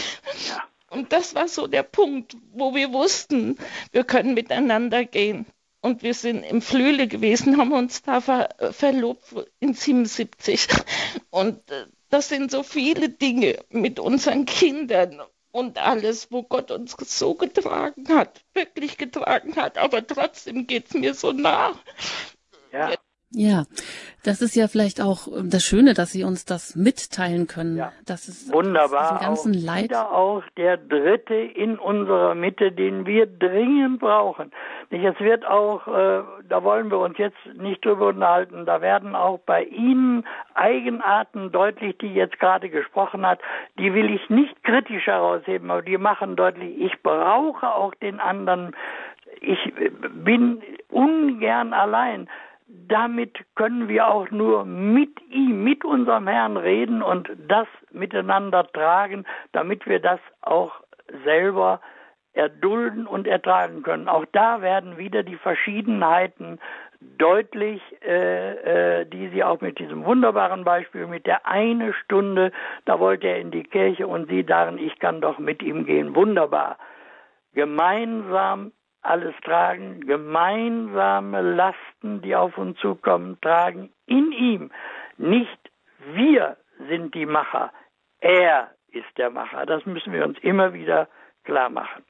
Und 0.90 1.12
das 1.12 1.34
war 1.34 1.48
so 1.48 1.68
der 1.68 1.84
Punkt, 1.84 2.38
wo 2.52 2.76
wir 2.76 2.94
wussten, 2.94 3.58
wir 3.92 4.04
können 4.04 4.36
miteinander 4.36 5.06
gehen. 5.06 5.46
Und 5.82 6.02
wir 6.02 6.14
sind 6.14 6.44
im 6.44 6.62
Flühle 6.62 7.08
gewesen, 7.08 7.58
haben 7.58 7.74
uns 7.74 8.04
da 8.04 8.22
ver 8.22 8.50
verlobt 8.72 9.36
in 9.60 9.74
77. 9.74 10.68
Und 11.30 11.70
äh, 11.72 11.88
das 12.14 12.30
sind 12.30 12.52
so 12.52 12.62
viele 12.62 13.10
Dinge 13.10 13.58
mit 13.70 14.00
unseren 14.00 14.46
Kindern 14.46 15.20
und 15.52 15.80
alles, 15.80 16.32
wo 16.32 16.44
Gott 16.44 16.70
uns 16.70 16.96
so 17.00 17.34
getragen 17.34 18.08
hat, 18.10 18.46
wirklich 18.54 18.98
getragen 18.98 19.56
hat, 19.56 19.80
aber 19.80 20.06
trotzdem 20.06 20.68
geht 20.68 20.86
es 20.88 20.94
mir 20.94 21.16
so 21.16 21.32
nah. 21.32 21.74
Ja. 22.72 22.94
Ja, 23.36 23.64
das 24.24 24.42
ist 24.42 24.56
ja 24.56 24.68
vielleicht 24.68 25.02
auch 25.02 25.28
ähm, 25.28 25.50
das 25.50 25.64
Schöne, 25.64 25.96
dass 25.96 26.12
Sie 26.12 26.24
uns 26.24 26.46
das 26.46 26.76
mitteilen 26.76 27.48
können. 27.48 27.78
Ja. 27.78 27.92
Das 28.06 28.28
ist 28.28 28.54
wunderbar. 28.54 29.20
Ganzen 29.20 29.56
auch 29.56 29.66
Leid. 29.66 29.96
auch 29.96 30.44
der 30.56 30.78
Dritte 30.78 31.34
in 31.34 31.80
unserer 31.80 32.36
Mitte, 32.36 32.72
den 32.72 33.08
wir 33.08 33.26
dringend 33.26 34.00
brauchen. 34.00 34.52
Es 34.92 35.20
wird 35.20 35.46
auch, 35.48 35.88
äh, 35.88 36.22
da 36.48 36.64
wollen 36.64 36.92
wir 36.92 37.00
uns 37.00 37.18
jetzt 37.18 37.38
nicht 37.56 37.84
drüber 37.84 38.10
unterhalten, 38.10 38.68
da 38.68 38.82
werden 38.82 39.16
auch 39.16 39.40
bei 39.40 39.64
Ihnen 39.64 40.26
Eigenarten 40.54 41.52
deutlich, 41.52 41.98
die 41.98 42.14
jetzt 42.14 42.40
gerade 42.40 42.70
gesprochen 42.70 43.26
hat. 43.26 43.40
Die 43.80 43.96
will 43.96 44.14
ich 44.14 44.30
nicht 44.30 44.64
kritisch 44.64 45.08
herausheben, 45.08 45.72
aber 45.72 45.82
die 45.82 45.98
machen 45.98 46.36
deutlich, 46.36 46.80
ich 46.80 47.02
brauche 47.02 47.68
auch 47.74 47.96
den 47.96 48.20
anderen. 48.20 48.76
Ich 49.42 49.74
bin 50.24 50.62
ungern 50.90 51.74
allein 51.74 52.30
damit 52.88 53.38
können 53.56 53.88
wir 53.88 54.08
auch 54.08 54.30
nur 54.32 54.66
mit 54.66 55.22
ihm, 55.30 55.64
mit 55.64 55.86
unserem 55.86 56.28
Herrn 56.28 56.58
reden 56.58 57.02
und 57.02 57.30
das 57.48 57.68
miteinander 57.92 58.68
tragen, 58.72 59.26
damit 59.52 59.86
wir 59.86 60.00
das 60.00 60.20
auch 60.42 60.74
selber 61.24 61.82
erdulden 62.34 63.06
und 63.06 63.28
ertragen 63.28 63.84
können. 63.84 64.08
Auch 64.08 64.26
da 64.32 64.62
werden 64.62 64.98
wieder 64.98 65.22
die 65.22 65.36
Verschiedenheiten 65.36 66.60
deutlich, 67.00 67.82
äh, 68.02 69.02
äh, 69.02 69.06
die 69.06 69.30
sie 69.30 69.44
auch 69.44 69.62
mit 69.62 69.78
diesem 69.78 70.06
wunderbaren 70.06 70.64
Beispiel, 70.64 71.06
mit 71.06 71.28
der 71.28 71.46
eine 71.46 71.94
Stunde, 71.94 72.52
da 72.86 73.00
wollte 73.00 73.28
er 73.28 73.40
in 73.40 73.52
die 73.52 73.64
Kirche 73.64 74.08
und 74.08 74.30
sie 74.30 74.44
darin, 74.44 74.78
ich 74.80 74.98
kann 75.00 75.22
doch 75.22 75.38
mit 75.38 75.62
ihm 75.62 75.86
gehen. 75.86 76.16
Wunderbar. 76.16 76.78
Gemeinsam 77.54 78.72
alles 79.04 79.36
tragen, 79.44 80.02
gemeinsame 80.02 81.42
Lasten, 81.42 82.22
die 82.22 82.36
auf 82.36 82.58
uns 82.58 82.80
zukommen, 82.80 83.38
tragen 83.42 83.92
in 84.06 84.32
ihm. 84.32 84.72
Nicht 85.18 85.60
wir 86.14 86.58
sind 86.90 87.14
die 87.14 87.26
Macher, 87.26 87.72
er 88.20 88.72
ist 88.92 89.18
der 89.18 89.30
Macher. 89.30 89.66
Das 89.66 89.86
müssen 89.86 90.14
wir 90.14 90.24
uns 90.26 90.38
immer 90.42 90.74
wieder 90.74 91.08
klar 91.44 91.70
machen. 91.70 92.04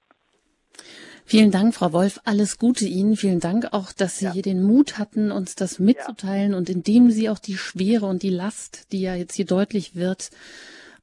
Vielen 1.26 1.52
Dank, 1.52 1.74
Frau 1.74 1.94
Wolf. 1.94 2.20
Alles 2.26 2.58
Gute 2.58 2.86
Ihnen. 2.86 3.16
Vielen 3.16 3.40
Dank 3.40 3.68
auch, 3.72 3.94
dass 3.94 4.18
Sie 4.18 4.26
ja. 4.26 4.32
hier 4.34 4.42
den 4.42 4.62
Mut 4.62 4.98
hatten, 4.98 5.32
uns 5.32 5.56
das 5.56 5.80
mitzuteilen 5.80 6.52
ja. 6.52 6.58
und 6.58 6.70
indem 6.70 7.10
Sie 7.12 7.30
auch 7.30 7.40
die 7.40 7.56
Schwere 7.56 8.06
und 8.06 8.24
die 8.24 8.30
Last, 8.30 8.92
die 8.92 9.02
ja 9.02 9.16
jetzt 9.16 9.36
hier 9.36 9.46
deutlich 9.46 9.96
wird, 9.96 10.32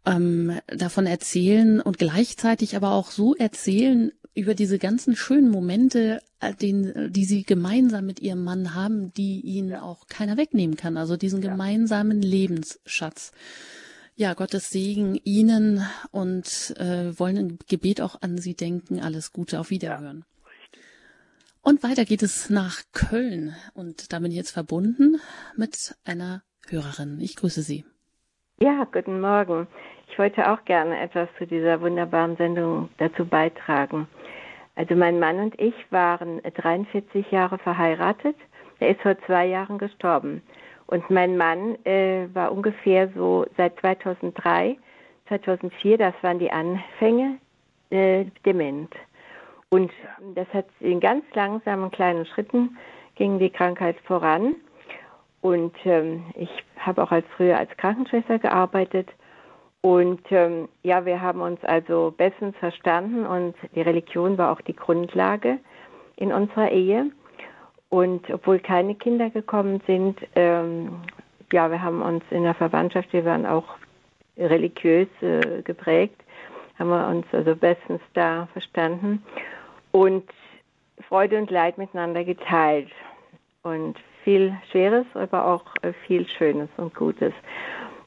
ähm, 0.05 0.59
davon 0.66 1.07
erzählen 1.07 1.80
und 1.80 1.99
gleichzeitig 1.99 2.76
aber 2.76 2.93
auch 2.93 3.11
so 3.11 3.34
erzählen, 3.34 4.12
über 4.35 4.55
diese 4.55 4.78
ganzen 4.78 5.16
schönen 5.16 5.51
Momente, 5.51 6.20
äh, 6.41 6.55
den, 6.55 7.12
die 7.12 7.24
sie 7.24 7.45
gemeinsam 7.45 8.07
mit 8.07 8.20
ihrem 8.20 8.45
Mann 8.45 8.74
haben, 8.74 9.12
die 9.14 9.41
ihnen 9.41 9.70
ja. 9.70 9.83
auch 9.83 10.07
keiner 10.09 10.37
wegnehmen 10.37 10.76
kann. 10.76 10.97
Also 10.97 11.16
diesen 11.16 11.43
ja. 11.43 11.51
gemeinsamen 11.51 12.22
Lebensschatz. 12.22 13.33
Ja, 14.16 14.35
Gottes 14.35 14.68
Segen 14.68 15.18
Ihnen 15.24 15.87
und 16.11 16.74
äh, 16.78 17.18
wollen 17.18 17.37
im 17.37 17.59
Gebet 17.68 18.03
auch 18.03 18.20
an 18.20 18.37
Sie 18.37 18.55
denken. 18.55 19.01
Alles 19.01 19.33
Gute, 19.33 19.59
auf 19.59 19.70
Wiederhören. 19.70 20.18
Ja, 20.18 20.41
und 21.62 21.83
weiter 21.83 22.05
geht 22.05 22.22
es 22.22 22.49
nach 22.49 22.83
Köln 22.93 23.55
und 23.74 24.12
da 24.12 24.18
bin 24.18 24.31
ich 24.31 24.37
jetzt 24.37 24.51
verbunden 24.51 25.20
mit 25.57 25.95
einer 26.05 26.43
Hörerin. 26.68 27.20
Ich 27.20 27.37
grüße 27.37 27.62
Sie. 27.62 27.85
Ja, 28.61 28.87
guten 28.93 29.20
Morgen. 29.20 29.66
Ich 30.11 30.18
wollte 30.18 30.50
auch 30.50 30.64
gerne 30.64 31.00
etwas 31.00 31.28
zu 31.38 31.46
dieser 31.46 31.80
wunderbaren 31.80 32.36
Sendung 32.36 32.88
dazu 32.98 33.24
beitragen. 33.24 34.08
Also 34.74 34.96
mein 34.96 35.20
Mann 35.20 35.38
und 35.38 35.61
ich 35.61 35.74
waren 35.90 36.40
43 36.42 37.30
Jahre 37.30 37.58
verheiratet. 37.58 38.34
Er 38.80 38.90
ist 38.90 39.00
vor 39.02 39.16
zwei 39.26 39.46
Jahren 39.46 39.78
gestorben. 39.78 40.42
Und 40.86 41.08
mein 41.11 41.36
Mann 41.36 41.76
äh, 41.84 42.26
war 42.34 42.50
ungefähr 42.50 43.08
so 43.14 43.46
seit 43.56 43.78
2003, 43.78 44.76
2004, 45.28 45.98
das 45.98 46.14
waren 46.22 46.40
die 46.40 46.50
Anfänge, 46.50 47.38
äh, 47.90 48.24
dement. 48.44 48.92
Und 49.68 49.92
das 50.34 50.48
hat 50.52 50.66
in 50.80 50.98
ganz 50.98 51.24
langsamen 51.34 51.92
kleinen 51.92 52.26
Schritten 52.26 52.76
ging 53.14 53.38
die 53.38 53.50
Krankheit 53.50 53.96
voran. 54.06 54.56
Und 55.40 55.74
ähm, 55.84 56.24
ich 56.34 56.50
habe 56.78 57.00
auch 57.02 57.12
als 57.12 57.26
früher 57.36 57.56
als 57.56 57.70
Krankenschwester 57.76 58.40
gearbeitet 58.40 59.08
und 59.83 60.20
ähm, 60.31 60.68
ja, 60.83 61.07
wir 61.07 61.20
haben 61.20 61.41
uns 61.41 61.62
also 61.64 62.12
bestens 62.16 62.57
verstanden 62.59 63.26
und 63.26 63.55
die 63.74 63.81
Religion 63.81 64.37
war 64.37 64.53
auch 64.53 64.61
die 64.61 64.76
Grundlage 64.76 65.59
in 66.16 66.33
unserer 66.33 66.70
Ehe. 66.70 67.11
Und 67.89 68.31
obwohl 68.31 68.61
keine 68.61 68.95
Kinder 68.95 69.31
gekommen 69.31 69.81
sind, 69.87 70.18
ähm, 70.37 71.01
ja, 71.53 71.70
wir 71.70 71.83
haben 71.83 72.03
uns 72.03 72.22
in 72.31 72.45
der 72.45 72.55
Verwandtschaft, 72.55 73.12
wir 73.12 73.24
waren 73.24 73.47
auch 73.47 73.64
religiös 74.37 75.09
äh, 75.22 75.62
geprägt, 75.62 76.20
haben 76.78 76.91
wir 76.91 77.09
uns 77.09 77.26
also 77.33 77.57
bestens 77.57 78.01
da 78.14 78.49
verstanden 78.53 79.22
und 79.91 80.24
Freude 81.09 81.39
und 81.39 81.51
Leid 81.51 81.78
miteinander 81.78 82.22
geteilt 82.22 82.91
und 83.62 83.99
viel 84.22 84.55
Schweres, 84.70 85.07
aber 85.14 85.47
auch 85.47 85.64
äh, 85.83 85.93
viel 86.07 86.28
Schönes 86.28 86.68
und 86.76 86.95
Gutes. 86.95 87.33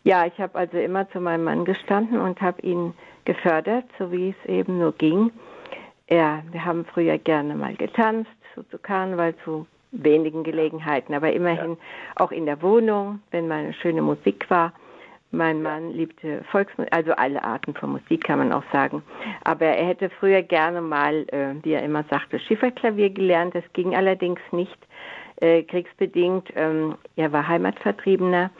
Ja, 0.04 0.26
ich 0.26 0.38
habe 0.39 0.58
also 0.58 0.78
immer 0.78 1.10
zu 1.12 1.22
meinem 1.22 1.45
Mann 1.45 1.66
gestanden 1.66 2.20
und 2.20 2.41
habe 2.41 2.62
ihn 2.62 2.93
gefördert, 3.26 3.86
so 3.97 4.12
wie 4.12 4.30
es 4.30 4.49
eben 4.49 4.80
nur 4.80 4.91
ging. 4.93 5.32
Ja, 6.10 6.43
wir 6.51 6.66
haben 6.66 6.86
früher 6.86 7.18
gerne 7.18 7.56
mal 7.56 7.76
getanzt, 7.76 8.30
so 8.56 8.64
zu 8.64 8.78
Karneval, 8.78 9.34
zu 9.45 9.66
wenigen 9.91 10.43
Gelegenheiten, 10.43 11.14
aber 11.14 11.32
immerhin 11.32 11.72
ja. 11.72 11.78
auch 12.18 12.32
in 12.32 12.45
der 12.45 12.62
Wohnung, 12.62 13.22
wenn 13.32 13.47
mal 13.47 13.60
eine 13.60 13.74
schöne 13.74 14.01
Musik 14.01 14.49
war. 14.49 14.74
Mein 15.32 15.64
Mann 15.64 15.91
liebte 15.91 16.43
Volksmusik, 16.51 16.93
also 16.93 17.14
alle 17.14 17.43
Arten 17.43 17.74
von 17.74 17.93
Musik 17.93 18.26
kann 18.26 18.39
man 18.39 18.51
auch 18.51 18.64
sagen. 18.72 19.01
Aber 19.45 19.66
er 19.66 19.88
hätte 19.88 20.10
früher 20.10 20.43
gerne 20.43 20.82
mal, 20.82 21.26
äh, 21.30 21.56
wie 21.64 21.74
er 21.74 21.82
immer 21.82 22.04
sagte, 22.10 22.39
Schifferklavier 22.39 23.10
gelernt. 23.10 23.56
Das 23.56 23.64
ging 23.74 23.95
allerdings 23.95 24.39
nicht 24.51 24.78
äh, 25.38 25.64
kriegsbedingt. 25.64 26.49
Ähm, 26.56 26.95
er 27.16 27.32
war 27.32 27.47
Heimatvertriebener 27.47 28.51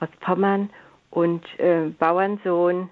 aus 0.00 0.08
Pommern 0.20 0.70
und 1.12 1.44
äh, 1.60 1.90
Bauernsohn. 1.98 2.90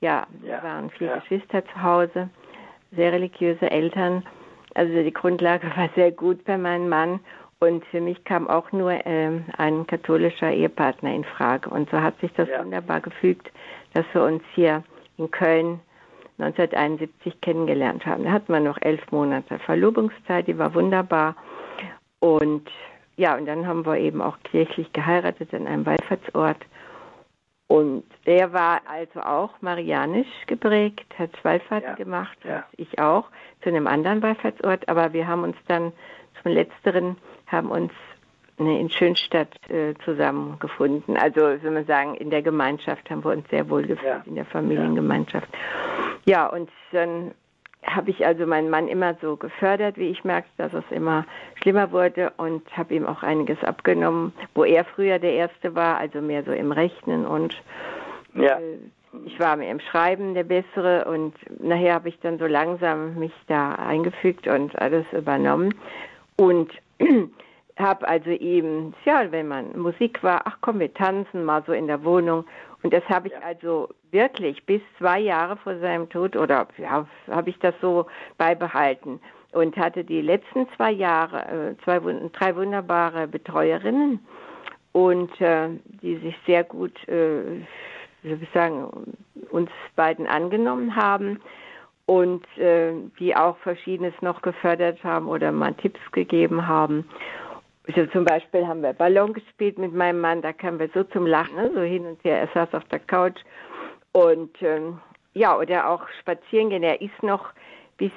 Ja, 0.00 0.26
ja, 0.44 0.62
waren 0.62 0.90
vier 0.90 1.08
ja. 1.08 1.18
Geschwister 1.18 1.64
zu 1.64 1.82
Hause, 1.82 2.28
sehr 2.92 3.12
religiöse 3.12 3.70
Eltern. 3.70 4.24
Also 4.74 4.92
die 5.02 5.12
Grundlage 5.12 5.66
war 5.76 5.88
sehr 5.94 6.10
gut 6.10 6.44
bei 6.44 6.58
meinem 6.58 6.88
Mann. 6.88 7.20
Und 7.60 7.84
für 7.86 8.00
mich 8.00 8.22
kam 8.24 8.48
auch 8.48 8.70
nur 8.70 8.92
äh, 8.92 9.40
ein 9.56 9.86
katholischer 9.86 10.52
Ehepartner 10.52 11.12
in 11.12 11.24
Frage. 11.24 11.68
Und 11.70 11.90
so 11.90 12.00
hat 12.00 12.18
sich 12.20 12.32
das 12.34 12.48
ja. 12.48 12.60
wunderbar 12.60 13.00
gefügt, 13.00 13.50
dass 13.94 14.04
wir 14.12 14.22
uns 14.22 14.42
hier 14.54 14.84
in 15.16 15.30
Köln 15.30 15.80
1971 16.38 17.40
kennengelernt 17.40 18.06
haben. 18.06 18.22
Da 18.22 18.30
hatten 18.30 18.52
wir 18.52 18.60
noch 18.60 18.78
elf 18.80 19.00
Monate 19.10 19.58
Verlobungszeit, 19.58 20.46
die 20.46 20.56
war 20.56 20.72
wunderbar. 20.74 21.34
Und 22.20 22.70
ja, 23.16 23.36
und 23.36 23.46
dann 23.46 23.66
haben 23.66 23.84
wir 23.84 23.98
eben 23.98 24.22
auch 24.22 24.38
kirchlich 24.44 24.92
geheiratet 24.92 25.52
in 25.52 25.66
einem 25.66 25.84
Wallfahrtsort. 25.84 26.58
Und 27.68 28.04
er 28.24 28.54
war 28.54 28.80
also 28.86 29.20
auch 29.20 29.50
marianisch 29.60 30.26
geprägt, 30.46 31.06
hat 31.18 31.30
Wallfahrt 31.44 31.84
ja, 31.84 31.94
gemacht, 31.94 32.38
ja. 32.42 32.64
ich 32.78 32.98
auch, 32.98 33.26
zu 33.62 33.68
einem 33.68 33.86
anderen 33.86 34.22
Wallfahrtsort. 34.22 34.88
Aber 34.88 35.12
wir 35.12 35.28
haben 35.28 35.44
uns 35.44 35.56
dann 35.68 35.92
zum 36.42 36.52
Letzteren, 36.52 37.16
haben 37.46 37.70
uns 37.70 37.92
in 38.56 38.90
Schönstadt 38.90 39.54
äh, 39.70 39.94
zusammengefunden. 40.04 41.16
Also, 41.16 41.58
soll 41.58 41.70
man 41.70 41.84
sagen, 41.84 42.14
in 42.16 42.30
der 42.30 42.42
Gemeinschaft 42.42 43.08
haben 43.10 43.22
wir 43.22 43.32
uns 43.32 43.48
sehr 43.50 43.68
wohl 43.70 43.82
gefühlt, 43.82 44.02
ja. 44.02 44.22
in 44.26 44.34
der 44.34 44.46
Familiengemeinschaft. 44.46 45.48
Ja, 46.24 46.46
und 46.46 46.70
dann 46.90 47.32
habe 47.84 48.10
ich 48.10 48.26
also 48.26 48.46
meinen 48.46 48.70
Mann 48.70 48.88
immer 48.88 49.16
so 49.20 49.36
gefördert, 49.36 49.96
wie 49.96 50.08
ich 50.08 50.24
merkte, 50.24 50.50
dass 50.56 50.72
es 50.74 50.84
immer 50.90 51.24
schlimmer 51.60 51.92
wurde 51.92 52.32
und 52.36 52.64
habe 52.76 52.94
ihm 52.94 53.06
auch 53.06 53.22
einiges 53.22 53.62
abgenommen, 53.62 54.32
wo 54.54 54.64
er 54.64 54.84
früher 54.84 55.18
der 55.18 55.32
Erste 55.32 55.74
war, 55.74 55.98
also 55.98 56.20
mehr 56.20 56.42
so 56.44 56.52
im 56.52 56.72
Rechnen 56.72 57.26
und 57.26 57.54
ja. 58.34 58.58
äh, 58.58 58.78
ich 59.24 59.40
war 59.40 59.56
mir 59.56 59.70
im 59.70 59.80
Schreiben 59.80 60.34
der 60.34 60.44
Bessere 60.44 61.06
und 61.06 61.34
nachher 61.60 61.94
habe 61.94 62.10
ich 62.10 62.18
dann 62.20 62.38
so 62.38 62.46
langsam 62.46 63.14
mich 63.18 63.32
da 63.46 63.72
eingefügt 63.72 64.46
und 64.46 64.78
alles 64.80 65.06
übernommen 65.12 65.74
und 66.36 66.70
habe 67.78 68.08
also 68.08 68.30
eben, 68.30 68.94
ja, 69.04 69.30
wenn 69.30 69.48
man 69.48 69.78
Musik 69.78 70.22
war, 70.22 70.42
ach 70.44 70.58
komm, 70.60 70.80
wir 70.80 70.92
tanzen 70.92 71.44
mal 71.44 71.62
so 71.66 71.72
in 71.72 71.86
der 71.86 72.04
Wohnung 72.04 72.44
und 72.82 72.92
das 72.92 73.04
habe 73.08 73.28
ich 73.28 73.34
ja. 73.34 73.40
also 73.40 73.88
wirklich 74.10 74.64
bis 74.66 74.80
zwei 74.98 75.20
Jahre 75.20 75.56
vor 75.56 75.78
seinem 75.78 76.08
Tod 76.08 76.36
oder 76.36 76.66
ja, 76.78 77.06
habe 77.30 77.50
ich 77.50 77.58
das 77.58 77.74
so 77.80 78.06
beibehalten 78.36 79.20
und 79.52 79.76
hatte 79.76 80.04
die 80.04 80.20
letzten 80.20 80.68
zwei 80.76 80.92
Jahre 80.92 81.74
äh, 81.78 81.84
zwei, 81.84 82.00
drei 82.32 82.56
wunderbare 82.56 83.26
Betreuerinnen 83.26 84.20
und 84.92 85.40
äh, 85.40 85.68
die 86.02 86.16
sich 86.18 86.34
sehr 86.46 86.64
gut, 86.64 86.96
äh, 87.08 87.58
ich 88.22 88.38
uns 89.50 89.70
beiden 89.94 90.26
angenommen 90.26 90.96
haben 90.96 91.40
und 92.06 92.44
äh, 92.58 92.92
die 93.18 93.36
auch 93.36 93.56
Verschiedenes 93.58 94.14
noch 94.22 94.42
gefördert 94.42 95.02
haben 95.04 95.28
oder 95.28 95.52
mal 95.52 95.74
Tipps 95.74 96.00
gegeben 96.12 96.66
haben. 96.66 97.08
Also 97.86 98.06
zum 98.06 98.24
Beispiel 98.24 98.66
haben 98.66 98.82
wir 98.82 98.92
Ballon 98.92 99.32
gespielt 99.32 99.78
mit 99.78 99.94
meinem 99.94 100.20
Mann, 100.20 100.42
da 100.42 100.52
kamen 100.52 100.78
wir 100.78 100.90
so 100.92 101.04
zum 101.04 101.26
Lachen, 101.26 101.54
ne? 101.56 101.70
so 101.74 101.80
hin 101.80 102.06
und 102.06 102.22
her. 102.24 102.38
Er 102.40 102.48
saß 102.52 102.74
auf 102.74 102.84
der 102.84 102.98
Couch 102.98 103.38
und 104.18 104.50
ähm, 104.62 104.98
ja, 105.34 105.56
oder 105.56 105.88
auch 105.88 106.02
spazieren 106.20 106.70
gehen. 106.70 106.82
Er 106.82 107.00
ist 107.00 107.22
noch 107.22 107.50
bis 107.98 108.10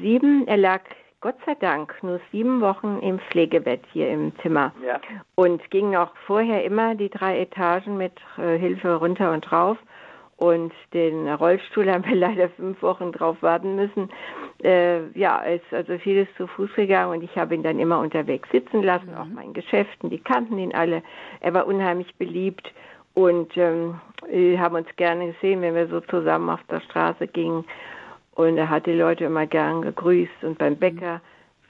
sieben, 0.00 0.46
er 0.48 0.56
lag 0.56 0.80
Gott 1.20 1.36
sei 1.46 1.54
Dank 1.54 1.94
nur 2.02 2.20
sieben 2.32 2.60
Wochen 2.60 2.98
im 3.00 3.18
Pflegebett 3.18 3.82
hier 3.92 4.10
im 4.10 4.32
Zimmer 4.42 4.72
ja. 4.84 5.00
und 5.36 5.70
ging 5.70 5.94
auch 5.94 6.10
vorher 6.26 6.64
immer 6.64 6.94
die 6.94 7.08
drei 7.08 7.40
Etagen 7.40 7.96
mit 7.96 8.12
äh, 8.36 8.58
Hilfe 8.58 8.96
runter 8.96 9.32
und 9.32 9.42
drauf. 9.42 9.78
Und 10.36 10.72
den 10.92 11.28
Rollstuhl 11.28 11.88
haben 11.90 12.04
wir 12.04 12.16
leider 12.16 12.48
fünf 12.50 12.82
Wochen 12.82 13.12
drauf 13.12 13.36
warten 13.40 13.76
müssen. 13.76 14.10
Äh, 14.62 15.06
ja, 15.16 15.38
ist 15.38 15.72
also 15.72 15.96
vieles 15.98 16.26
zu 16.36 16.48
Fuß 16.48 16.74
gegangen 16.74 17.12
und 17.12 17.22
ich 17.22 17.36
habe 17.36 17.54
ihn 17.54 17.62
dann 17.62 17.78
immer 17.78 18.00
unterwegs 18.00 18.48
sitzen 18.50 18.82
lassen, 18.82 19.12
mhm. 19.12 19.16
auch 19.16 19.26
meinen 19.26 19.54
Geschäften, 19.54 20.10
die 20.10 20.18
kannten 20.18 20.58
ihn 20.58 20.74
alle. 20.74 21.02
Er 21.40 21.54
war 21.54 21.66
unheimlich 21.66 22.12
beliebt 22.16 22.72
und 23.14 23.56
ähm, 23.56 24.00
haben 24.58 24.74
uns 24.76 24.88
gerne 24.96 25.32
gesehen, 25.32 25.62
wenn 25.62 25.74
wir 25.74 25.88
so 25.88 26.00
zusammen 26.00 26.50
auf 26.50 26.60
der 26.70 26.80
Straße 26.80 27.26
gingen. 27.28 27.64
Und 28.34 28.58
er 28.58 28.68
hat 28.68 28.86
die 28.86 28.92
Leute 28.92 29.24
immer 29.24 29.46
gern 29.46 29.82
gegrüßt 29.82 30.42
und 30.42 30.58
beim 30.58 30.76
Bäcker. 30.76 31.20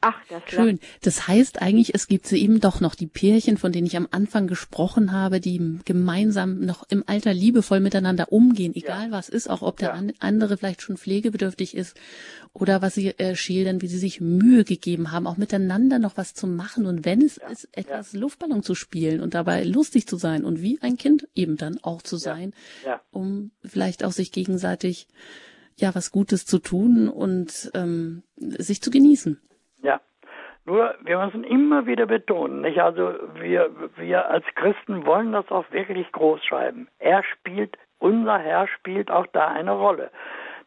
Ach, 0.06 0.20
das 0.28 0.42
Schön. 0.48 0.80
Das 1.00 1.28
heißt 1.28 1.62
eigentlich, 1.62 1.94
es 1.94 2.08
gibt 2.08 2.26
sie 2.26 2.38
eben 2.42 2.60
doch 2.60 2.82
noch 2.82 2.94
die 2.94 3.06
Pärchen, 3.06 3.56
von 3.56 3.72
denen 3.72 3.86
ich 3.86 3.96
am 3.96 4.06
Anfang 4.10 4.46
gesprochen 4.46 5.12
habe, 5.12 5.40
die 5.40 5.78
gemeinsam 5.86 6.60
noch 6.60 6.84
im 6.90 7.04
Alter 7.06 7.32
liebevoll 7.32 7.80
miteinander 7.80 8.30
umgehen, 8.30 8.74
egal 8.74 9.06
ja. 9.06 9.12
was 9.12 9.30
ist, 9.30 9.48
auch 9.48 9.62
ob 9.62 9.78
der 9.78 9.96
ja. 9.96 10.12
andere 10.18 10.58
vielleicht 10.58 10.82
schon 10.82 10.98
pflegebedürftig 10.98 11.74
ist 11.74 11.96
oder 12.52 12.82
was 12.82 12.94
sie 12.94 13.18
äh, 13.18 13.34
schildern, 13.34 13.80
wie 13.80 13.86
sie 13.86 13.96
sich 13.96 14.20
Mühe 14.20 14.64
gegeben 14.64 15.10
haben, 15.10 15.26
auch 15.26 15.38
miteinander 15.38 15.98
noch 15.98 16.18
was 16.18 16.34
zu 16.34 16.46
machen 16.46 16.84
und 16.84 17.06
wenn 17.06 17.22
es 17.22 17.36
ja. 17.36 17.48
ist, 17.48 17.68
etwas 17.72 18.12
Luftballon 18.12 18.62
zu 18.62 18.74
spielen 18.74 19.20
und 19.20 19.32
dabei 19.32 19.64
lustig 19.64 20.06
zu 20.06 20.18
sein 20.18 20.44
und 20.44 20.60
wie 20.60 20.78
ein 20.82 20.98
Kind 20.98 21.26
eben 21.34 21.56
dann 21.56 21.78
auch 21.82 22.02
zu 22.02 22.18
sein, 22.18 22.52
um 23.10 23.52
vielleicht 23.64 24.04
auch 24.04 24.12
sich 24.12 24.32
gegenseitig 24.32 25.08
ja 25.76 25.94
was 25.94 26.10
Gutes 26.10 26.44
zu 26.44 26.58
tun 26.58 27.08
und 27.08 27.70
ähm, 27.72 28.22
sich 28.36 28.82
zu 28.82 28.90
genießen. 28.90 29.40
Ja. 29.84 30.00
Nur, 30.64 30.94
wir 31.02 31.18
müssen 31.18 31.44
immer 31.44 31.86
wieder 31.86 32.06
betonen, 32.06 32.62
nicht? 32.62 32.80
Also, 32.80 33.12
wir, 33.34 33.70
wir 33.96 34.30
als 34.30 34.46
Christen 34.54 35.04
wollen 35.04 35.32
das 35.32 35.50
auch 35.50 35.70
wirklich 35.72 36.10
groß 36.12 36.42
schreiben. 36.42 36.88
Er 36.98 37.22
spielt, 37.22 37.76
unser 37.98 38.38
Herr 38.38 38.66
spielt 38.68 39.10
auch 39.10 39.26
da 39.26 39.48
eine 39.48 39.72
Rolle. 39.72 40.10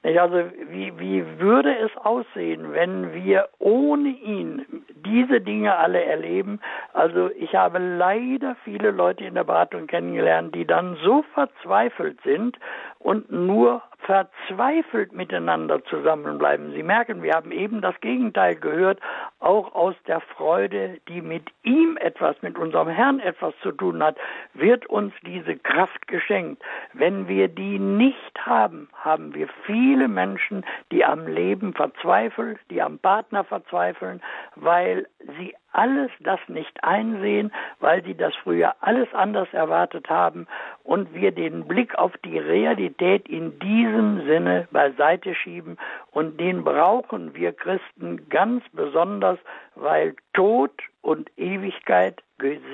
Nicht? 0.04 0.20
Also, 0.20 0.52
wie, 0.70 0.94
wie 1.00 1.40
würde 1.40 1.76
es 1.80 1.90
aussehen, 1.98 2.74
wenn 2.74 3.12
wir 3.16 3.50
ohne 3.58 4.10
ihn 4.10 4.66
diese 4.94 5.42
Dinge 5.42 5.76
alle 5.76 6.04
erleben? 6.04 6.60
Also, 6.94 7.32
ich 7.32 7.56
habe 7.56 7.80
leider 7.80 8.56
viele 8.64 8.92
Leute 8.92 9.26
in 9.26 9.34
der 9.34 9.46
Beratung 9.46 9.88
kennengelernt, 9.88 10.54
die 10.54 10.66
dann 10.66 10.96
so 11.04 11.24
verzweifelt 11.34 12.20
sind 12.24 12.60
und 13.00 13.32
nur 13.32 13.82
verzweifelt 14.00 15.12
miteinander 15.12 15.84
zusammenbleiben. 15.86 16.72
Sie 16.74 16.84
merken, 16.84 17.24
wir 17.24 17.34
haben 17.34 17.52
eben 17.52 17.82
das 17.82 18.00
Gegenteil 18.00 18.56
gehört, 18.56 19.00
auch 19.40 19.76
aus 19.76 19.96
der 20.08 20.22
Freude, 20.22 21.00
die 21.08 21.22
mit 21.22 21.44
ihm 21.64 21.98
etwas, 21.98 22.42
mit 22.42 22.58
unserem 22.58 22.88
Herrn 22.88 23.20
etwas 23.20 23.54
zu 23.62 23.72
tun 23.72 24.02
hat, 24.02 24.18
wird 24.54 24.86
uns 24.86 25.14
diese 25.26 25.58
Kraft 25.58 26.08
geschenkt. 26.08 26.64
Wenn 26.94 27.28
wir 27.28 27.48
die 27.48 27.80
nicht 27.80 28.46
haben, 28.46 28.88
haben 28.94 29.34
wir 29.34 29.48
viele 29.66 30.08
Menschen, 30.08 30.66
die 30.92 31.04
am 31.04 31.28
Leben 31.28 31.74
verzweifeln, 31.74 32.58
die 32.70 32.82
am 32.82 33.00
Partner 33.00 33.44
verzweifeln, 33.44 34.22
weil 34.56 35.08
sie 35.38 35.54
alles 35.78 36.10
das 36.20 36.40
nicht 36.48 36.84
einsehen, 36.84 37.52
weil 37.80 38.04
sie 38.04 38.16
das 38.16 38.34
früher 38.44 38.76
alles 38.82 39.08
anders 39.14 39.48
erwartet 39.52 40.10
haben 40.10 40.48
und 40.84 41.14
wir 41.14 41.32
den 41.32 41.68
Blick 41.68 41.96
auf 41.96 42.14
die 42.26 42.40
Realität 42.40 43.30
in 43.30 43.60
diesem 43.60 44.26
Sinne 44.26 44.68
beiseite 44.72 45.36
schieben 45.36 45.78
und 46.12 46.40
den 46.40 46.64
brauchen 46.64 47.36
wir 47.36 47.54
Christen 47.54 48.28
ganz 48.30 48.64
besonders, 48.74 49.38
weil 49.76 50.16
Tod 50.34 50.72
und 51.02 51.30
Ewigkeit 51.38 52.24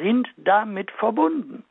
sind 0.01 0.27
damit 0.37 0.89
verbunden. 0.91 1.63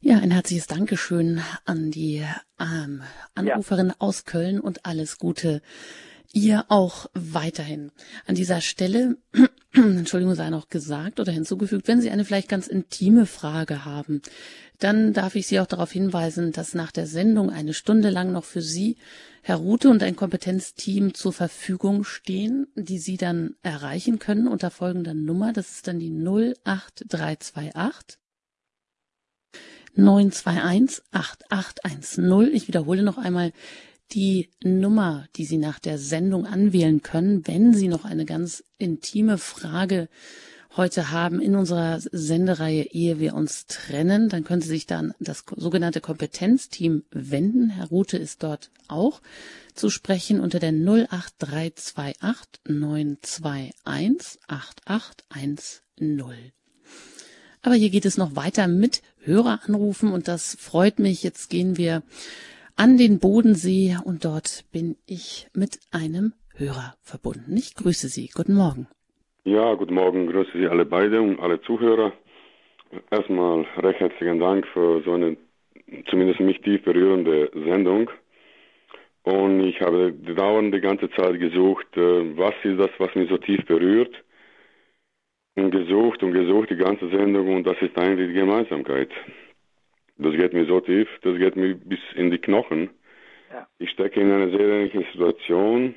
Ja, 0.00 0.18
ein 0.18 0.30
herzliches 0.30 0.66
Dankeschön 0.66 1.40
an 1.64 1.90
die 1.90 2.24
ähm, 2.60 3.02
Anruferin 3.34 3.88
ja. 3.88 3.94
aus 3.98 4.24
Köln 4.24 4.60
und 4.60 4.84
alles 4.84 5.18
Gute 5.18 5.62
ihr 6.32 6.64
auch 6.68 7.06
weiterhin. 7.14 7.90
An 8.26 8.34
dieser 8.34 8.60
Stelle, 8.60 9.16
Entschuldigung, 9.72 10.34
sei 10.34 10.50
noch 10.50 10.68
gesagt 10.68 11.20
oder 11.20 11.32
hinzugefügt, 11.32 11.88
wenn 11.88 12.00
Sie 12.00 12.10
eine 12.10 12.24
vielleicht 12.24 12.48
ganz 12.48 12.66
intime 12.66 13.26
Frage 13.26 13.84
haben, 13.84 14.22
dann 14.78 15.12
darf 15.12 15.34
ich 15.34 15.46
Sie 15.46 15.60
auch 15.60 15.66
darauf 15.66 15.92
hinweisen, 15.92 16.52
dass 16.52 16.74
nach 16.74 16.92
der 16.92 17.06
Sendung 17.06 17.50
eine 17.50 17.74
Stunde 17.74 18.10
lang 18.10 18.32
noch 18.32 18.44
für 18.44 18.62
Sie 18.62 18.96
Herr 19.42 19.58
Rute 19.58 19.90
und 19.90 20.02
ein 20.02 20.16
Kompetenzteam 20.16 21.14
zur 21.14 21.32
Verfügung 21.32 22.02
stehen, 22.02 22.66
die 22.74 22.98
Sie 22.98 23.16
dann 23.16 23.54
erreichen 23.62 24.18
können 24.18 24.48
unter 24.48 24.72
folgender 24.72 25.14
Nummer. 25.14 25.52
Das 25.52 25.70
ist 25.70 25.86
dann 25.86 26.00
die 26.00 26.10
08328 26.10 28.18
921 29.94 31.04
8810. 31.12 32.54
Ich 32.54 32.66
wiederhole 32.66 33.04
noch 33.04 33.18
einmal 33.18 33.52
die 34.12 34.50
Nummer, 34.62 35.26
die 35.36 35.44
Sie 35.44 35.58
nach 35.58 35.78
der 35.78 35.98
Sendung 35.98 36.46
anwählen 36.46 37.02
können, 37.02 37.46
wenn 37.46 37.74
Sie 37.74 37.88
noch 37.88 38.04
eine 38.04 38.24
ganz 38.24 38.64
intime 38.78 39.38
Frage 39.38 40.08
heute 40.76 41.10
haben 41.10 41.40
in 41.40 41.56
unserer 41.56 42.00
Sendereihe 42.00 42.90
Ehe 42.90 43.18
wir 43.18 43.34
uns 43.34 43.66
trennen, 43.66 44.28
dann 44.28 44.44
können 44.44 44.62
Sie 44.62 44.68
sich 44.68 44.86
dann 44.86 45.14
das 45.18 45.44
sogenannte 45.56 46.00
Kompetenzteam 46.00 47.04
wenden. 47.10 47.70
Herr 47.70 47.88
Rute 47.88 48.18
ist 48.18 48.42
dort 48.42 48.70
auch 48.88 49.20
zu 49.74 49.90
sprechen 49.90 50.40
unter 50.40 50.58
der 50.58 50.72
08328 50.72 52.60
921 52.68 54.40
8810. 54.46 56.52
Aber 57.62 57.74
hier 57.74 57.90
geht 57.90 58.04
es 58.04 58.16
noch 58.16 58.36
weiter 58.36 58.68
mit 58.68 59.02
Höreranrufen 59.24 60.12
und 60.12 60.28
das 60.28 60.56
freut 60.60 60.98
mich. 60.98 61.22
Jetzt 61.22 61.50
gehen 61.50 61.76
wir 61.76 62.02
an 62.76 62.98
den 62.98 63.18
Bodensee 63.18 63.96
und 64.04 64.24
dort 64.24 64.64
bin 64.72 64.96
ich 65.06 65.48
mit 65.54 65.78
einem 65.90 66.34
Hörer 66.56 66.94
verbunden. 67.02 67.56
Ich 67.56 67.74
grüße 67.74 68.08
Sie. 68.08 68.28
Guten 68.34 68.54
Morgen. 68.54 68.86
Ja, 69.44 69.74
guten 69.74 69.94
Morgen. 69.94 70.26
Grüße 70.26 70.50
Sie 70.54 70.66
alle 70.66 70.84
beide 70.84 71.20
und 71.20 71.40
alle 71.40 71.60
Zuhörer. 71.62 72.12
Erstmal 73.10 73.66
recht 73.78 74.00
herzlichen 74.00 74.38
Dank 74.38 74.66
für 74.68 75.02
so 75.04 75.12
eine 75.12 75.36
zumindest 76.08 76.40
mich 76.40 76.60
tief 76.60 76.82
berührende 76.84 77.50
Sendung. 77.52 78.10
Und 79.22 79.64
ich 79.64 79.80
habe 79.80 80.12
dauernd 80.12 80.72
die 80.74 80.80
ganze 80.80 81.10
Zeit 81.10 81.38
gesucht, 81.40 81.86
äh, 81.96 82.36
was 82.36 82.54
ist 82.62 82.78
das, 82.78 82.90
was 82.98 83.14
mich 83.14 83.28
so 83.28 83.38
tief 83.38 83.64
berührt. 83.66 84.14
Und 85.56 85.70
gesucht 85.70 86.22
und 86.22 86.32
gesucht 86.32 86.70
die 86.70 86.76
ganze 86.76 87.08
Sendung 87.08 87.54
und 87.56 87.66
das 87.66 87.76
ist 87.80 87.96
eigentlich 87.98 88.28
die 88.28 88.34
Gemeinsamkeit. 88.34 89.08
Das 90.18 90.32
geht 90.32 90.52
mir 90.52 90.64
so 90.66 90.80
tief, 90.80 91.08
das 91.22 91.36
geht 91.36 91.56
mir 91.56 91.74
bis 91.74 92.00
in 92.14 92.30
die 92.30 92.38
Knochen. 92.38 92.90
Ja. 93.52 93.66
Ich 93.78 93.90
stecke 93.90 94.20
in 94.20 94.32
einer 94.32 94.50
sehr 94.50 94.60
ähnlichen 94.60 95.04
Situation. 95.12 95.94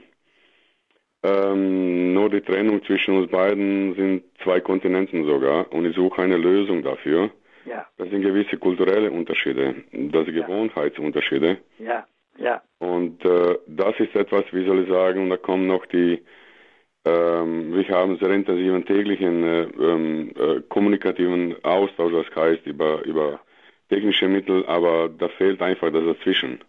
Ähm, 1.21 2.13
nur 2.13 2.29
die 2.29 2.41
Trennung 2.41 2.83
zwischen 2.85 3.17
uns 3.17 3.29
beiden 3.29 3.93
sind 3.95 4.23
zwei 4.43 4.61
Kontinenten 4.61 5.25
sogar 5.25 5.71
und 5.73 5.85
ich 5.85 5.95
suche 5.95 6.21
eine 6.21 6.37
Lösung 6.37 6.81
dafür. 6.81 7.29
Ja. 7.65 7.85
Das 7.97 8.09
sind 8.09 8.21
gewisse 8.21 8.57
kulturelle 8.57 9.11
Unterschiede, 9.11 9.75
das 9.91 10.25
sind 10.25 10.35
Gewohnheitsunterschiede. 10.35 11.57
Ja, 11.79 12.07
ja. 12.37 12.61
Und 12.79 13.23
äh, 13.25 13.57
das 13.67 13.99
ist 13.99 14.15
etwas, 14.15 14.45
wie 14.51 14.65
soll 14.65 14.83
ich 14.83 14.89
sagen, 14.89 15.23
und 15.23 15.29
da 15.29 15.37
kommen 15.37 15.67
noch 15.67 15.85
die, 15.87 16.21
ähm, 17.05 17.75
wir 17.75 17.87
haben 17.89 18.17
sehr 18.17 18.31
intensiven 18.31 18.85
täglichen 18.85 19.43
äh, 19.43 19.63
ähm, 19.63 20.31
äh, 20.39 20.61
kommunikativen 20.69 21.55
Austausch, 21.63 22.13
das 22.13 22.35
heißt 22.35 22.65
über, 22.65 23.03
über 23.03 23.41
technische 23.89 24.27
Mittel, 24.27 24.65
aber 24.65 25.09
da 25.09 25.27
fehlt 25.29 25.61
einfach 25.61 25.91
das 25.91 26.05
Dazwischen. 26.05 26.59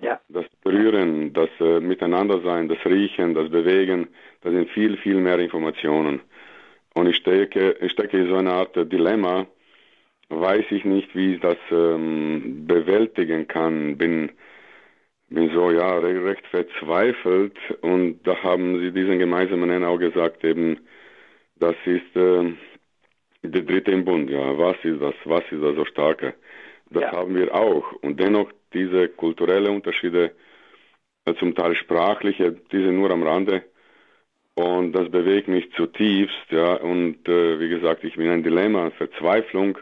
Ja. 0.00 0.20
Das 0.28 0.46
Berühren, 0.62 1.32
das 1.32 1.50
äh, 1.60 1.80
Miteinandersein, 1.80 2.68
das 2.68 2.78
Riechen, 2.84 3.34
das 3.34 3.50
Bewegen, 3.50 4.08
das 4.42 4.52
sind 4.52 4.70
viel, 4.70 4.96
viel 4.96 5.16
mehr 5.16 5.38
Informationen. 5.38 6.20
Und 6.94 7.08
ich 7.08 7.16
stecke, 7.16 7.76
ich 7.80 7.92
stecke 7.92 8.18
in 8.18 8.28
so 8.28 8.36
eine 8.36 8.52
Art 8.52 8.74
Dilemma, 8.76 9.46
weiß 10.28 10.64
ich 10.70 10.84
nicht, 10.84 11.14
wie 11.14 11.34
ich 11.34 11.40
das 11.40 11.58
ähm, 11.70 12.66
bewältigen 12.66 13.46
kann, 13.48 13.96
bin, 13.96 14.32
bin 15.28 15.50
so, 15.54 15.70
ja, 15.70 15.98
recht 15.98 16.46
verzweifelt 16.48 17.56
und 17.80 18.20
da 18.24 18.42
haben 18.42 18.80
sie 18.80 18.92
diesen 18.92 19.18
gemeinsamen 19.18 19.68
Nenner 19.68 19.88
auch 19.88 19.98
gesagt, 19.98 20.44
eben, 20.44 20.80
das 21.56 21.76
ist, 21.84 22.16
äh, 22.16 22.52
der 23.42 23.62
dritte 23.62 23.90
im 23.90 24.04
Bund, 24.04 24.30
ja. 24.30 24.56
Was 24.58 24.76
ist 24.84 25.00
das? 25.00 25.14
Was 25.24 25.44
ist 25.50 25.62
das 25.62 25.74
so 25.76 25.84
starke? 25.84 26.34
Das 26.90 27.02
ja. 27.02 27.12
haben 27.12 27.34
wir 27.34 27.54
auch. 27.54 27.92
Und 28.02 28.20
dennoch 28.20 28.50
diese 28.72 29.08
kulturellen 29.08 29.74
Unterschiede, 29.74 30.32
äh, 31.24 31.34
zum 31.34 31.54
Teil 31.54 31.74
sprachliche, 31.74 32.52
diese 32.72 32.92
nur 32.92 33.10
am 33.10 33.22
Rande, 33.22 33.62
Und 34.54 34.92
das 34.92 35.10
bewegt 35.10 35.48
mich 35.48 35.72
zutiefst, 35.72 36.50
ja. 36.50 36.74
Und 36.74 37.26
äh, 37.28 37.58
wie 37.58 37.68
gesagt, 37.68 38.04
ich 38.04 38.16
bin 38.16 38.30
ein 38.30 38.42
Dilemma, 38.42 38.90
Verzweiflung, 38.90 39.78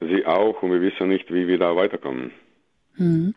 sie 0.00 0.26
auch, 0.26 0.62
und 0.62 0.72
wir 0.72 0.80
wissen 0.80 1.08
nicht, 1.08 1.32
wie 1.32 1.46
wir 1.46 1.58
da 1.58 1.76
weiterkommen. 1.76 2.32
Mhm. 2.96 3.34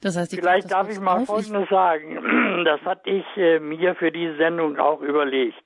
Das 0.00 0.16
heißt, 0.16 0.34
Vielleicht 0.34 0.70
darf 0.70 0.90
ich 0.90 0.98
mal 0.98 1.26
Folgendes 1.26 1.68
sagen. 1.68 2.18
Das 2.64 2.80
hatte 2.82 3.08
ich 3.08 3.24
äh, 3.36 3.58
mir 3.58 3.94
für 3.94 4.12
diese 4.12 4.36
Sendung 4.36 4.78
auch 4.78 5.00
überlegt. 5.00 5.62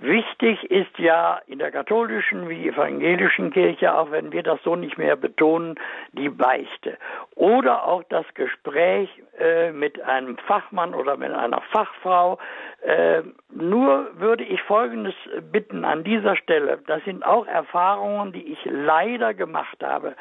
Wichtig 0.00 0.62
ist 0.70 0.96
ja 0.98 1.40
in 1.48 1.58
der 1.58 1.72
katholischen 1.72 2.48
wie 2.48 2.68
evangelischen 2.68 3.50
Kirche, 3.50 3.92
auch 3.92 4.12
wenn 4.12 4.30
wir 4.30 4.44
das 4.44 4.62
so 4.62 4.76
nicht 4.76 4.96
mehr 4.96 5.16
betonen, 5.16 5.74
die 6.12 6.28
Beichte. 6.28 6.96
Oder 7.34 7.84
auch 7.84 8.04
das 8.08 8.24
Gespräch 8.34 9.10
äh, 9.40 9.72
mit 9.72 10.00
einem 10.00 10.38
Fachmann 10.38 10.94
oder 10.94 11.16
mit 11.16 11.32
einer 11.32 11.60
Fachfrau. 11.72 12.38
Äh, 12.82 13.22
nur 13.50 14.08
würde 14.20 14.44
ich 14.44 14.62
Folgendes 14.62 15.14
bitten 15.50 15.84
an 15.84 16.04
dieser 16.04 16.36
Stelle. 16.36 16.78
Das 16.86 17.02
sind 17.04 17.26
auch 17.26 17.48
Erfahrungen, 17.48 18.32
die 18.32 18.52
ich 18.52 18.58
leider 18.66 19.34
gemacht 19.34 19.82
habe. 19.82 20.14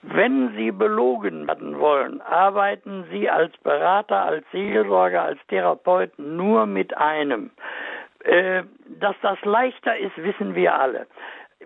Wenn 0.00 0.54
Sie 0.56 0.72
belogen 0.72 1.46
werden 1.46 1.78
wollen, 1.78 2.22
arbeiten 2.22 3.04
Sie 3.10 3.28
als 3.28 3.54
Berater, 3.58 4.24
als 4.24 4.44
Seelsorger, 4.52 5.22
als 5.22 5.38
Therapeut 5.48 6.18
nur 6.18 6.64
mit 6.64 6.96
einem. 6.96 7.50
Äh, 8.24 8.62
dass 9.02 9.16
das 9.22 9.40
leichter 9.44 9.96
ist, 9.96 10.16
wissen 10.16 10.54
wir 10.54 10.74
alle. 10.74 11.06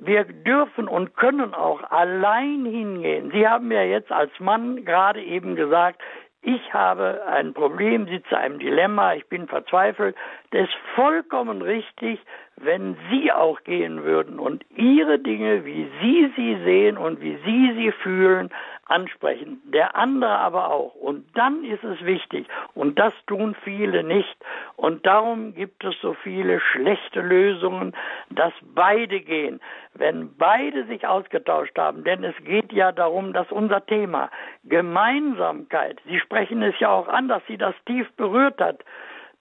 Wir 0.00 0.24
dürfen 0.24 0.88
und 0.88 1.16
können 1.16 1.54
auch 1.54 1.82
allein 1.90 2.64
hingehen. 2.66 3.30
Sie 3.32 3.48
haben 3.48 3.70
ja 3.72 3.82
jetzt 3.82 4.12
als 4.12 4.30
Mann 4.40 4.84
gerade 4.84 5.22
eben 5.22 5.56
gesagt, 5.56 6.00
ich 6.42 6.72
habe 6.72 7.22
ein 7.26 7.54
Problem, 7.54 8.06
sitze 8.06 8.38
einem 8.38 8.60
Dilemma, 8.60 9.14
ich 9.14 9.26
bin 9.26 9.48
verzweifelt. 9.48 10.14
Das 10.52 10.68
ist 10.68 10.76
vollkommen 10.94 11.60
richtig, 11.60 12.20
wenn 12.56 12.96
Sie 13.10 13.32
auch 13.32 13.64
gehen 13.64 14.04
würden 14.04 14.38
und 14.38 14.64
Ihre 14.76 15.18
Dinge, 15.18 15.64
wie 15.64 15.90
Sie 16.00 16.32
sie 16.36 16.56
sehen 16.62 16.98
und 16.98 17.20
wie 17.20 17.36
Sie 17.44 17.72
sie 17.74 17.90
fühlen, 17.90 18.50
ansprechen. 18.86 19.60
Der 19.64 19.96
andere 19.96 20.38
aber 20.38 20.70
auch. 20.70 20.94
Und 20.94 21.26
dann 21.36 21.64
ist 21.64 21.82
es 21.84 22.04
wichtig. 22.04 22.46
Und 22.74 22.98
das 22.98 23.12
tun 23.26 23.56
viele 23.64 24.02
nicht. 24.04 24.36
Und 24.76 25.04
darum 25.06 25.54
gibt 25.54 25.84
es 25.84 25.94
so 26.00 26.14
viele 26.14 26.60
schlechte 26.60 27.20
Lösungen, 27.20 27.94
dass 28.30 28.52
beide 28.74 29.20
gehen. 29.20 29.60
Wenn 29.94 30.36
beide 30.36 30.84
sich 30.86 31.06
ausgetauscht 31.06 31.76
haben, 31.78 32.04
denn 32.04 32.22
es 32.22 32.36
geht 32.44 32.72
ja 32.72 32.92
darum, 32.92 33.32
dass 33.32 33.50
unser 33.50 33.84
Thema 33.86 34.30
Gemeinsamkeit, 34.64 36.00
Sie 36.06 36.20
sprechen 36.20 36.62
es 36.62 36.78
ja 36.78 36.90
auch 36.90 37.08
an, 37.08 37.28
dass 37.28 37.42
Sie 37.46 37.56
das 37.56 37.74
tief 37.86 38.10
berührt 38.16 38.60
hat, 38.60 38.84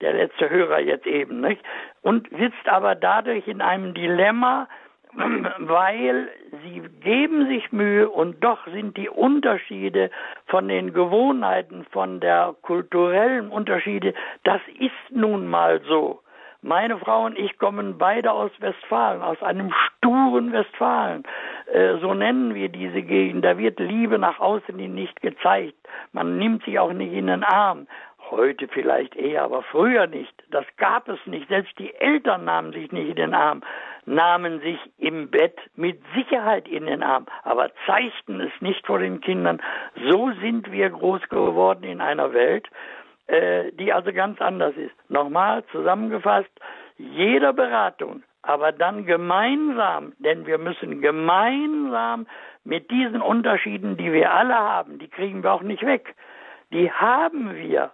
der 0.01 0.13
letzte 0.13 0.49
Hörer 0.49 0.79
jetzt 0.79 1.07
eben, 1.07 1.41
nicht? 1.41 1.61
Und 2.01 2.29
sitzt 2.29 2.67
aber 2.67 2.95
dadurch 2.95 3.47
in 3.47 3.61
einem 3.61 3.93
Dilemma, 3.93 4.67
weil 5.59 6.29
sie 6.63 6.81
geben 7.01 7.47
sich 7.47 7.71
Mühe 7.71 8.09
und 8.09 8.43
doch 8.43 8.65
sind 8.67 8.97
die 8.97 9.09
Unterschiede 9.09 10.09
von 10.47 10.67
den 10.67 10.93
Gewohnheiten, 10.93 11.85
von 11.91 12.19
der 12.19 12.55
kulturellen 12.61 13.49
Unterschiede, 13.49 14.13
das 14.43 14.61
ist 14.79 15.15
nun 15.15 15.47
mal 15.47 15.81
so. 15.87 16.21
Meine 16.61 16.97
Frau 16.97 17.25
und 17.25 17.37
ich 17.37 17.59
kommen 17.59 17.99
beide 17.99 18.31
aus 18.31 18.49
Westfalen, 18.59 19.21
aus 19.21 19.39
einem 19.43 19.71
sturen 19.71 20.51
Westfalen. 20.51 21.23
Äh, 21.71 21.97
so 22.01 22.15
nennen 22.15 22.55
wir 22.55 22.69
diese 22.69 23.03
Gegend. 23.03 23.45
Da 23.45 23.59
wird 23.59 23.79
Liebe 23.79 24.17
nach 24.17 24.39
außen 24.39 24.75
nicht 24.75 25.21
gezeigt. 25.21 25.77
Man 26.11 26.39
nimmt 26.39 26.63
sich 26.63 26.79
auch 26.79 26.91
nicht 26.91 27.13
in 27.13 27.27
den 27.27 27.43
Arm. 27.43 27.85
Heute 28.31 28.67
vielleicht 28.67 29.15
eher, 29.15 29.43
aber 29.43 29.61
früher 29.61 30.07
nicht. 30.07 30.33
Das 30.49 30.65
gab 30.77 31.07
es 31.09 31.19
nicht. 31.25 31.47
Selbst 31.47 31.77
die 31.77 31.93
Eltern 31.93 32.45
nahmen 32.45 32.73
sich 32.73 32.91
nicht 32.91 33.09
in 33.09 33.15
den 33.15 33.33
Arm, 33.33 33.61
nahmen 34.05 34.61
sich 34.61 34.79
im 34.97 35.29
Bett 35.29 35.57
mit 35.75 36.01
Sicherheit 36.15 36.67
in 36.67 36.87
den 36.87 37.03
Arm, 37.03 37.27
aber 37.43 37.69
zeigten 37.85 38.41
es 38.41 38.51
nicht 38.61 38.85
vor 38.87 38.99
den 38.99 39.21
Kindern. 39.21 39.61
So 40.09 40.31
sind 40.41 40.71
wir 40.71 40.89
groß 40.89 41.21
geworden 41.29 41.83
in 41.83 42.01
einer 42.01 42.33
Welt, 42.33 42.67
äh, 43.27 43.71
die 43.73 43.93
also 43.93 44.11
ganz 44.11 44.41
anders 44.41 44.75
ist. 44.75 44.95
Nochmal 45.09 45.63
zusammengefasst, 45.71 46.51
jeder 46.97 47.53
Beratung, 47.53 48.23
aber 48.41 48.71
dann 48.71 49.05
gemeinsam, 49.05 50.13
denn 50.17 50.47
wir 50.47 50.57
müssen 50.57 51.01
gemeinsam 51.01 52.25
mit 52.63 52.89
diesen 52.89 53.21
Unterschieden, 53.21 53.97
die 53.97 54.11
wir 54.11 54.33
alle 54.33 54.55
haben, 54.55 54.97
die 54.97 55.09
kriegen 55.09 55.43
wir 55.43 55.53
auch 55.53 55.61
nicht 55.61 55.85
weg. 55.85 56.15
Die 56.71 56.91
haben 56.91 57.55
wir 57.55 57.91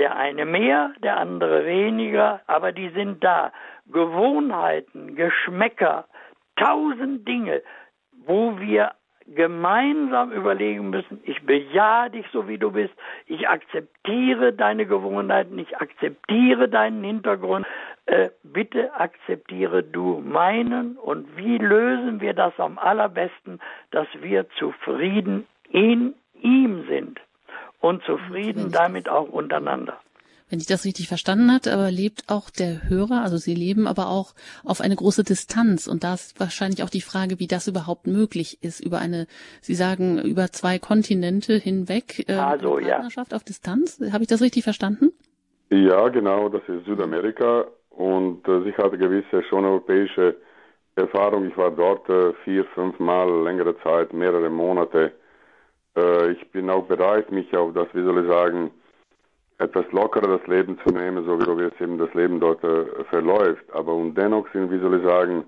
der 0.00 0.16
eine 0.16 0.46
mehr, 0.46 0.92
der 1.02 1.18
andere 1.18 1.66
weniger, 1.66 2.40
aber 2.46 2.72
die 2.72 2.88
sind 2.88 3.22
da. 3.22 3.52
Gewohnheiten, 3.92 5.14
Geschmäcker, 5.14 6.06
tausend 6.56 7.28
Dinge, 7.28 7.62
wo 8.24 8.58
wir 8.58 8.92
gemeinsam 9.26 10.32
überlegen 10.32 10.90
müssen, 10.90 11.20
ich 11.24 11.40
bejahe 11.42 12.10
dich 12.10 12.26
so 12.32 12.48
wie 12.48 12.58
du 12.58 12.72
bist, 12.72 12.94
ich 13.26 13.48
akzeptiere 13.48 14.52
deine 14.54 14.86
Gewohnheiten, 14.86 15.58
ich 15.58 15.76
akzeptiere 15.76 16.68
deinen 16.68 17.04
Hintergrund, 17.04 17.66
äh, 18.06 18.30
bitte 18.42 18.92
akzeptiere 18.94 19.84
du 19.84 20.20
meinen 20.24 20.96
und 20.96 21.36
wie 21.36 21.58
lösen 21.58 22.20
wir 22.20 22.32
das 22.32 22.58
am 22.58 22.78
allerbesten, 22.78 23.60
dass 23.90 24.08
wir 24.20 24.48
zufrieden 24.58 25.46
in 25.68 26.14
ihm 26.40 26.86
sind 26.88 27.20
und 27.80 28.02
zufrieden 28.04 28.70
damit 28.70 29.08
auch 29.08 29.28
untereinander. 29.28 29.98
Wenn 30.50 30.58
ich 30.58 30.66
das 30.66 30.84
richtig 30.84 31.06
verstanden 31.06 31.52
hatte, 31.52 31.72
aber 31.72 31.92
lebt 31.92 32.24
auch 32.26 32.50
der 32.50 32.88
Hörer, 32.88 33.22
also 33.22 33.36
Sie 33.36 33.54
leben 33.54 33.86
aber 33.86 34.08
auch 34.08 34.34
auf 34.64 34.80
eine 34.80 34.96
große 34.96 35.22
Distanz. 35.22 35.86
Und 35.86 36.02
da 36.02 36.14
ist 36.14 36.40
wahrscheinlich 36.40 36.82
auch 36.82 36.90
die 36.90 37.02
Frage, 37.02 37.38
wie 37.38 37.46
das 37.46 37.68
überhaupt 37.68 38.08
möglich 38.08 38.58
ist, 38.60 38.80
über 38.80 38.98
eine, 38.98 39.28
Sie 39.60 39.76
sagen, 39.76 40.18
über 40.18 40.48
zwei 40.48 40.80
Kontinente 40.80 41.54
hinweg, 41.54 42.28
äh, 42.28 42.32
also, 42.32 42.80
Partnerschaft 42.80 43.30
ja. 43.30 43.36
auf 43.36 43.44
Distanz. 43.44 44.00
Habe 44.12 44.24
ich 44.24 44.28
das 44.28 44.42
richtig 44.42 44.64
verstanden? 44.64 45.12
Ja, 45.70 46.08
genau, 46.08 46.48
das 46.48 46.62
ist 46.66 46.84
Südamerika 46.84 47.66
und 47.90 48.46
äh, 48.48 48.68
ich 48.68 48.76
hatte 48.76 48.98
gewisse 48.98 49.44
schon 49.44 49.64
europäische 49.64 50.34
Erfahrung. 50.96 51.46
Ich 51.46 51.56
war 51.56 51.70
dort 51.70 52.08
äh, 52.08 52.32
vier, 52.42 52.64
fünf 52.74 52.98
Mal 52.98 53.44
längere 53.44 53.78
Zeit, 53.84 54.12
mehrere 54.12 54.50
Monate 54.50 55.12
äh, 55.96 56.32
ich 56.32 56.50
bin 56.50 56.70
auch 56.70 56.84
bereit, 56.84 57.30
mich 57.30 57.54
auf 57.56 57.72
das, 57.74 57.88
wie 57.92 58.02
soll 58.02 58.22
ich 58.22 58.30
sagen, 58.30 58.70
etwas 59.58 59.84
lockerer 59.92 60.38
das 60.38 60.46
Leben 60.46 60.78
zu 60.84 60.92
nehmen, 60.92 61.24
so 61.24 61.38
wie 61.38 61.64
es 61.64 61.80
eben 61.80 61.98
das 61.98 62.12
Leben 62.14 62.40
dort 62.40 62.64
äh, 62.64 63.04
verläuft. 63.04 63.64
Aber 63.72 63.94
und 63.94 64.14
dennoch 64.14 64.50
sind, 64.52 64.70
wie 64.70 64.78
soll 64.78 64.98
ich 64.98 65.04
sagen, 65.04 65.44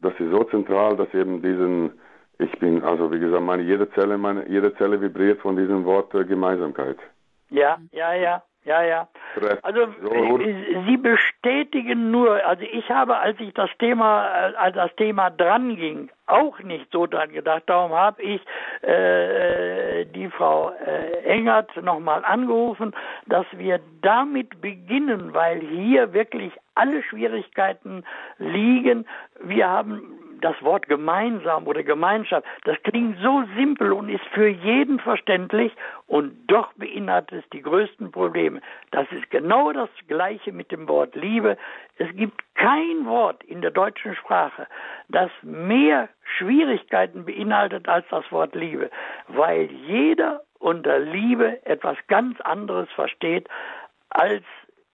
das 0.00 0.12
ist 0.18 0.30
so 0.30 0.44
zentral, 0.44 0.96
dass 0.96 1.12
eben 1.14 1.42
diesen, 1.42 1.92
ich 2.38 2.52
bin, 2.58 2.82
also 2.82 3.10
wie 3.12 3.18
gesagt, 3.18 3.42
meine 3.42 3.62
jede 3.62 3.90
Zelle, 3.92 4.16
meine 4.16 4.48
jede 4.48 4.74
Zelle 4.76 5.00
vibriert 5.00 5.40
von 5.40 5.56
diesem 5.56 5.84
Wort 5.84 6.14
äh, 6.14 6.24
Gemeinsamkeit. 6.24 6.98
Ja, 7.50 7.78
ja, 7.92 8.14
ja. 8.14 8.42
Ja, 8.66 8.82
ja. 8.82 9.08
Also 9.62 9.86
Sie 10.86 10.96
bestätigen 10.96 12.10
nur, 12.10 12.44
also 12.44 12.64
ich 12.64 12.90
habe, 12.90 13.16
als 13.16 13.38
ich 13.38 13.54
das 13.54 13.70
Thema, 13.78 14.26
äh, 14.26 14.54
als 14.56 14.74
das 14.74 14.94
Thema 14.96 15.30
dran 15.30 15.76
ging, 15.76 16.10
auch 16.26 16.58
nicht 16.58 16.90
so 16.90 17.06
dran 17.06 17.30
gedacht. 17.30 17.62
Darum 17.66 17.92
habe 17.92 18.20
ich 18.20 18.40
äh, 18.82 20.04
die 20.06 20.28
Frau 20.30 20.72
äh, 20.84 21.22
Engert 21.22 21.76
nochmal 21.80 22.24
angerufen, 22.24 22.92
dass 23.26 23.46
wir 23.52 23.78
damit 24.02 24.60
beginnen, 24.60 25.32
weil 25.32 25.60
hier 25.60 26.12
wirklich 26.12 26.52
alle 26.74 27.04
Schwierigkeiten 27.04 28.02
liegen. 28.38 29.06
Wir 29.44 29.68
haben 29.68 30.25
das 30.40 30.60
Wort 30.62 30.88
gemeinsam 30.88 31.66
oder 31.66 31.82
Gemeinschaft, 31.82 32.46
das 32.64 32.76
klingt 32.82 33.18
so 33.22 33.44
simpel 33.56 33.92
und 33.92 34.08
ist 34.08 34.24
für 34.32 34.48
jeden 34.48 34.98
verständlich 35.00 35.72
und 36.06 36.34
doch 36.46 36.72
beinhaltet 36.74 37.44
es 37.44 37.50
die 37.50 37.62
größten 37.62 38.10
Probleme. 38.12 38.60
Das 38.90 39.06
ist 39.12 39.30
genau 39.30 39.72
das 39.72 39.88
Gleiche 40.08 40.52
mit 40.52 40.70
dem 40.70 40.88
Wort 40.88 41.14
Liebe. 41.14 41.56
Es 41.98 42.14
gibt 42.16 42.42
kein 42.54 43.06
Wort 43.06 43.42
in 43.44 43.62
der 43.62 43.70
deutschen 43.70 44.14
Sprache, 44.14 44.66
das 45.08 45.30
mehr 45.42 46.08
Schwierigkeiten 46.38 47.24
beinhaltet 47.24 47.88
als 47.88 48.06
das 48.10 48.30
Wort 48.32 48.54
Liebe, 48.54 48.90
weil 49.28 49.70
jeder 49.70 50.42
unter 50.58 50.98
Liebe 50.98 51.64
etwas 51.66 51.96
ganz 52.08 52.40
anderes 52.40 52.88
versteht 52.92 53.48
als 54.10 54.42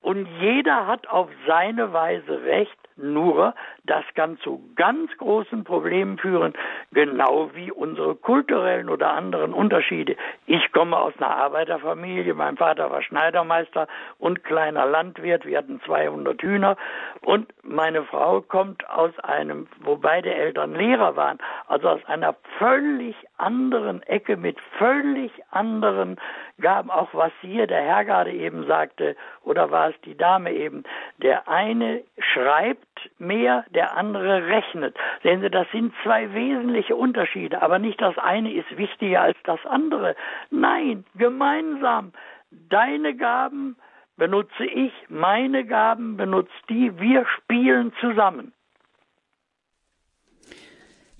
und 0.02 0.26
jeder 0.40 0.86
hat 0.88 1.08
auf 1.08 1.28
seine 1.46 1.92
Weise 1.92 2.42
Recht, 2.42 2.76
nur 2.96 3.54
das 3.84 4.04
kann 4.14 4.38
zu 4.38 4.62
ganz 4.76 5.10
großen 5.16 5.64
Problemen 5.64 6.18
führen, 6.18 6.52
genau 6.92 7.50
wie 7.54 7.70
unsere 7.70 8.14
kulturellen 8.14 8.88
oder 8.88 9.12
anderen 9.12 9.52
Unterschiede. 9.52 10.16
Ich 10.46 10.72
komme 10.72 10.96
aus 10.96 11.14
einer 11.18 11.36
Arbeiterfamilie, 11.36 12.34
mein 12.34 12.56
Vater 12.56 12.90
war 12.90 13.02
Schneidermeister 13.02 13.88
und 14.18 14.44
kleiner 14.44 14.86
Landwirt, 14.86 15.44
wir 15.46 15.58
hatten 15.58 15.80
200 15.84 16.40
Hühner 16.42 16.76
und 17.22 17.52
meine 17.62 18.04
Frau 18.04 18.40
kommt 18.40 18.88
aus 18.88 19.18
einem, 19.20 19.66
wo 19.80 19.96
beide 19.96 20.34
Eltern 20.34 20.74
Lehrer 20.74 21.16
waren, 21.16 21.38
also 21.66 21.88
aus 21.88 22.04
einer 22.06 22.34
völlig 22.58 23.16
anderen 23.36 24.02
Ecke 24.02 24.36
mit 24.36 24.58
völlig 24.78 25.32
anderen 25.50 26.18
Gaben, 26.60 26.90
auch 26.90 27.12
was 27.12 27.32
hier 27.40 27.66
der 27.66 27.82
Herr 27.82 28.04
gerade 28.04 28.32
eben 28.32 28.66
sagte, 28.66 29.16
oder 29.42 29.70
war 29.70 29.90
es 29.90 30.00
die 30.02 30.16
Dame 30.16 30.52
eben, 30.52 30.84
der 31.18 31.48
eine 31.48 32.02
schreibt 32.18 33.10
mehr, 33.18 33.64
der 33.70 33.96
andere 33.96 34.46
rechnet. 34.46 34.96
Sehen 35.22 35.40
Sie, 35.40 35.50
das 35.50 35.70
sind 35.72 35.94
zwei 36.02 36.32
wesentliche 36.32 36.96
Unterschiede, 36.96 37.62
aber 37.62 37.78
nicht 37.78 38.00
das 38.00 38.16
eine 38.18 38.52
ist 38.52 38.76
wichtiger 38.76 39.22
als 39.22 39.38
das 39.44 39.64
andere. 39.66 40.14
Nein, 40.50 41.04
gemeinsam. 41.14 42.12
Deine 42.50 43.14
Gaben 43.16 43.76
benutze 44.16 44.64
ich, 44.64 44.92
meine 45.08 45.64
Gaben 45.64 46.16
benutzt 46.16 46.52
die, 46.68 46.98
wir 47.00 47.26
spielen 47.26 47.92
zusammen. 48.00 48.52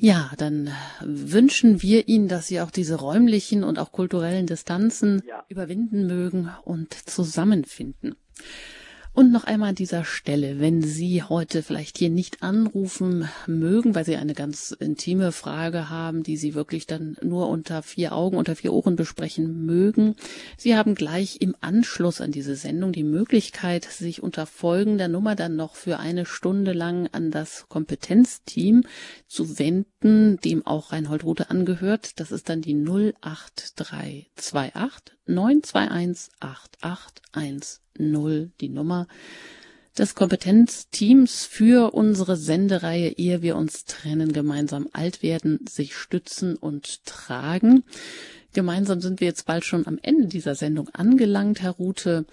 Ja, 0.03 0.33
dann 0.37 0.69
wünschen 1.01 1.81
wir 1.81 2.09
Ihnen, 2.09 2.27
dass 2.27 2.49
Sie 2.49 2.61
auch 2.61 2.73
diese 2.73 2.97
räumlichen 2.97 3.63
und 3.63 3.79
auch 3.79 3.93
kulturellen 3.93 4.49
Distanzen 4.49 5.23
ja. 5.29 5.45
überwinden 5.49 6.09
mögen 6.09 6.51
und 6.65 6.93
zusammenfinden. 6.93 8.17
Und 9.15 9.31
noch 9.31 9.45
einmal 9.45 9.69
an 9.69 9.75
dieser 9.75 10.05
Stelle, 10.05 10.59
wenn 10.59 10.81
Sie 10.81 11.23
heute 11.23 11.63
vielleicht 11.63 11.99
hier 11.99 12.09
nicht 12.09 12.43
anrufen 12.43 13.29
mögen, 13.47 13.95
weil 13.95 14.07
Sie 14.07 14.17
eine 14.17 14.33
ganz 14.33 14.71
intime 14.71 15.33
Frage 15.33 15.91
haben, 15.91 16.23
die 16.23 16.39
Sie 16.39 16.55
wirklich 16.55 16.87
dann 16.87 17.19
nur 17.23 17.51
unter 17.51 17.83
vier 17.83 18.15
Augen, 18.15 18.39
unter 18.39 18.57
vier 18.57 18.73
Ohren 18.73 18.97
besprechen 18.97 19.67
mögen, 19.67 20.17
Sie 20.57 20.77
haben 20.77 20.95
gleich 20.95 21.43
im 21.43 21.55
Anschluss 21.61 22.23
an 22.23 22.33
diese 22.33 22.57
Sendung 22.57 22.93
die 22.93 23.05
Möglichkeit, 23.05 23.85
sich 23.85 24.23
unter 24.23 24.47
folgender 24.47 25.09
Nummer 25.09 25.37
dann 25.37 25.57
noch 25.57 25.75
für 25.75 25.99
eine 25.99 26.25
Stunde 26.25 26.73
lang 26.73 27.07
an 27.13 27.31
das 27.31 27.67
Kompetenzteam 27.69 28.85
zu 29.27 29.59
wenden, 29.59 30.39
dem 30.39 30.67
auch 30.67 30.91
Reinhold 30.91 31.25
Rute 31.25 31.51
angehört. 31.51 32.19
Das 32.19 32.33
ist 32.33 32.49
dann 32.49 32.63
die 32.63 32.73
08328 32.73 35.13
921 35.27 37.82
8810, 37.99 38.53
die 38.61 38.69
Nummer 38.69 39.07
des 39.97 40.15
Kompetenzteams 40.15 41.45
für 41.45 41.93
unsere 41.93 42.37
Sendereihe 42.37 43.11
Ehe 43.11 43.43
wir 43.43 43.57
uns 43.57 43.85
trennen, 43.85 44.33
gemeinsam 44.33 44.89
alt 44.93 45.23
werden, 45.23 45.61
sich 45.69 45.95
stützen 45.95 46.57
und 46.57 47.05
tragen. 47.05 47.85
Gemeinsam 48.55 49.01
sind 49.01 49.21
wir 49.21 49.29
jetzt 49.29 49.47
bald 49.47 49.65
schon 49.65 49.87
am 49.87 49.99
Ende 50.01 50.29
dieser 50.29 50.55
Sendung 50.55 50.89
angelangt, 50.91 51.61
Herr 51.61 51.73
Rute. 51.73 52.25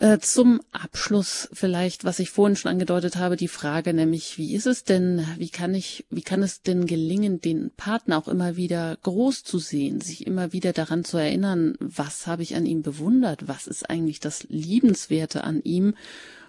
Äh, 0.00 0.20
zum 0.20 0.62
Abschluss 0.72 1.50
vielleicht, 1.52 2.04
was 2.04 2.18
ich 2.18 2.30
vorhin 2.30 2.56
schon 2.56 2.70
angedeutet 2.70 3.16
habe, 3.16 3.36
die 3.36 3.48
Frage 3.48 3.92
nämlich, 3.92 4.38
wie 4.38 4.54
ist 4.54 4.66
es 4.66 4.84
denn, 4.84 5.26
wie 5.36 5.50
kann 5.50 5.74
ich, 5.74 6.06
wie 6.08 6.22
kann 6.22 6.42
es 6.42 6.62
denn 6.62 6.86
gelingen, 6.86 7.42
den 7.42 7.70
Partner 7.76 8.16
auch 8.16 8.28
immer 8.28 8.56
wieder 8.56 8.96
groß 9.02 9.44
zu 9.44 9.58
sehen, 9.58 10.00
sich 10.00 10.26
immer 10.26 10.54
wieder 10.54 10.72
daran 10.72 11.04
zu 11.04 11.18
erinnern, 11.18 11.74
was 11.78 12.26
habe 12.26 12.42
ich 12.42 12.56
an 12.56 12.64
ihm 12.64 12.80
bewundert, 12.80 13.48
was 13.48 13.66
ist 13.66 13.90
eigentlich 13.90 14.18
das 14.18 14.44
Liebenswerte 14.48 15.44
an 15.44 15.60
ihm 15.62 15.94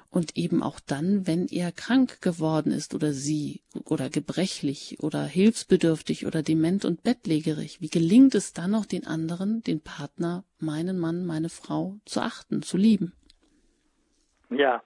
und 0.09 0.37
eben 0.37 0.63
auch 0.63 0.79
dann, 0.79 1.27
wenn 1.27 1.47
er 1.47 1.73
krank 1.73 2.21
geworden 2.21 2.71
ist 2.71 2.93
oder 2.93 3.11
sie 3.11 3.61
oder 3.83 4.09
gebrechlich 4.09 4.99
oder 5.01 5.25
hilfsbedürftig 5.25 6.25
oder 6.25 6.43
dement 6.43 6.85
und 6.85 7.03
bettlägerig, 7.03 7.81
wie 7.81 7.89
gelingt 7.89 8.35
es 8.35 8.53
dann 8.53 8.71
noch 8.71 8.85
den 8.85 9.05
anderen, 9.05 9.63
den 9.63 9.81
Partner, 9.81 10.45
meinen 10.59 10.97
Mann, 10.97 11.25
meine 11.25 11.49
Frau 11.49 11.99
zu 12.05 12.21
achten, 12.21 12.61
zu 12.61 12.77
lieben? 12.77 13.11
Ja, 14.57 14.81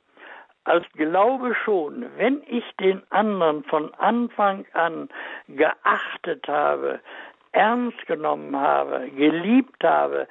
als 0.64 0.86
Glaube 0.94 1.56
schon, 1.56 2.06
wenn 2.18 2.44
ich 2.46 2.66
den 2.80 3.02
anderen 3.10 3.64
von 3.64 3.94
Anfang 3.96 4.66
an 4.74 5.10
geachtet 5.48 6.48
habe, 6.48 7.00
ernst 7.54 8.06
genommen 8.06 8.56
habe, 8.56 9.10
geliebt 9.10 9.84
habe, 9.84 10.28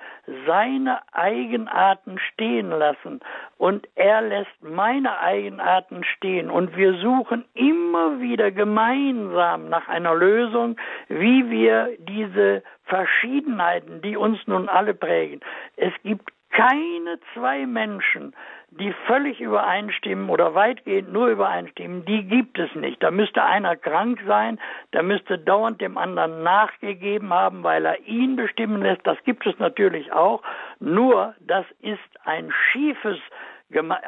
seine 0.46 1.00
Eigenarten 1.12 2.18
stehen 2.18 2.70
lassen 2.70 3.20
und 3.58 3.88
er 3.94 4.20
lässt 4.22 4.62
meine 4.62 5.18
Eigenarten 5.18 6.04
stehen 6.04 6.50
und 6.50 6.76
wir 6.76 6.94
suchen 6.94 7.44
immer 7.54 8.20
wieder 8.20 8.50
gemeinsam 8.50 9.68
nach 9.68 9.88
einer 9.88 10.14
Lösung, 10.14 10.76
wie 11.08 11.50
wir 11.50 11.96
diese 11.98 12.62
Verschiedenheiten, 12.84 14.02
die 14.02 14.16
uns 14.16 14.38
nun 14.46 14.68
alle 14.68 14.94
prägen. 14.94 15.40
Es 15.76 15.92
gibt 16.04 16.30
keine 16.50 17.18
zwei 17.34 17.66
Menschen, 17.66 18.34
die 18.78 18.92
völlig 19.06 19.40
übereinstimmen 19.40 20.28
oder 20.28 20.54
weitgehend 20.54 21.12
nur 21.12 21.28
übereinstimmen, 21.28 22.04
die 22.04 22.24
gibt 22.24 22.58
es 22.58 22.74
nicht. 22.74 23.02
Da 23.02 23.10
müsste 23.10 23.42
einer 23.42 23.76
krank 23.76 24.20
sein, 24.26 24.58
der 24.92 25.02
müsste 25.02 25.38
dauernd 25.38 25.80
dem 25.80 25.98
anderen 25.98 26.42
nachgegeben 26.42 27.32
haben, 27.32 27.62
weil 27.62 27.86
er 27.86 28.00
ihn 28.06 28.36
bestimmen 28.36 28.82
lässt. 28.82 29.06
Das 29.06 29.22
gibt 29.24 29.46
es 29.46 29.58
natürlich 29.58 30.12
auch. 30.12 30.42
Nur, 30.80 31.34
das 31.40 31.64
ist 31.80 31.98
ein 32.24 32.52
schiefes 32.72 33.18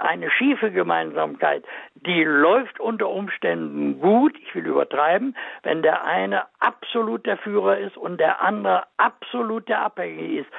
eine 0.00 0.30
schiefe 0.30 0.70
Gemeinsamkeit, 0.70 1.64
die 1.94 2.22
läuft 2.22 2.78
unter 2.78 3.08
Umständen 3.08 4.00
gut, 4.00 4.36
ich 4.38 4.54
will 4.54 4.66
übertreiben, 4.66 5.36
wenn 5.64 5.82
der 5.82 6.04
eine 6.04 6.44
absolut 6.60 7.26
der 7.26 7.38
Führer 7.38 7.78
ist 7.78 7.96
und 7.96 8.20
der 8.20 8.40
andere 8.40 8.84
absolut 8.98 9.68
der 9.68 9.82
Abhängige 9.82 10.42
ist. 10.42 10.50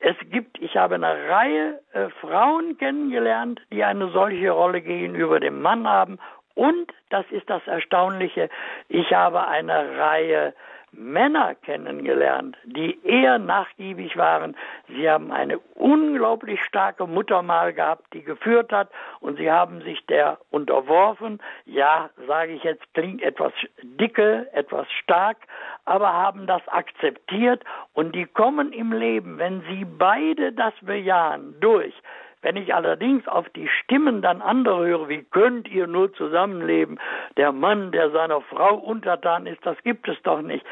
Es 0.00 0.16
gibt, 0.30 0.60
ich 0.60 0.76
habe 0.76 0.94
eine 0.94 1.28
Reihe 1.28 1.80
äh, 1.92 2.08
Frauen 2.20 2.78
kennengelernt, 2.78 3.60
die 3.72 3.82
eine 3.82 4.08
solche 4.10 4.50
Rolle 4.50 4.80
gegenüber 4.80 5.40
dem 5.40 5.60
Mann 5.60 5.88
haben. 5.88 6.18
Und, 6.54 6.92
das 7.10 7.24
ist 7.30 7.48
das 7.50 7.66
Erstaunliche, 7.66 8.48
ich 8.88 9.12
habe 9.12 9.46
eine 9.46 9.98
Reihe 9.98 10.54
Männer 10.92 11.54
kennengelernt, 11.54 12.56
die 12.64 12.98
eher 13.04 13.38
nachgiebig 13.38 14.16
waren. 14.16 14.56
Sie 14.88 15.08
haben 15.08 15.30
eine 15.30 15.58
unglaublich 15.74 16.60
starke 16.64 17.06
Muttermal 17.06 17.72
gehabt, 17.72 18.12
die 18.12 18.22
geführt 18.22 18.72
hat, 18.72 18.88
und 19.20 19.36
sie 19.36 19.50
haben 19.50 19.82
sich 19.82 20.04
der 20.06 20.38
unterworfen. 20.50 21.40
Ja, 21.66 22.10
sage 22.26 22.52
ich 22.52 22.62
jetzt, 22.64 22.82
klingt 22.94 23.22
etwas 23.22 23.52
dicke, 23.82 24.48
etwas 24.52 24.90
stark, 25.02 25.38
aber 25.84 26.12
haben 26.12 26.46
das 26.46 26.66
akzeptiert 26.68 27.62
und 27.94 28.14
die 28.14 28.26
kommen 28.26 28.72
im 28.72 28.92
Leben, 28.92 29.38
wenn 29.38 29.62
sie 29.62 29.84
beide 29.84 30.52
das 30.52 30.74
bejahen, 30.82 31.54
durch. 31.60 31.94
Wenn 32.42 32.56
ich 32.56 32.74
allerdings 32.74 33.26
auf 33.26 33.48
die 33.50 33.68
Stimmen 33.68 34.22
dann 34.22 34.42
andere 34.42 34.86
höre, 34.86 35.08
wie 35.08 35.24
könnt 35.24 35.68
ihr 35.68 35.86
nur 35.86 36.12
zusammenleben? 36.14 37.00
Der 37.36 37.52
Mann, 37.52 37.90
der 37.92 38.10
seiner 38.10 38.40
Frau 38.42 38.74
untertan 38.76 39.46
ist, 39.46 39.64
das 39.64 39.76
gibt 39.82 40.08
es 40.08 40.20
doch 40.22 40.40
nicht. 40.40 40.64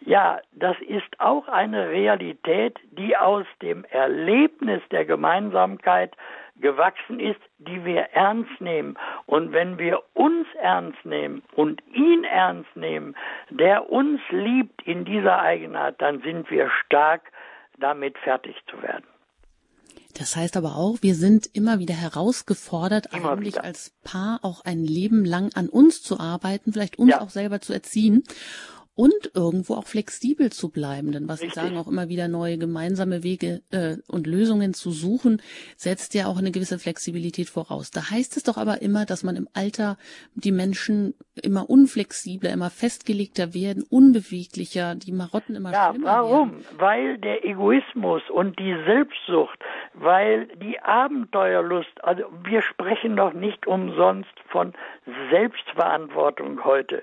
Ja, 0.00 0.40
das 0.52 0.76
ist 0.82 1.18
auch 1.18 1.48
eine 1.48 1.88
Realität, 1.88 2.78
die 2.92 3.16
aus 3.16 3.46
dem 3.62 3.84
Erlebnis 3.86 4.82
der 4.90 5.06
Gemeinsamkeit 5.06 6.14
gewachsen 6.60 7.18
ist, 7.18 7.40
die 7.58 7.84
wir 7.84 8.02
ernst 8.12 8.60
nehmen. 8.60 8.96
Und 9.26 9.52
wenn 9.52 9.78
wir 9.78 10.02
uns 10.14 10.46
ernst 10.60 11.04
nehmen 11.04 11.42
und 11.54 11.82
ihn 11.92 12.24
ernst 12.24 12.74
nehmen, 12.76 13.16
der 13.50 13.90
uns 13.90 14.20
liebt 14.30 14.82
in 14.82 15.04
dieser 15.04 15.40
Eigenart, 15.40 16.00
dann 16.00 16.20
sind 16.20 16.50
wir 16.50 16.70
stark, 16.84 17.32
damit 17.78 18.16
fertig 18.18 18.56
zu 18.70 18.80
werden. 18.82 19.04
Das 20.18 20.34
heißt 20.34 20.56
aber 20.56 20.76
auch, 20.76 20.98
wir 21.02 21.14
sind 21.14 21.48
immer 21.52 21.78
wieder 21.78 21.94
herausgefordert, 21.94 23.12
immer 23.12 23.32
eigentlich 23.32 23.54
wieder. 23.54 23.64
als 23.64 23.92
Paar 24.02 24.40
auch 24.42 24.64
ein 24.64 24.82
Leben 24.84 25.24
lang 25.24 25.52
an 25.54 25.68
uns 25.68 26.02
zu 26.02 26.18
arbeiten, 26.18 26.72
vielleicht 26.72 26.98
uns 26.98 27.10
ja. 27.10 27.20
auch 27.20 27.30
selber 27.30 27.60
zu 27.60 27.72
erziehen 27.72 28.24
und 28.96 29.30
irgendwo 29.34 29.74
auch 29.74 29.86
flexibel 29.86 30.50
zu 30.50 30.70
bleiben. 30.70 31.12
Denn 31.12 31.28
was 31.28 31.42
Richtig. 31.42 31.54
Sie 31.54 31.60
sagen, 31.60 31.76
auch 31.76 31.86
immer 31.86 32.08
wieder 32.08 32.28
neue 32.28 32.56
gemeinsame 32.56 33.22
Wege 33.22 33.60
äh, 33.70 33.96
und 34.08 34.26
Lösungen 34.26 34.72
zu 34.72 34.90
suchen, 34.90 35.42
setzt 35.76 36.14
ja 36.14 36.26
auch 36.26 36.38
eine 36.38 36.50
gewisse 36.50 36.78
Flexibilität 36.78 37.50
voraus. 37.50 37.90
Da 37.90 38.10
heißt 38.10 38.36
es 38.38 38.42
doch 38.42 38.56
aber 38.56 38.80
immer, 38.80 39.04
dass 39.04 39.22
man 39.22 39.36
im 39.36 39.48
Alter 39.52 39.98
die 40.34 40.50
Menschen 40.50 41.14
immer 41.42 41.68
unflexibler, 41.68 42.50
immer 42.50 42.70
festgelegter 42.70 43.52
werden, 43.52 43.84
unbeweglicher, 43.88 44.94
die 44.94 45.12
Marotten 45.12 45.54
immer 45.54 45.72
ja, 45.72 45.90
schlimmer 45.90 46.06
warum? 46.06 46.52
werden. 46.52 46.66
Weil 46.78 47.18
der 47.18 47.44
Egoismus 47.44 48.22
und 48.30 48.58
die 48.58 48.74
Selbstsucht, 48.86 49.58
weil 49.92 50.46
die 50.62 50.80
Abenteuerlust, 50.80 52.02
also 52.02 52.24
wir 52.44 52.62
sprechen 52.62 53.16
doch 53.16 53.34
nicht 53.34 53.66
umsonst 53.66 54.32
von 54.48 54.72
Selbstverantwortung 55.30 56.64
heute. 56.64 57.02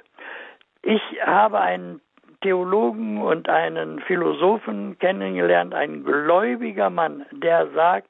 Ich 0.84 1.02
habe 1.26 1.62
einen 1.62 2.02
Theologen 2.42 3.22
und 3.22 3.48
einen 3.48 4.00
Philosophen 4.02 5.00
kennengelernt, 5.00 5.74
ein 5.74 6.04
gläubiger 6.04 6.90
Mann, 6.90 7.26
der 7.32 7.68
sagt, 7.70 8.10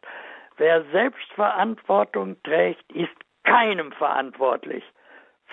wer 0.57 0.83
Selbstverantwortung 0.91 2.35
trägt, 2.43 2.91
ist 2.91 3.13
keinem 3.43 3.91
verantwortlich. 3.91 4.83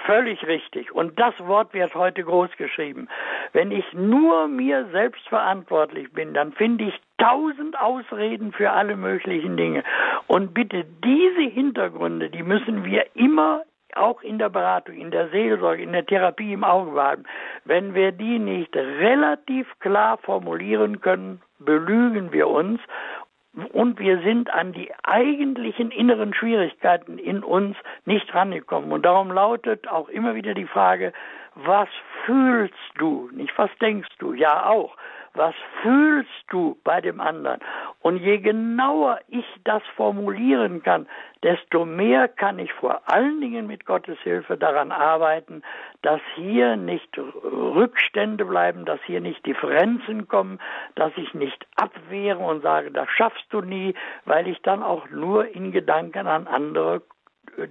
Völlig 0.07 0.47
richtig. 0.47 0.93
Und 0.93 1.21
das 1.21 1.39
Wort 1.41 1.75
wird 1.75 1.95
heute 1.95 2.25
groß 2.25 2.57
geschrieben. 2.57 3.07
Wenn 3.53 3.71
ich 3.71 3.85
nur 3.93 4.49
mir 4.49 4.87
selbst 4.93 5.29
verantwortlich 5.29 6.11
bin, 6.12 6.33
dann 6.33 6.53
finde 6.53 6.85
ich 6.85 6.95
tausend 7.18 7.79
Ausreden 7.79 8.53
für 8.53 8.71
alle 8.71 8.97
möglichen 8.97 9.59
Dinge. 9.59 9.85
Und 10.27 10.55
bitte 10.55 10.87
diese 11.05 11.51
Hintergründe, 11.51 12.31
die 12.31 12.43
müssen 12.43 12.87
wir 12.87 13.05
immer 13.14 13.62
auch 13.97 14.22
in 14.22 14.38
der 14.38 14.49
Beratung, 14.49 14.97
in 14.97 15.11
der 15.11 15.28
Seelsorge, 15.28 15.82
in 15.82 15.93
der 15.93 16.07
Therapie 16.07 16.53
im 16.53 16.64
Auge 16.64 16.93
behalten, 16.93 17.24
wenn 17.64 17.95
wir 17.95 18.12
die 18.12 18.38
nicht 18.38 18.74
relativ 18.76 19.66
klar 19.80 20.18
formulieren 20.18 21.01
können, 21.01 21.41
belügen 21.59 22.32
wir 22.32 22.49
uns 22.49 22.80
und 23.72 23.99
wir 23.99 24.22
sind 24.22 24.53
an 24.53 24.72
die 24.72 24.93
eigentlichen 25.03 25.91
inneren 25.91 26.32
Schwierigkeiten 26.34 27.18
in 27.18 27.43
uns 27.43 27.76
nicht 28.05 28.32
rangekommen. 28.34 28.93
Und 28.93 29.05
darum 29.05 29.32
lautet 29.32 29.88
auch 29.88 30.09
immer 30.09 30.34
wieder 30.34 30.55
die 30.55 30.66
Frage, 30.66 31.12
was 31.57 31.88
fühlst 32.24 32.74
du? 32.97 33.28
Nicht 33.32 33.57
was 33.59 33.70
denkst 33.80 34.09
du? 34.18 34.34
Ja 34.34 34.66
auch 34.66 34.97
was 35.35 35.55
fühlst 35.81 36.45
du 36.49 36.76
bei 36.85 37.01
dem 37.01 37.20
anderen? 37.20 37.61
Und 38.01 38.16
je 38.16 38.39
genauer 38.39 39.20
ich 39.28 39.45
das 39.64 39.83
formulieren 39.97 40.83
kann, 40.83 41.07
desto 41.43 41.85
mehr 41.85 42.28
kann 42.28 42.59
ich 42.59 42.72
vor 42.72 43.01
allen 43.07 43.41
Dingen 43.41 43.66
mit 43.66 43.87
Gottes 43.87 44.18
Hilfe 44.20 44.57
daran 44.57 44.91
arbeiten, 44.91 45.62
dass 46.03 46.20
hier 46.35 46.76
nicht 46.76 47.16
Rückstände 47.16 48.45
bleiben, 48.45 48.85
dass 48.85 49.01
hier 49.05 49.20
nicht 49.20 49.45
Differenzen 49.47 50.28
kommen, 50.28 50.59
dass 50.97 51.12
ich 51.16 51.33
nicht 51.35 51.66
abwehre 51.76 52.39
und 52.39 52.62
sage, 52.62 52.91
das 52.91 53.09
schaffst 53.11 53.47
du 53.51 53.61
nie, 53.61 53.95
weil 54.24 54.49
ich 54.49 54.61
dann 54.62 54.83
auch 54.83 55.09
nur 55.11 55.47
in 55.55 55.72
Gedanken 55.72 56.26
an 56.26 56.47
andere 56.47 57.03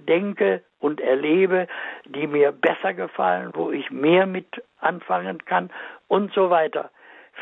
denke 0.08 0.62
und 0.78 1.00
erlebe, 1.00 1.66
die 2.04 2.26
mir 2.26 2.52
besser 2.52 2.94
gefallen, 2.94 3.50
wo 3.54 3.70
ich 3.70 3.90
mehr 3.90 4.26
mit 4.26 4.62
anfangen 4.78 5.44
kann 5.44 5.70
und 6.08 6.32
so 6.32 6.50
weiter. 6.50 6.90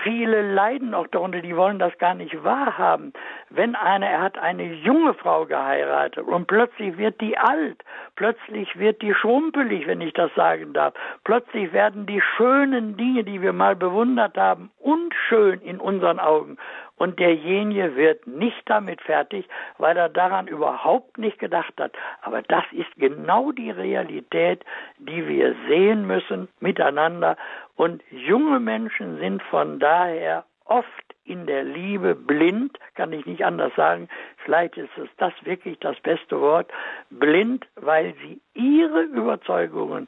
Viele 0.02 0.52
leiden 0.52 0.94
auch 0.94 1.08
darunter, 1.08 1.40
die 1.40 1.56
wollen 1.56 1.78
das 1.78 1.96
gar 1.98 2.14
nicht 2.14 2.44
wahrhaben. 2.44 3.12
Wenn 3.50 3.74
einer, 3.74 4.06
er 4.06 4.20
hat 4.20 4.38
eine 4.38 4.72
junge 4.74 5.14
Frau 5.14 5.46
geheiratet 5.46 6.26
und 6.26 6.46
plötzlich 6.46 6.96
wird 6.96 7.20
die 7.20 7.36
alt, 7.36 7.82
plötzlich 8.14 8.78
wird 8.78 9.02
die 9.02 9.14
schrumpelig, 9.14 9.86
wenn 9.86 10.00
ich 10.00 10.12
das 10.12 10.32
sagen 10.34 10.72
darf, 10.72 10.94
plötzlich 11.24 11.72
werden 11.72 12.06
die 12.06 12.20
schönen 12.36 12.96
Dinge, 12.96 13.24
die 13.24 13.42
wir 13.42 13.52
mal 13.52 13.74
bewundert 13.74 14.36
haben, 14.36 14.70
unschön 14.78 15.60
in 15.60 15.80
unseren 15.80 16.20
Augen 16.20 16.58
und 16.98 17.18
derjenige 17.18 17.96
wird 17.96 18.26
nicht 18.26 18.62
damit 18.66 19.00
fertig, 19.00 19.48
weil 19.78 19.96
er 19.96 20.08
daran 20.08 20.46
überhaupt 20.46 21.18
nicht 21.18 21.38
gedacht 21.38 21.74
hat. 21.78 21.92
Aber 22.22 22.42
das 22.42 22.64
ist 22.72 22.94
genau 22.96 23.52
die 23.52 23.70
Realität, 23.70 24.64
die 24.98 25.26
wir 25.26 25.54
sehen 25.68 26.06
müssen 26.06 26.48
miteinander. 26.60 27.36
Und 27.76 28.02
junge 28.10 28.60
Menschen 28.60 29.18
sind 29.18 29.42
von 29.44 29.78
daher 29.78 30.44
oft 30.64 30.86
in 31.24 31.46
der 31.46 31.64
Liebe 31.64 32.14
blind, 32.14 32.78
kann 32.94 33.12
ich 33.12 33.26
nicht 33.26 33.44
anders 33.44 33.74
sagen. 33.76 34.08
Vielleicht 34.44 34.76
ist 34.76 34.96
es 34.96 35.08
das 35.18 35.32
wirklich 35.44 35.78
das 35.78 35.98
beste 36.00 36.40
Wort, 36.40 36.70
blind, 37.10 37.66
weil 37.76 38.14
sie 38.22 38.40
ihre 38.54 39.02
Überzeugungen, 39.02 40.06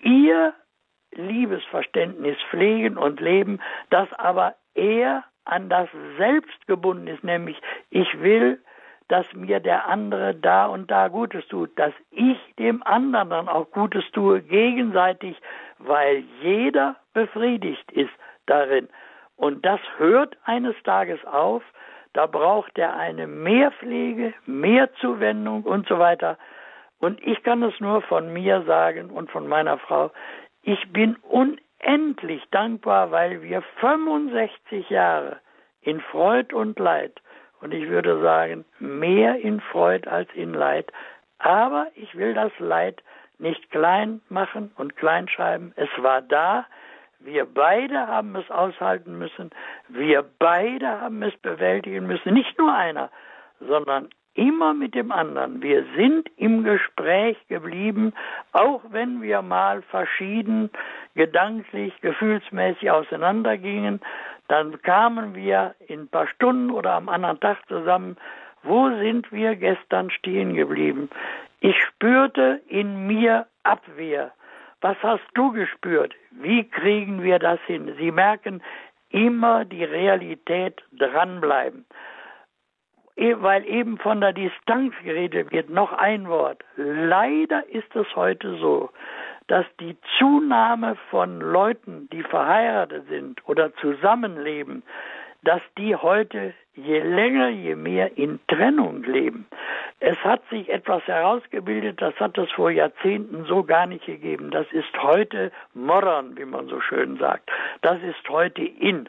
ihr 0.00 0.54
Liebesverständnis 1.12 2.36
pflegen 2.50 2.96
und 2.96 3.20
leben, 3.20 3.60
das 3.90 4.12
aber 4.14 4.54
eher 4.74 5.24
an 5.48 5.68
das 5.68 5.88
Selbst 6.16 6.66
gebunden 6.66 7.06
ist, 7.06 7.24
nämlich 7.24 7.60
ich 7.90 8.20
will, 8.20 8.60
dass 9.08 9.26
mir 9.32 9.60
der 9.60 9.86
andere 9.86 10.34
da 10.34 10.66
und 10.66 10.90
da 10.90 11.08
Gutes 11.08 11.46
tut, 11.48 11.76
dass 11.78 11.92
ich 12.10 12.38
dem 12.58 12.82
anderen 12.82 13.30
dann 13.30 13.48
auch 13.48 13.70
Gutes 13.70 14.04
tue, 14.12 14.42
gegenseitig, 14.42 15.36
weil 15.78 16.24
jeder 16.42 16.96
befriedigt 17.14 17.90
ist 17.92 18.12
darin. 18.46 18.88
Und 19.36 19.64
das 19.64 19.80
hört 19.96 20.36
eines 20.44 20.74
Tages 20.82 21.24
auf, 21.24 21.62
da 22.12 22.26
braucht 22.26 22.76
er 22.78 22.96
eine 22.96 23.26
Mehrpflege, 23.26 24.34
mehr 24.46 24.92
Zuwendung 24.94 25.62
und 25.62 25.86
so 25.88 25.98
weiter. 25.98 26.36
Und 26.98 27.24
ich 27.24 27.42
kann 27.42 27.62
es 27.62 27.78
nur 27.80 28.02
von 28.02 28.32
mir 28.32 28.62
sagen 28.62 29.10
und 29.10 29.30
von 29.30 29.46
meiner 29.46 29.78
Frau, 29.78 30.10
ich 30.62 30.92
bin 30.92 31.16
unendlich 31.22 31.67
endlich 31.78 32.42
dankbar, 32.50 33.10
weil 33.10 33.42
wir 33.42 33.62
65 33.80 34.90
Jahre 34.90 35.40
in 35.82 36.00
Freud 36.00 36.54
und 36.54 36.78
Leid, 36.78 37.20
und 37.60 37.74
ich 37.74 37.88
würde 37.88 38.20
sagen, 38.20 38.64
mehr 38.78 39.36
in 39.40 39.60
Freud 39.60 40.08
als 40.08 40.28
in 40.34 40.54
Leid, 40.54 40.92
aber 41.38 41.88
ich 41.94 42.14
will 42.16 42.34
das 42.34 42.52
Leid 42.58 43.02
nicht 43.38 43.70
klein 43.70 44.20
machen 44.28 44.72
und 44.76 44.96
klein 44.96 45.28
schreiben. 45.28 45.72
Es 45.76 45.88
war 45.98 46.22
da. 46.22 46.66
Wir 47.20 47.46
beide 47.46 48.06
haben 48.06 48.36
es 48.36 48.50
aushalten 48.50 49.18
müssen. 49.18 49.50
Wir 49.88 50.24
beide 50.38 51.00
haben 51.00 51.22
es 51.22 51.36
bewältigen 51.38 52.06
müssen. 52.06 52.34
Nicht 52.34 52.58
nur 52.58 52.72
einer, 52.72 53.10
sondern 53.60 54.08
immer 54.38 54.72
mit 54.72 54.94
dem 54.94 55.10
anderen. 55.10 55.60
Wir 55.62 55.84
sind 55.96 56.30
im 56.36 56.62
Gespräch 56.62 57.36
geblieben, 57.48 58.12
auch 58.52 58.80
wenn 58.90 59.20
wir 59.20 59.42
mal 59.42 59.82
verschieden 59.82 60.70
gedanklich, 61.16 61.92
gefühlsmäßig 62.02 62.88
auseinandergingen, 62.88 64.00
dann 64.46 64.80
kamen 64.82 65.34
wir 65.34 65.74
in 65.88 66.02
ein 66.02 66.08
paar 66.08 66.28
Stunden 66.28 66.70
oder 66.70 66.92
am 66.92 67.08
anderen 67.08 67.40
Tag 67.40 67.58
zusammen. 67.66 68.16
Wo 68.62 68.88
sind 68.88 69.30
wir 69.32 69.56
gestern 69.56 70.08
stehen 70.10 70.54
geblieben? 70.54 71.10
Ich 71.58 71.76
spürte 71.82 72.60
in 72.68 73.08
mir 73.08 73.46
Abwehr. 73.64 74.30
Was 74.80 74.96
hast 75.02 75.26
du 75.34 75.50
gespürt? 75.50 76.14
Wie 76.30 76.62
kriegen 76.62 77.24
wir 77.24 77.40
das 77.40 77.58
hin? 77.66 77.92
Sie 77.98 78.12
merken, 78.12 78.62
immer 79.10 79.64
die 79.64 79.82
Realität 79.82 80.80
dranbleiben. 80.92 81.84
E, 83.18 83.34
weil 83.42 83.66
eben 83.66 83.98
von 83.98 84.20
der 84.20 84.32
Distanz 84.32 84.94
geredet 85.02 85.50
wird, 85.50 85.70
noch 85.70 85.92
ein 85.92 86.28
Wort. 86.28 86.64
Leider 86.76 87.68
ist 87.68 87.94
es 87.96 88.06
heute 88.14 88.56
so, 88.58 88.90
dass 89.48 89.66
die 89.80 89.96
Zunahme 90.18 90.96
von 91.10 91.40
Leuten, 91.40 92.08
die 92.12 92.22
verheiratet 92.22 93.08
sind 93.08 93.40
oder 93.48 93.74
zusammenleben, 93.76 94.84
dass 95.42 95.60
die 95.76 95.96
heute 95.96 96.54
je 96.74 97.00
länger, 97.00 97.48
je 97.48 97.74
mehr 97.74 98.16
in 98.16 98.38
Trennung 98.46 99.02
leben. 99.02 99.46
Es 99.98 100.16
hat 100.18 100.42
sich 100.48 100.68
etwas 100.68 101.04
herausgebildet, 101.08 102.00
das 102.00 102.14
hat 102.20 102.38
es 102.38 102.50
vor 102.52 102.70
Jahrzehnten 102.70 103.44
so 103.46 103.64
gar 103.64 103.86
nicht 103.86 104.06
gegeben. 104.06 104.52
Das 104.52 104.66
ist 104.70 105.02
heute 105.02 105.50
modern, 105.74 106.36
wie 106.36 106.44
man 106.44 106.68
so 106.68 106.80
schön 106.80 107.16
sagt. 107.18 107.50
Das 107.82 108.00
ist 108.02 108.28
heute 108.28 108.62
in. 108.62 109.08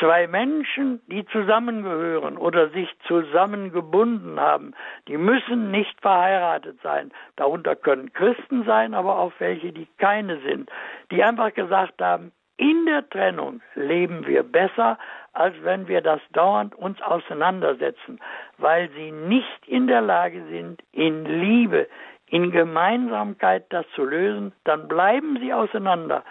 Zwei 0.00 0.26
Menschen, 0.26 1.00
die 1.06 1.24
zusammengehören 1.26 2.36
oder 2.36 2.70
sich 2.70 2.88
zusammengebunden 3.06 4.40
haben, 4.40 4.74
die 5.06 5.16
müssen 5.16 5.70
nicht 5.70 6.00
verheiratet 6.00 6.78
sein. 6.82 7.12
Darunter 7.36 7.76
können 7.76 8.12
Christen 8.12 8.64
sein, 8.64 8.94
aber 8.94 9.18
auch 9.18 9.32
welche, 9.38 9.72
die 9.72 9.86
keine 9.98 10.40
sind, 10.40 10.70
die 11.10 11.22
einfach 11.22 11.52
gesagt 11.54 12.00
haben, 12.00 12.32
in 12.56 12.86
der 12.86 13.08
Trennung 13.08 13.60
leben 13.74 14.26
wir 14.26 14.42
besser, 14.42 14.98
als 15.32 15.54
wenn 15.62 15.88
wir 15.88 16.00
das 16.00 16.20
dauernd 16.32 16.74
uns 16.74 17.00
auseinandersetzen, 17.02 18.20
weil 18.58 18.88
sie 18.90 19.10
nicht 19.10 19.66
in 19.66 19.86
der 19.86 20.00
Lage 20.00 20.44
sind, 20.48 20.82
in 20.92 21.24
Liebe, 21.24 21.88
in 22.26 22.50
Gemeinsamkeit 22.50 23.64
das 23.70 23.84
zu 23.94 24.04
lösen, 24.04 24.52
dann 24.64 24.88
bleiben 24.88 25.38
sie 25.40 25.52
auseinander. 25.52 26.24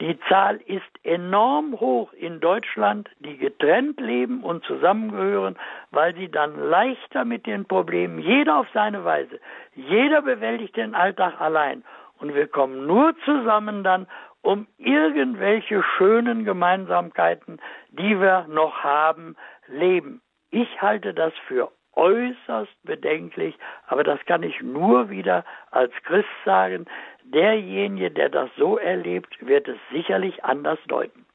Die 0.00 0.18
Zahl 0.30 0.56
ist 0.64 0.82
enorm 1.04 1.78
hoch 1.78 2.14
in 2.14 2.40
Deutschland, 2.40 3.10
die 3.18 3.36
getrennt 3.36 4.00
leben 4.00 4.42
und 4.42 4.64
zusammengehören, 4.64 5.58
weil 5.90 6.14
sie 6.14 6.30
dann 6.30 6.58
leichter 6.70 7.26
mit 7.26 7.44
den 7.46 7.66
Problemen, 7.66 8.18
jeder 8.18 8.56
auf 8.56 8.66
seine 8.72 9.04
Weise, 9.04 9.38
jeder 9.74 10.22
bewältigt 10.22 10.76
den 10.76 10.94
Alltag 10.94 11.38
allein. 11.38 11.84
Und 12.18 12.34
wir 12.34 12.46
kommen 12.46 12.86
nur 12.86 13.14
zusammen 13.26 13.84
dann, 13.84 14.06
um 14.40 14.66
irgendwelche 14.78 15.82
schönen 15.98 16.46
Gemeinsamkeiten, 16.46 17.60
die 17.90 18.18
wir 18.18 18.46
noch 18.48 18.82
haben, 18.82 19.36
leben. 19.66 20.22
Ich 20.50 20.80
halte 20.80 21.12
das 21.12 21.34
für 21.46 21.70
äußerst 21.94 22.72
bedenklich, 22.84 23.54
aber 23.86 24.04
das 24.04 24.18
kann 24.24 24.42
ich 24.42 24.62
nur 24.62 25.10
wieder 25.10 25.44
als 25.70 25.92
Christ 26.04 26.28
sagen. 26.44 26.86
Derjenige, 27.32 28.10
der 28.10 28.28
das 28.28 28.50
so 28.58 28.76
erlebt, 28.76 29.34
wird 29.40 29.68
es 29.68 29.78
sicherlich 29.92 30.44
anders 30.44 30.78
deuten. 30.88 31.26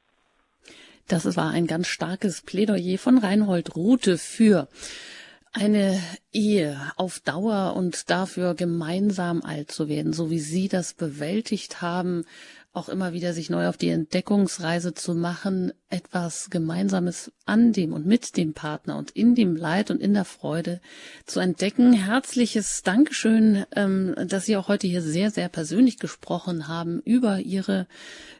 Das 1.08 1.36
war 1.36 1.50
ein 1.50 1.66
ganz 1.66 1.86
starkes 1.86 2.42
Plädoyer 2.42 2.98
von 2.98 3.18
Reinhold 3.18 3.76
Rute 3.76 4.18
für 4.18 4.68
eine 5.52 5.98
Ehe 6.32 6.76
auf 6.96 7.20
Dauer 7.20 7.74
und 7.76 8.10
dafür 8.10 8.54
gemeinsam 8.54 9.42
alt 9.42 9.70
zu 9.70 9.88
werden, 9.88 10.12
so 10.12 10.30
wie 10.30 10.38
Sie 10.38 10.68
das 10.68 10.92
bewältigt 10.92 11.80
haben, 11.80 12.24
auch 12.76 12.88
immer 12.88 13.12
wieder 13.12 13.32
sich 13.32 13.48
neu 13.48 13.68
auf 13.68 13.76
die 13.76 13.88
Entdeckungsreise 13.88 14.92
zu 14.92 15.14
machen, 15.14 15.72
etwas 15.90 16.50
Gemeinsames 16.50 17.32
an 17.46 17.72
dem 17.72 17.92
und 17.92 18.06
mit 18.06 18.36
dem 18.36 18.52
Partner 18.52 18.98
und 18.98 19.10
in 19.12 19.34
dem 19.34 19.56
Leid 19.56 19.90
und 19.90 20.00
in 20.00 20.12
der 20.12 20.24
Freude 20.24 20.80
zu 21.24 21.40
entdecken. 21.40 21.94
Herzliches 21.94 22.82
Dankeschön, 22.82 23.64
ähm, 23.74 24.14
dass 24.28 24.44
Sie 24.44 24.56
auch 24.56 24.68
heute 24.68 24.86
hier 24.86 25.00
sehr, 25.00 25.30
sehr 25.30 25.48
persönlich 25.48 25.98
gesprochen 25.98 26.68
haben 26.68 27.00
über 27.04 27.38
Ihre 27.38 27.86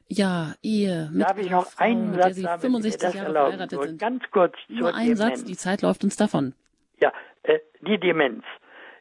ja, 0.09 0.55
Ehe 0.63 1.09
mit 1.13 1.23
Darf 1.23 1.39
ich 1.39 1.51
noch 1.51 1.67
Frau, 1.71 1.85
einen 1.85 2.13
der 2.13 2.25
Satz 2.25 2.35
Sie 2.35 2.43
sagen, 2.43 2.61
65 2.61 3.15
Jahre 3.15 3.33
verheiratet 3.33 3.83
sind. 3.83 3.99
Ganz 3.99 4.23
kurz 4.31 4.55
Nur 4.69 4.91
zur 4.91 4.95
ein 4.95 5.03
Demenz. 5.03 5.19
Satz, 5.19 5.45
die 5.45 5.57
Zeit 5.57 5.83
läuft 5.83 6.05
uns 6.05 6.17
davon. 6.17 6.55
Ja, 7.01 7.13
äh, 7.43 7.59
die 7.81 7.99
Demenz. 7.99 8.45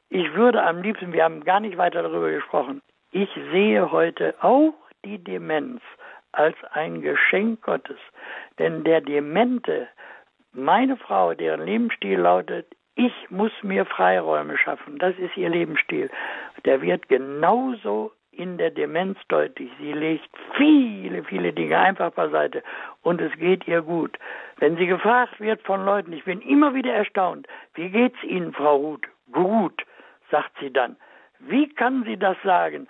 Ich 0.10 0.34
würde 0.34 0.64
am 0.64 0.82
liebsten, 0.82 1.12
wir 1.12 1.24
haben 1.24 1.44
gar 1.44 1.60
nicht 1.60 1.78
weiter 1.78 2.02
darüber 2.04 2.32
gesprochen, 2.32 2.82
ich 3.12 3.30
sehe 3.52 3.92
heute 3.92 4.36
auch 4.42 4.74
die 5.06 5.24
Demenz 5.24 5.82
als 6.32 6.56
ein 6.72 7.02
Geschenk 7.02 7.62
Gottes. 7.62 8.00
Denn 8.60 8.84
der 8.84 9.02
Demente, 9.02 9.88
meine 10.54 10.98
Frau, 10.98 11.34
deren 11.34 11.66
Lebensstil 11.66 12.20
lautet, 12.20 12.68
ich 12.96 13.14
muss 13.30 13.52
mir 13.62 13.86
Freiräume 13.86 14.58
schaffen, 14.58 14.98
das 15.00 15.18
ist 15.18 15.36
ihr 15.36 15.50
Lebensstil, 15.50 16.10
der 16.64 16.82
wird 16.82 17.10
genauso 17.10 18.12
in 18.32 18.58
der 18.58 18.72
Demenz 18.72 19.18
deutlich. 19.28 19.72
Sie 19.80 19.94
legt 19.94 20.30
viele, 20.58 21.24
viele 21.24 21.54
Dinge 21.54 21.78
einfach 21.78 22.12
beiseite 22.12 22.64
und 23.02 23.22
es 23.22 23.32
geht 23.34 23.68
ihr 23.68 23.82
gut. 23.82 24.18
Wenn 24.58 24.78
sie 24.78 24.88
gefragt 24.88 25.40
wird 25.40 25.62
von 25.64 25.86
Leuten, 25.86 26.14
ich 26.14 26.24
bin 26.24 26.42
immer 26.42 26.74
wieder 26.74 26.94
erstaunt, 26.94 27.48
wie 27.76 27.90
geht's 27.90 28.22
Ihnen, 28.24 28.54
Frau 28.54 28.76
Ruth? 28.76 29.08
Gut, 29.32 29.86
sagt 30.32 30.52
sie 30.60 30.72
dann. 30.72 30.96
Wie 31.40 31.68
kann 31.68 32.04
sie 32.04 32.18
das 32.18 32.38
sagen? 32.44 32.88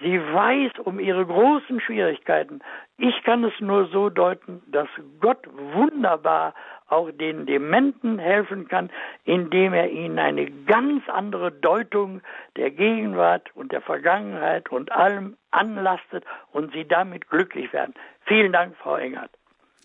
Sie 0.00 0.20
weiß 0.20 0.72
um 0.84 1.00
ihre 1.00 1.26
großen 1.26 1.80
Schwierigkeiten. 1.80 2.60
Ich 2.98 3.22
kann 3.24 3.42
es 3.44 3.52
nur 3.60 3.86
so 3.86 4.10
deuten, 4.10 4.62
dass 4.66 4.88
Gott 5.20 5.46
wunderbar 5.74 6.54
auch 6.88 7.10
den 7.10 7.46
Dementen 7.46 8.18
helfen 8.18 8.68
kann, 8.68 8.90
indem 9.24 9.74
er 9.74 9.90
ihnen 9.90 10.18
eine 10.18 10.50
ganz 10.50 11.08
andere 11.08 11.52
Deutung 11.52 12.22
der 12.56 12.70
Gegenwart 12.70 13.54
und 13.54 13.72
der 13.72 13.82
Vergangenheit 13.82 14.70
und 14.70 14.92
allem 14.92 15.36
anlastet 15.50 16.24
und 16.52 16.72
sie 16.72 16.86
damit 16.86 17.28
glücklich 17.28 17.72
werden. 17.72 17.94
Vielen 18.24 18.52
Dank, 18.52 18.76
Frau 18.76 18.96
Engert. 18.96 19.30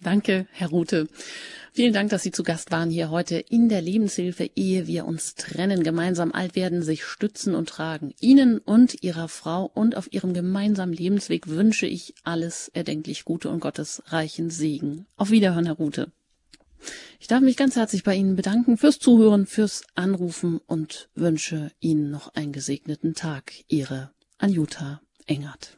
Danke, 0.03 0.47
Herr 0.51 0.67
Rute. 0.67 1.07
Vielen 1.71 1.93
Dank, 1.93 2.11
dass 2.11 2.21
Sie 2.21 2.31
zu 2.31 2.43
Gast 2.43 2.71
waren 2.71 2.91
hier 2.91 3.09
heute 3.09 3.37
in 3.37 3.67
der 3.67 3.81
Lebenshilfe, 3.81 4.51
ehe 4.55 4.85
wir 4.85 5.05
uns 5.05 5.33
trennen, 5.33 5.81
gemeinsam 5.81 6.31
alt 6.31 6.55
werden, 6.55 6.83
sich 6.83 7.03
stützen 7.03 7.55
und 7.55 7.69
tragen. 7.69 8.13
Ihnen 8.19 8.59
und 8.59 9.01
Ihrer 9.01 9.27
Frau 9.27 9.71
und 9.73 9.97
auf 9.97 10.11
Ihrem 10.11 10.33
gemeinsamen 10.33 10.93
Lebensweg 10.93 11.47
wünsche 11.47 11.87
ich 11.87 12.13
alles 12.23 12.69
erdenklich 12.73 13.25
Gute 13.25 13.49
und 13.49 13.59
Gottes 13.59 14.03
reichen 14.07 14.51
Segen. 14.51 15.07
Auf 15.15 15.31
Wiederhören, 15.31 15.65
Herr 15.65 15.75
Rute. 15.75 16.11
Ich 17.19 17.27
darf 17.27 17.41
mich 17.41 17.57
ganz 17.57 17.75
herzlich 17.75 18.03
bei 18.03 18.13
Ihnen 18.13 18.35
bedanken 18.35 18.77
fürs 18.77 18.99
Zuhören, 18.99 19.47
fürs 19.47 19.83
Anrufen 19.95 20.59
und 20.67 21.09
wünsche 21.15 21.71
Ihnen 21.79 22.11
noch 22.11 22.35
einen 22.35 22.51
gesegneten 22.51 23.15
Tag. 23.15 23.53
Ihre 23.69 24.11
Anjuta 24.37 25.01
Engert. 25.25 25.77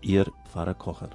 Ihr 0.00 0.26
Pfarrer 0.44 0.74
Kocher. 0.74 1.10